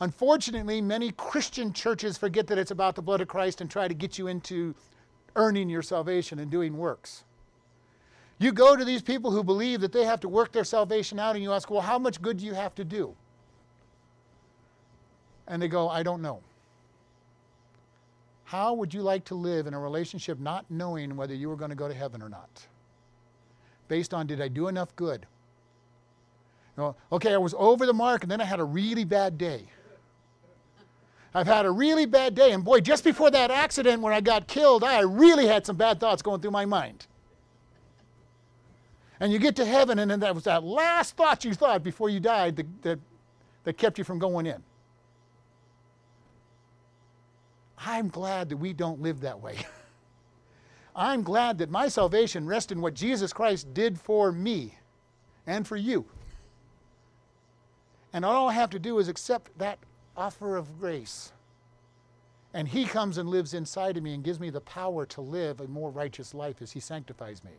Unfortunately, 0.00 0.80
many 0.80 1.12
Christian 1.12 1.72
churches 1.72 2.16
forget 2.16 2.46
that 2.46 2.58
it's 2.58 2.70
about 2.70 2.94
the 2.94 3.02
blood 3.02 3.20
of 3.20 3.28
Christ 3.28 3.60
and 3.60 3.70
try 3.70 3.88
to 3.88 3.94
get 3.94 4.18
you 4.18 4.28
into 4.28 4.74
earning 5.36 5.68
your 5.68 5.82
salvation 5.82 6.38
and 6.38 6.50
doing 6.50 6.76
works. 6.76 7.24
You 8.38 8.52
go 8.52 8.76
to 8.76 8.84
these 8.84 9.02
people 9.02 9.30
who 9.30 9.44
believe 9.44 9.80
that 9.80 9.92
they 9.92 10.04
have 10.04 10.20
to 10.20 10.28
work 10.28 10.52
their 10.52 10.64
salvation 10.64 11.18
out, 11.18 11.36
and 11.36 11.42
you 11.42 11.52
ask, 11.52 11.70
Well, 11.70 11.80
how 11.80 11.98
much 11.98 12.20
good 12.20 12.38
do 12.38 12.46
you 12.46 12.54
have 12.54 12.74
to 12.76 12.84
do? 12.84 13.14
And 15.52 15.60
they 15.60 15.68
go, 15.68 15.90
I 15.90 16.02
don't 16.02 16.22
know. 16.22 16.40
How 18.44 18.72
would 18.72 18.94
you 18.94 19.02
like 19.02 19.26
to 19.26 19.34
live 19.34 19.66
in 19.66 19.74
a 19.74 19.78
relationship 19.78 20.40
not 20.40 20.64
knowing 20.70 21.14
whether 21.14 21.34
you 21.34 21.50
were 21.50 21.56
going 21.56 21.68
to 21.68 21.76
go 21.76 21.88
to 21.88 21.92
heaven 21.94 22.22
or 22.22 22.30
not? 22.30 22.66
Based 23.86 24.14
on, 24.14 24.26
did 24.26 24.40
I 24.40 24.48
do 24.48 24.68
enough 24.68 24.96
good? 24.96 25.26
You 26.74 26.84
know, 26.84 26.96
okay, 27.12 27.34
I 27.34 27.36
was 27.36 27.54
over 27.58 27.84
the 27.84 27.92
mark 27.92 28.22
and 28.22 28.32
then 28.32 28.40
I 28.40 28.44
had 28.44 28.60
a 28.60 28.64
really 28.64 29.04
bad 29.04 29.36
day. 29.36 29.64
I've 31.34 31.46
had 31.46 31.66
a 31.66 31.70
really 31.70 32.06
bad 32.06 32.34
day. 32.34 32.52
And 32.52 32.64
boy, 32.64 32.80
just 32.80 33.04
before 33.04 33.30
that 33.30 33.50
accident 33.50 34.00
when 34.00 34.14
I 34.14 34.22
got 34.22 34.46
killed, 34.46 34.82
I 34.82 35.00
really 35.00 35.46
had 35.46 35.66
some 35.66 35.76
bad 35.76 36.00
thoughts 36.00 36.22
going 36.22 36.40
through 36.40 36.52
my 36.52 36.64
mind. 36.64 37.06
And 39.20 39.30
you 39.30 39.38
get 39.38 39.54
to 39.56 39.66
heaven, 39.66 39.98
and 39.98 40.10
then 40.10 40.20
that 40.20 40.34
was 40.34 40.44
that 40.44 40.64
last 40.64 41.14
thought 41.14 41.44
you 41.44 41.52
thought 41.52 41.82
before 41.82 42.08
you 42.08 42.20
died 42.20 42.56
that, 42.56 42.82
that, 42.84 42.98
that 43.64 43.76
kept 43.76 43.98
you 43.98 44.04
from 44.04 44.18
going 44.18 44.46
in. 44.46 44.62
I'm 47.84 48.08
glad 48.08 48.48
that 48.48 48.56
we 48.56 48.72
don't 48.72 49.00
live 49.00 49.20
that 49.20 49.40
way. 49.40 49.58
I'm 50.96 51.22
glad 51.22 51.58
that 51.58 51.70
my 51.70 51.88
salvation 51.88 52.46
rests 52.46 52.70
in 52.70 52.80
what 52.80 52.94
Jesus 52.94 53.32
Christ 53.32 53.72
did 53.72 53.98
for 53.98 54.30
me 54.30 54.76
and 55.46 55.66
for 55.66 55.76
you. 55.76 56.04
And 58.12 58.24
all 58.24 58.48
I 58.48 58.52
have 58.52 58.70
to 58.70 58.78
do 58.78 58.98
is 58.98 59.08
accept 59.08 59.56
that 59.58 59.78
offer 60.16 60.56
of 60.56 60.78
grace. 60.78 61.32
And 62.54 62.68
He 62.68 62.84
comes 62.84 63.16
and 63.16 63.28
lives 63.28 63.54
inside 63.54 63.96
of 63.96 64.02
me 64.02 64.12
and 64.12 64.22
gives 64.22 64.38
me 64.38 64.50
the 64.50 64.60
power 64.60 65.06
to 65.06 65.22
live 65.22 65.60
a 65.60 65.68
more 65.68 65.90
righteous 65.90 66.34
life 66.34 66.60
as 66.60 66.72
He 66.72 66.80
sanctifies 66.80 67.42
me. 67.42 67.52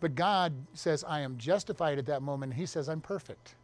But 0.00 0.14
God 0.14 0.52
says, 0.74 1.02
I 1.08 1.20
am 1.20 1.38
justified 1.38 1.98
at 1.98 2.06
that 2.06 2.22
moment, 2.22 2.54
He 2.54 2.66
says, 2.66 2.90
I'm 2.90 3.00
perfect. 3.00 3.54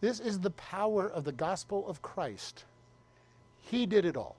This 0.00 0.20
is 0.20 0.38
the 0.38 0.50
power 0.50 1.08
of 1.08 1.24
the 1.24 1.32
gospel 1.32 1.88
of 1.88 2.02
Christ. 2.02 2.64
He 3.66 3.84
did 3.84 4.04
it 4.04 4.16
all. 4.16 4.36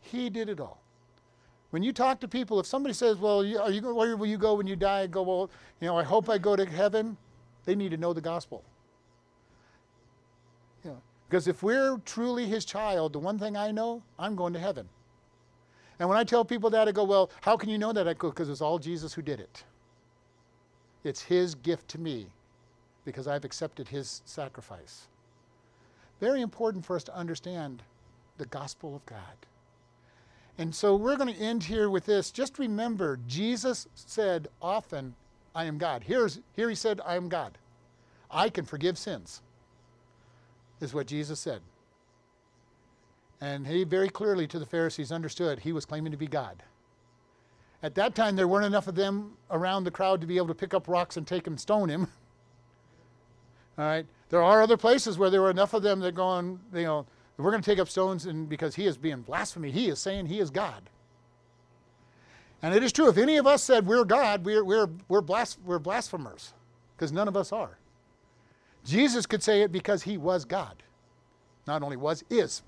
He 0.00 0.28
did 0.28 0.48
it 0.48 0.58
all. 0.58 0.80
When 1.70 1.84
you 1.84 1.92
talk 1.92 2.18
to 2.20 2.26
people, 2.26 2.58
if 2.58 2.66
somebody 2.66 2.92
says, 2.92 3.16
"Well, 3.18 3.42
are 3.42 3.70
you, 3.70 3.94
where 3.94 4.16
will 4.16 4.26
you 4.26 4.38
go 4.38 4.54
when 4.54 4.66
you 4.66 4.74
die?" 4.74 5.02
I 5.02 5.06
go, 5.06 5.22
"Well, 5.22 5.50
you 5.80 5.86
know, 5.86 5.96
I 5.96 6.02
hope 6.02 6.28
I 6.28 6.36
go 6.36 6.56
to 6.56 6.64
heaven." 6.64 7.16
They 7.64 7.76
need 7.76 7.90
to 7.90 7.96
know 7.96 8.12
the 8.12 8.20
gospel. 8.20 8.64
You 10.82 10.90
know, 10.90 11.02
because 11.28 11.46
if 11.46 11.62
we're 11.62 11.98
truly 11.98 12.46
His 12.46 12.64
child, 12.64 13.12
the 13.12 13.20
one 13.20 13.38
thing 13.38 13.56
I 13.56 13.70
know, 13.70 14.02
I'm 14.18 14.34
going 14.34 14.52
to 14.54 14.58
heaven. 14.58 14.88
And 16.00 16.08
when 16.08 16.18
I 16.18 16.24
tell 16.24 16.44
people 16.44 16.70
that, 16.70 16.88
I 16.88 16.92
go, 16.92 17.04
"Well, 17.04 17.30
how 17.40 17.56
can 17.56 17.68
you 17.68 17.78
know 17.78 17.92
that?" 17.92 18.08
I 18.08 18.14
go, 18.14 18.30
"Because 18.30 18.48
it's 18.48 18.62
all 18.62 18.80
Jesus 18.80 19.14
who 19.14 19.22
did 19.22 19.38
it. 19.38 19.62
It's 21.04 21.22
His 21.22 21.54
gift 21.54 21.86
to 21.90 22.00
me, 22.00 22.32
because 23.04 23.28
I've 23.28 23.44
accepted 23.44 23.86
His 23.86 24.22
sacrifice." 24.24 25.06
Very 26.20 26.42
important 26.42 26.84
for 26.84 26.96
us 26.96 27.04
to 27.04 27.16
understand 27.16 27.82
the 28.38 28.46
gospel 28.46 28.94
of 28.94 29.04
God. 29.06 29.46
And 30.58 30.74
so 30.74 30.94
we're 30.94 31.16
going 31.16 31.34
to 31.34 31.40
end 31.40 31.64
here 31.64 31.88
with 31.88 32.04
this. 32.04 32.30
Just 32.30 32.58
remember, 32.58 33.18
Jesus 33.26 33.88
said 33.94 34.48
often, 34.60 35.14
I 35.54 35.64
am 35.64 35.78
God. 35.78 36.04
Here's, 36.04 36.40
here 36.54 36.68
he 36.68 36.74
said, 36.74 37.00
I 37.04 37.16
am 37.16 37.28
God. 37.28 37.56
I 38.30 38.50
can 38.50 38.64
forgive 38.64 38.98
sins, 38.98 39.40
is 40.80 40.94
what 40.94 41.06
Jesus 41.06 41.40
said. 41.40 41.62
And 43.40 43.66
he 43.66 43.84
very 43.84 44.10
clearly 44.10 44.46
to 44.48 44.58
the 44.58 44.66
Pharisees 44.66 45.10
understood 45.10 45.60
he 45.60 45.72
was 45.72 45.86
claiming 45.86 46.12
to 46.12 46.18
be 46.18 46.26
God. 46.26 46.62
At 47.82 47.94
that 47.94 48.14
time, 48.14 48.36
there 48.36 48.46
weren't 48.46 48.66
enough 48.66 48.86
of 48.86 48.94
them 48.94 49.32
around 49.50 49.84
the 49.84 49.90
crowd 49.90 50.20
to 50.20 50.26
be 50.26 50.36
able 50.36 50.48
to 50.48 50.54
pick 50.54 50.74
up 50.74 50.86
rocks 50.86 51.16
and 51.16 51.26
take 51.26 51.46
him 51.46 51.56
stone 51.56 51.88
him. 51.88 52.08
All 53.80 53.86
right. 53.86 54.04
There 54.28 54.42
are 54.42 54.60
other 54.60 54.76
places 54.76 55.16
where 55.16 55.30
there 55.30 55.40
were 55.40 55.50
enough 55.50 55.72
of 55.72 55.82
them 55.82 56.00
that 56.00 56.14
going, 56.14 56.60
you 56.74 56.82
know, 56.82 57.06
we're 57.38 57.50
going 57.50 57.62
to 57.62 57.70
take 57.70 57.78
up 57.78 57.88
stones 57.88 58.26
and 58.26 58.46
because 58.46 58.74
he 58.74 58.84
is 58.84 58.98
being 58.98 59.22
blasphemy, 59.22 59.70
he 59.70 59.88
is 59.88 59.98
saying 59.98 60.26
he 60.26 60.38
is 60.38 60.50
God. 60.50 60.82
And 62.62 62.74
it 62.74 62.82
is 62.82 62.92
true, 62.92 63.08
if 63.08 63.16
any 63.16 63.38
of 63.38 63.46
us 63.46 63.62
said 63.62 63.86
we're 63.86 64.04
God, 64.04 64.44
we're, 64.44 64.62
we're, 64.62 64.90
we're, 65.08 65.22
blas- 65.22 65.56
we're 65.64 65.78
blasphemers, 65.78 66.52
because 66.94 67.10
none 67.10 67.26
of 67.26 67.38
us 67.38 67.52
are. 67.52 67.78
Jesus 68.84 69.24
could 69.24 69.42
say 69.42 69.62
it 69.62 69.72
because 69.72 70.02
he 70.02 70.18
was 70.18 70.44
God. 70.44 70.82
Not 71.66 71.82
only 71.82 71.96
was, 71.96 72.22
is. 72.28 72.62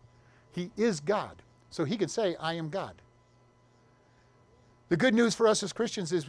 he 0.52 0.70
is 0.78 0.98
God. 0.98 1.42
So 1.68 1.84
he 1.84 1.98
could 1.98 2.10
say, 2.10 2.36
I 2.40 2.54
am 2.54 2.70
God. 2.70 2.94
The 4.88 4.96
good 4.96 5.12
news 5.12 5.34
for 5.34 5.46
us 5.46 5.62
as 5.62 5.74
Christians 5.74 6.10
is 6.10 6.26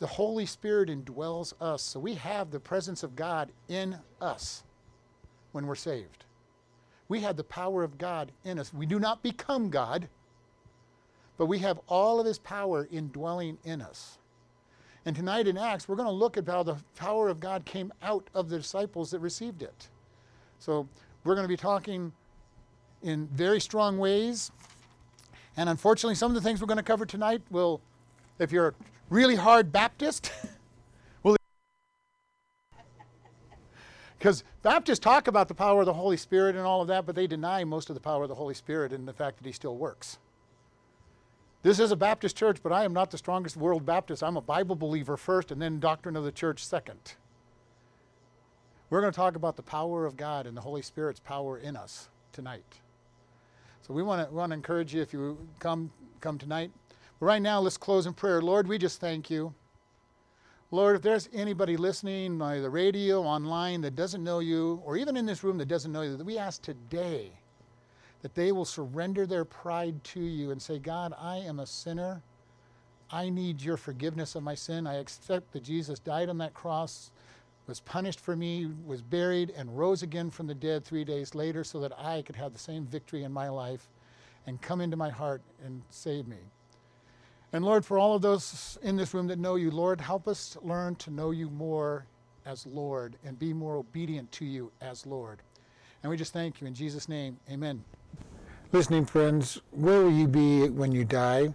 the 0.00 0.06
Holy 0.06 0.46
Spirit 0.46 0.88
indwells 0.88 1.52
us. 1.60 1.82
So 1.82 2.00
we 2.00 2.14
have 2.14 2.50
the 2.50 2.58
presence 2.58 3.02
of 3.02 3.14
God 3.14 3.52
in 3.68 3.96
us 4.20 4.64
when 5.52 5.66
we're 5.66 5.74
saved. 5.74 6.24
We 7.08 7.20
have 7.20 7.36
the 7.36 7.44
power 7.44 7.82
of 7.84 7.98
God 7.98 8.32
in 8.44 8.58
us. 8.58 8.72
We 8.72 8.86
do 8.86 8.98
not 8.98 9.22
become 9.22 9.68
God, 9.68 10.08
but 11.36 11.46
we 11.46 11.58
have 11.58 11.80
all 11.86 12.18
of 12.18 12.26
his 12.26 12.38
power 12.38 12.88
indwelling 12.90 13.58
in 13.64 13.82
us. 13.82 14.18
And 15.04 15.14
tonight 15.14 15.46
in 15.46 15.58
Acts, 15.58 15.88
we're 15.88 15.96
going 15.96 16.06
to 16.06 16.12
look 16.12 16.36
at 16.36 16.46
how 16.46 16.62
the 16.62 16.76
power 16.96 17.28
of 17.28 17.40
God 17.40 17.64
came 17.64 17.92
out 18.02 18.28
of 18.34 18.48
the 18.48 18.58
disciples 18.58 19.10
that 19.10 19.20
received 19.20 19.62
it. 19.62 19.88
So 20.58 20.88
we're 21.24 21.34
going 21.34 21.44
to 21.44 21.48
be 21.48 21.56
talking 21.56 22.12
in 23.02 23.26
very 23.28 23.60
strong 23.60 23.98
ways. 23.98 24.50
And 25.56 25.68
unfortunately, 25.68 26.14
some 26.14 26.30
of 26.30 26.34
the 26.34 26.40
things 26.40 26.60
we're 26.60 26.68
going 26.68 26.76
to 26.76 26.82
cover 26.82 27.06
tonight 27.06 27.42
will, 27.50 27.80
if 28.38 28.52
you're 28.52 28.74
really 29.10 29.34
hard 29.34 29.70
Baptist, 29.72 30.32
well, 31.22 31.36
because 34.18 34.42
Baptists 34.62 35.00
talk 35.00 35.26
about 35.26 35.48
the 35.48 35.54
power 35.54 35.80
of 35.80 35.86
the 35.86 35.92
Holy 35.92 36.16
Spirit 36.16 36.56
and 36.56 36.64
all 36.64 36.80
of 36.80 36.88
that, 36.88 37.04
but 37.04 37.14
they 37.14 37.26
deny 37.26 37.64
most 37.64 37.90
of 37.90 37.94
the 37.94 38.00
power 38.00 38.22
of 38.22 38.28
the 38.28 38.34
Holy 38.36 38.54
Spirit 38.54 38.92
and 38.92 39.06
the 39.06 39.12
fact 39.12 39.36
that 39.36 39.46
He 39.46 39.52
still 39.52 39.76
works. 39.76 40.18
This 41.62 41.78
is 41.78 41.92
a 41.92 41.96
Baptist 41.96 42.36
church, 42.36 42.58
but 42.62 42.72
I 42.72 42.84
am 42.84 42.94
not 42.94 43.10
the 43.10 43.18
strongest 43.18 43.56
world 43.56 43.84
Baptist. 43.84 44.22
I'm 44.22 44.38
a 44.38 44.40
Bible 44.40 44.76
believer 44.76 45.18
first 45.18 45.50
and 45.50 45.60
then 45.60 45.78
doctrine 45.78 46.16
of 46.16 46.24
the 46.24 46.32
church 46.32 46.64
second. 46.64 47.16
We're 48.88 49.02
going 49.02 49.12
to 49.12 49.16
talk 49.16 49.36
about 49.36 49.56
the 49.56 49.62
power 49.62 50.06
of 50.06 50.16
God 50.16 50.46
and 50.46 50.56
the 50.56 50.62
Holy 50.62 50.82
Spirit's 50.82 51.20
power 51.20 51.58
in 51.58 51.76
us 51.76 52.08
tonight. 52.32 52.80
So 53.82 53.92
we 53.92 54.02
want 54.02 54.26
to, 54.26 54.30
we 54.32 54.38
want 54.38 54.50
to 54.50 54.54
encourage 54.54 54.94
you 54.94 55.02
if 55.02 55.12
you 55.12 55.36
come 55.58 55.90
come 56.20 56.38
tonight, 56.38 56.70
right 57.20 57.42
now, 57.42 57.60
let's 57.60 57.76
close 57.76 58.06
in 58.06 58.14
prayer. 58.14 58.40
Lord, 58.40 58.66
we 58.66 58.78
just 58.78 59.00
thank 59.00 59.30
you. 59.30 59.54
Lord, 60.72 60.94
if 60.94 61.02
there's 61.02 61.28
anybody 61.32 61.76
listening 61.76 62.38
by 62.38 62.60
the 62.60 62.70
radio, 62.70 63.22
online, 63.22 63.80
that 63.80 63.96
doesn't 63.96 64.22
know 64.22 64.38
you, 64.38 64.80
or 64.84 64.96
even 64.96 65.16
in 65.16 65.26
this 65.26 65.42
room 65.42 65.58
that 65.58 65.68
doesn't 65.68 65.90
know 65.90 66.02
you, 66.02 66.16
that 66.16 66.24
we 66.24 66.38
ask 66.38 66.62
today 66.62 67.32
that 68.22 68.34
they 68.34 68.52
will 68.52 68.64
surrender 68.64 69.26
their 69.26 69.44
pride 69.44 70.02
to 70.04 70.20
you 70.20 70.50
and 70.50 70.60
say, 70.60 70.78
God, 70.78 71.12
I 71.18 71.38
am 71.38 71.58
a 71.58 71.66
sinner. 71.66 72.22
I 73.10 73.28
need 73.30 73.60
your 73.60 73.76
forgiveness 73.76 74.34
of 74.34 74.42
my 74.42 74.54
sin. 74.54 74.86
I 74.86 74.96
accept 74.98 75.52
that 75.52 75.64
Jesus 75.64 75.98
died 75.98 76.28
on 76.28 76.38
that 76.38 76.54
cross, 76.54 77.10
was 77.66 77.80
punished 77.80 78.20
for 78.20 78.36
me, 78.36 78.70
was 78.86 79.02
buried, 79.02 79.52
and 79.56 79.76
rose 79.76 80.02
again 80.02 80.30
from 80.30 80.46
the 80.46 80.54
dead 80.54 80.84
three 80.84 81.04
days 81.04 81.34
later 81.34 81.64
so 81.64 81.80
that 81.80 81.98
I 81.98 82.22
could 82.22 82.36
have 82.36 82.52
the 82.52 82.58
same 82.58 82.86
victory 82.86 83.24
in 83.24 83.32
my 83.32 83.48
life 83.48 83.88
and 84.46 84.60
come 84.60 84.80
into 84.80 84.96
my 84.96 85.10
heart 85.10 85.42
and 85.64 85.82
save 85.90 86.28
me. 86.28 86.38
And 87.52 87.64
Lord, 87.64 87.84
for 87.84 87.98
all 87.98 88.14
of 88.14 88.22
those 88.22 88.78
in 88.82 88.96
this 88.96 89.12
room 89.12 89.26
that 89.26 89.38
know 89.38 89.56
you, 89.56 89.70
Lord, 89.70 90.00
help 90.00 90.28
us 90.28 90.56
learn 90.62 90.94
to 90.96 91.10
know 91.10 91.32
you 91.32 91.50
more 91.50 92.06
as 92.46 92.64
Lord 92.64 93.16
and 93.24 93.38
be 93.38 93.52
more 93.52 93.76
obedient 93.76 94.30
to 94.32 94.44
you 94.44 94.70
as 94.80 95.04
Lord. 95.04 95.42
And 96.02 96.10
we 96.10 96.16
just 96.16 96.32
thank 96.32 96.60
you 96.60 96.66
in 96.66 96.74
Jesus' 96.74 97.08
name. 97.08 97.38
Amen. 97.50 97.84
Listening 98.72 99.04
friends, 99.04 99.60
where 99.72 100.00
will 100.00 100.12
you 100.12 100.28
be 100.28 100.68
when 100.68 100.92
you 100.92 101.04
die? 101.04 101.52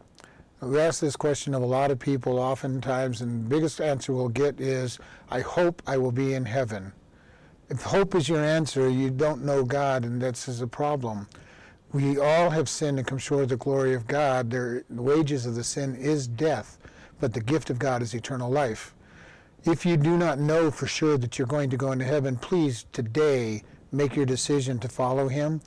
We 0.61 0.79
ask 0.79 0.99
this 0.99 1.15
question 1.15 1.53
of 1.53 1.61
a 1.61 1.65
lot 1.65 1.91
of 1.91 1.99
people 1.99 2.39
oftentimes, 2.39 3.21
and 3.21 3.45
the 3.45 3.49
biggest 3.49 3.79
answer 3.79 4.13
we'll 4.13 4.29
get 4.29 4.59
is, 4.59 4.99
I 5.29 5.39
hope 5.41 5.81
I 5.87 5.97
will 5.97 6.11
be 6.11 6.33
in 6.33 6.45
heaven. 6.45 6.91
If 7.69 7.83
hope 7.83 8.15
is 8.15 8.27
your 8.27 8.43
answer, 8.43 8.89
you 8.89 9.09
don't 9.09 9.43
know 9.43 9.63
God, 9.63 10.03
and 10.03 10.21
that's 10.21 10.47
a 10.61 10.67
problem 10.67 11.27
we 11.93 12.19
all 12.19 12.49
have 12.49 12.67
sinned 12.67 12.97
and 12.97 13.07
come 13.07 13.17
short 13.17 13.43
of 13.43 13.49
the 13.49 13.57
glory 13.57 13.93
of 13.93 14.07
God. 14.07 14.49
the 14.49 14.83
wages 14.89 15.45
of 15.45 15.55
the 15.55 15.63
sin 15.63 15.95
is 15.95 16.27
death, 16.27 16.77
but 17.19 17.33
the 17.33 17.41
gift 17.41 17.69
of 17.69 17.79
God 17.79 18.01
is 18.01 18.13
eternal 18.13 18.49
life. 18.49 18.93
If 19.63 19.86
you 19.86 19.97
do 19.97 20.17
not 20.17 20.38
know 20.38 20.69
for 20.69 20.88
sure 20.88 21.17
that 21.17 21.39
you're 21.39 21.47
going 21.47 21.69
to 21.71 21.77
go 21.77 21.91
into 21.91 22.05
heaven, 22.05 22.36
please 22.36 22.86
today 22.91 23.63
make 23.91 24.15
your 24.15 24.25
decision 24.25 24.77
to 24.79 24.88
follow 24.88 25.27
Him. 25.27 25.61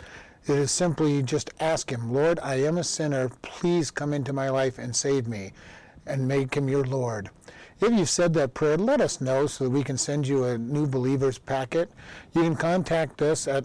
It 0.46 0.56
is 0.56 0.70
simply 0.70 1.22
just 1.22 1.50
ask 1.60 1.90
Him, 1.90 2.12
Lord, 2.12 2.38
I 2.40 2.56
am 2.56 2.78
a 2.78 2.84
sinner. 2.84 3.28
Please 3.42 3.90
come 3.90 4.12
into 4.12 4.32
my 4.32 4.50
life 4.50 4.78
and 4.78 4.94
save 4.94 5.26
me, 5.26 5.52
and 6.06 6.28
make 6.28 6.54
Him 6.54 6.68
your 6.68 6.84
Lord. 6.84 7.30
If 7.80 7.92
you've 7.92 8.08
said 8.08 8.34
that 8.34 8.54
prayer, 8.54 8.76
let 8.76 9.00
us 9.00 9.20
know 9.20 9.46
so 9.46 9.64
that 9.64 9.70
we 9.70 9.84
can 9.84 9.98
send 9.98 10.26
you 10.26 10.44
a 10.44 10.58
new 10.58 10.86
believers 10.86 11.38
packet. 11.38 11.90
You 12.34 12.42
can 12.42 12.56
contact 12.56 13.22
us 13.22 13.48
at 13.48 13.64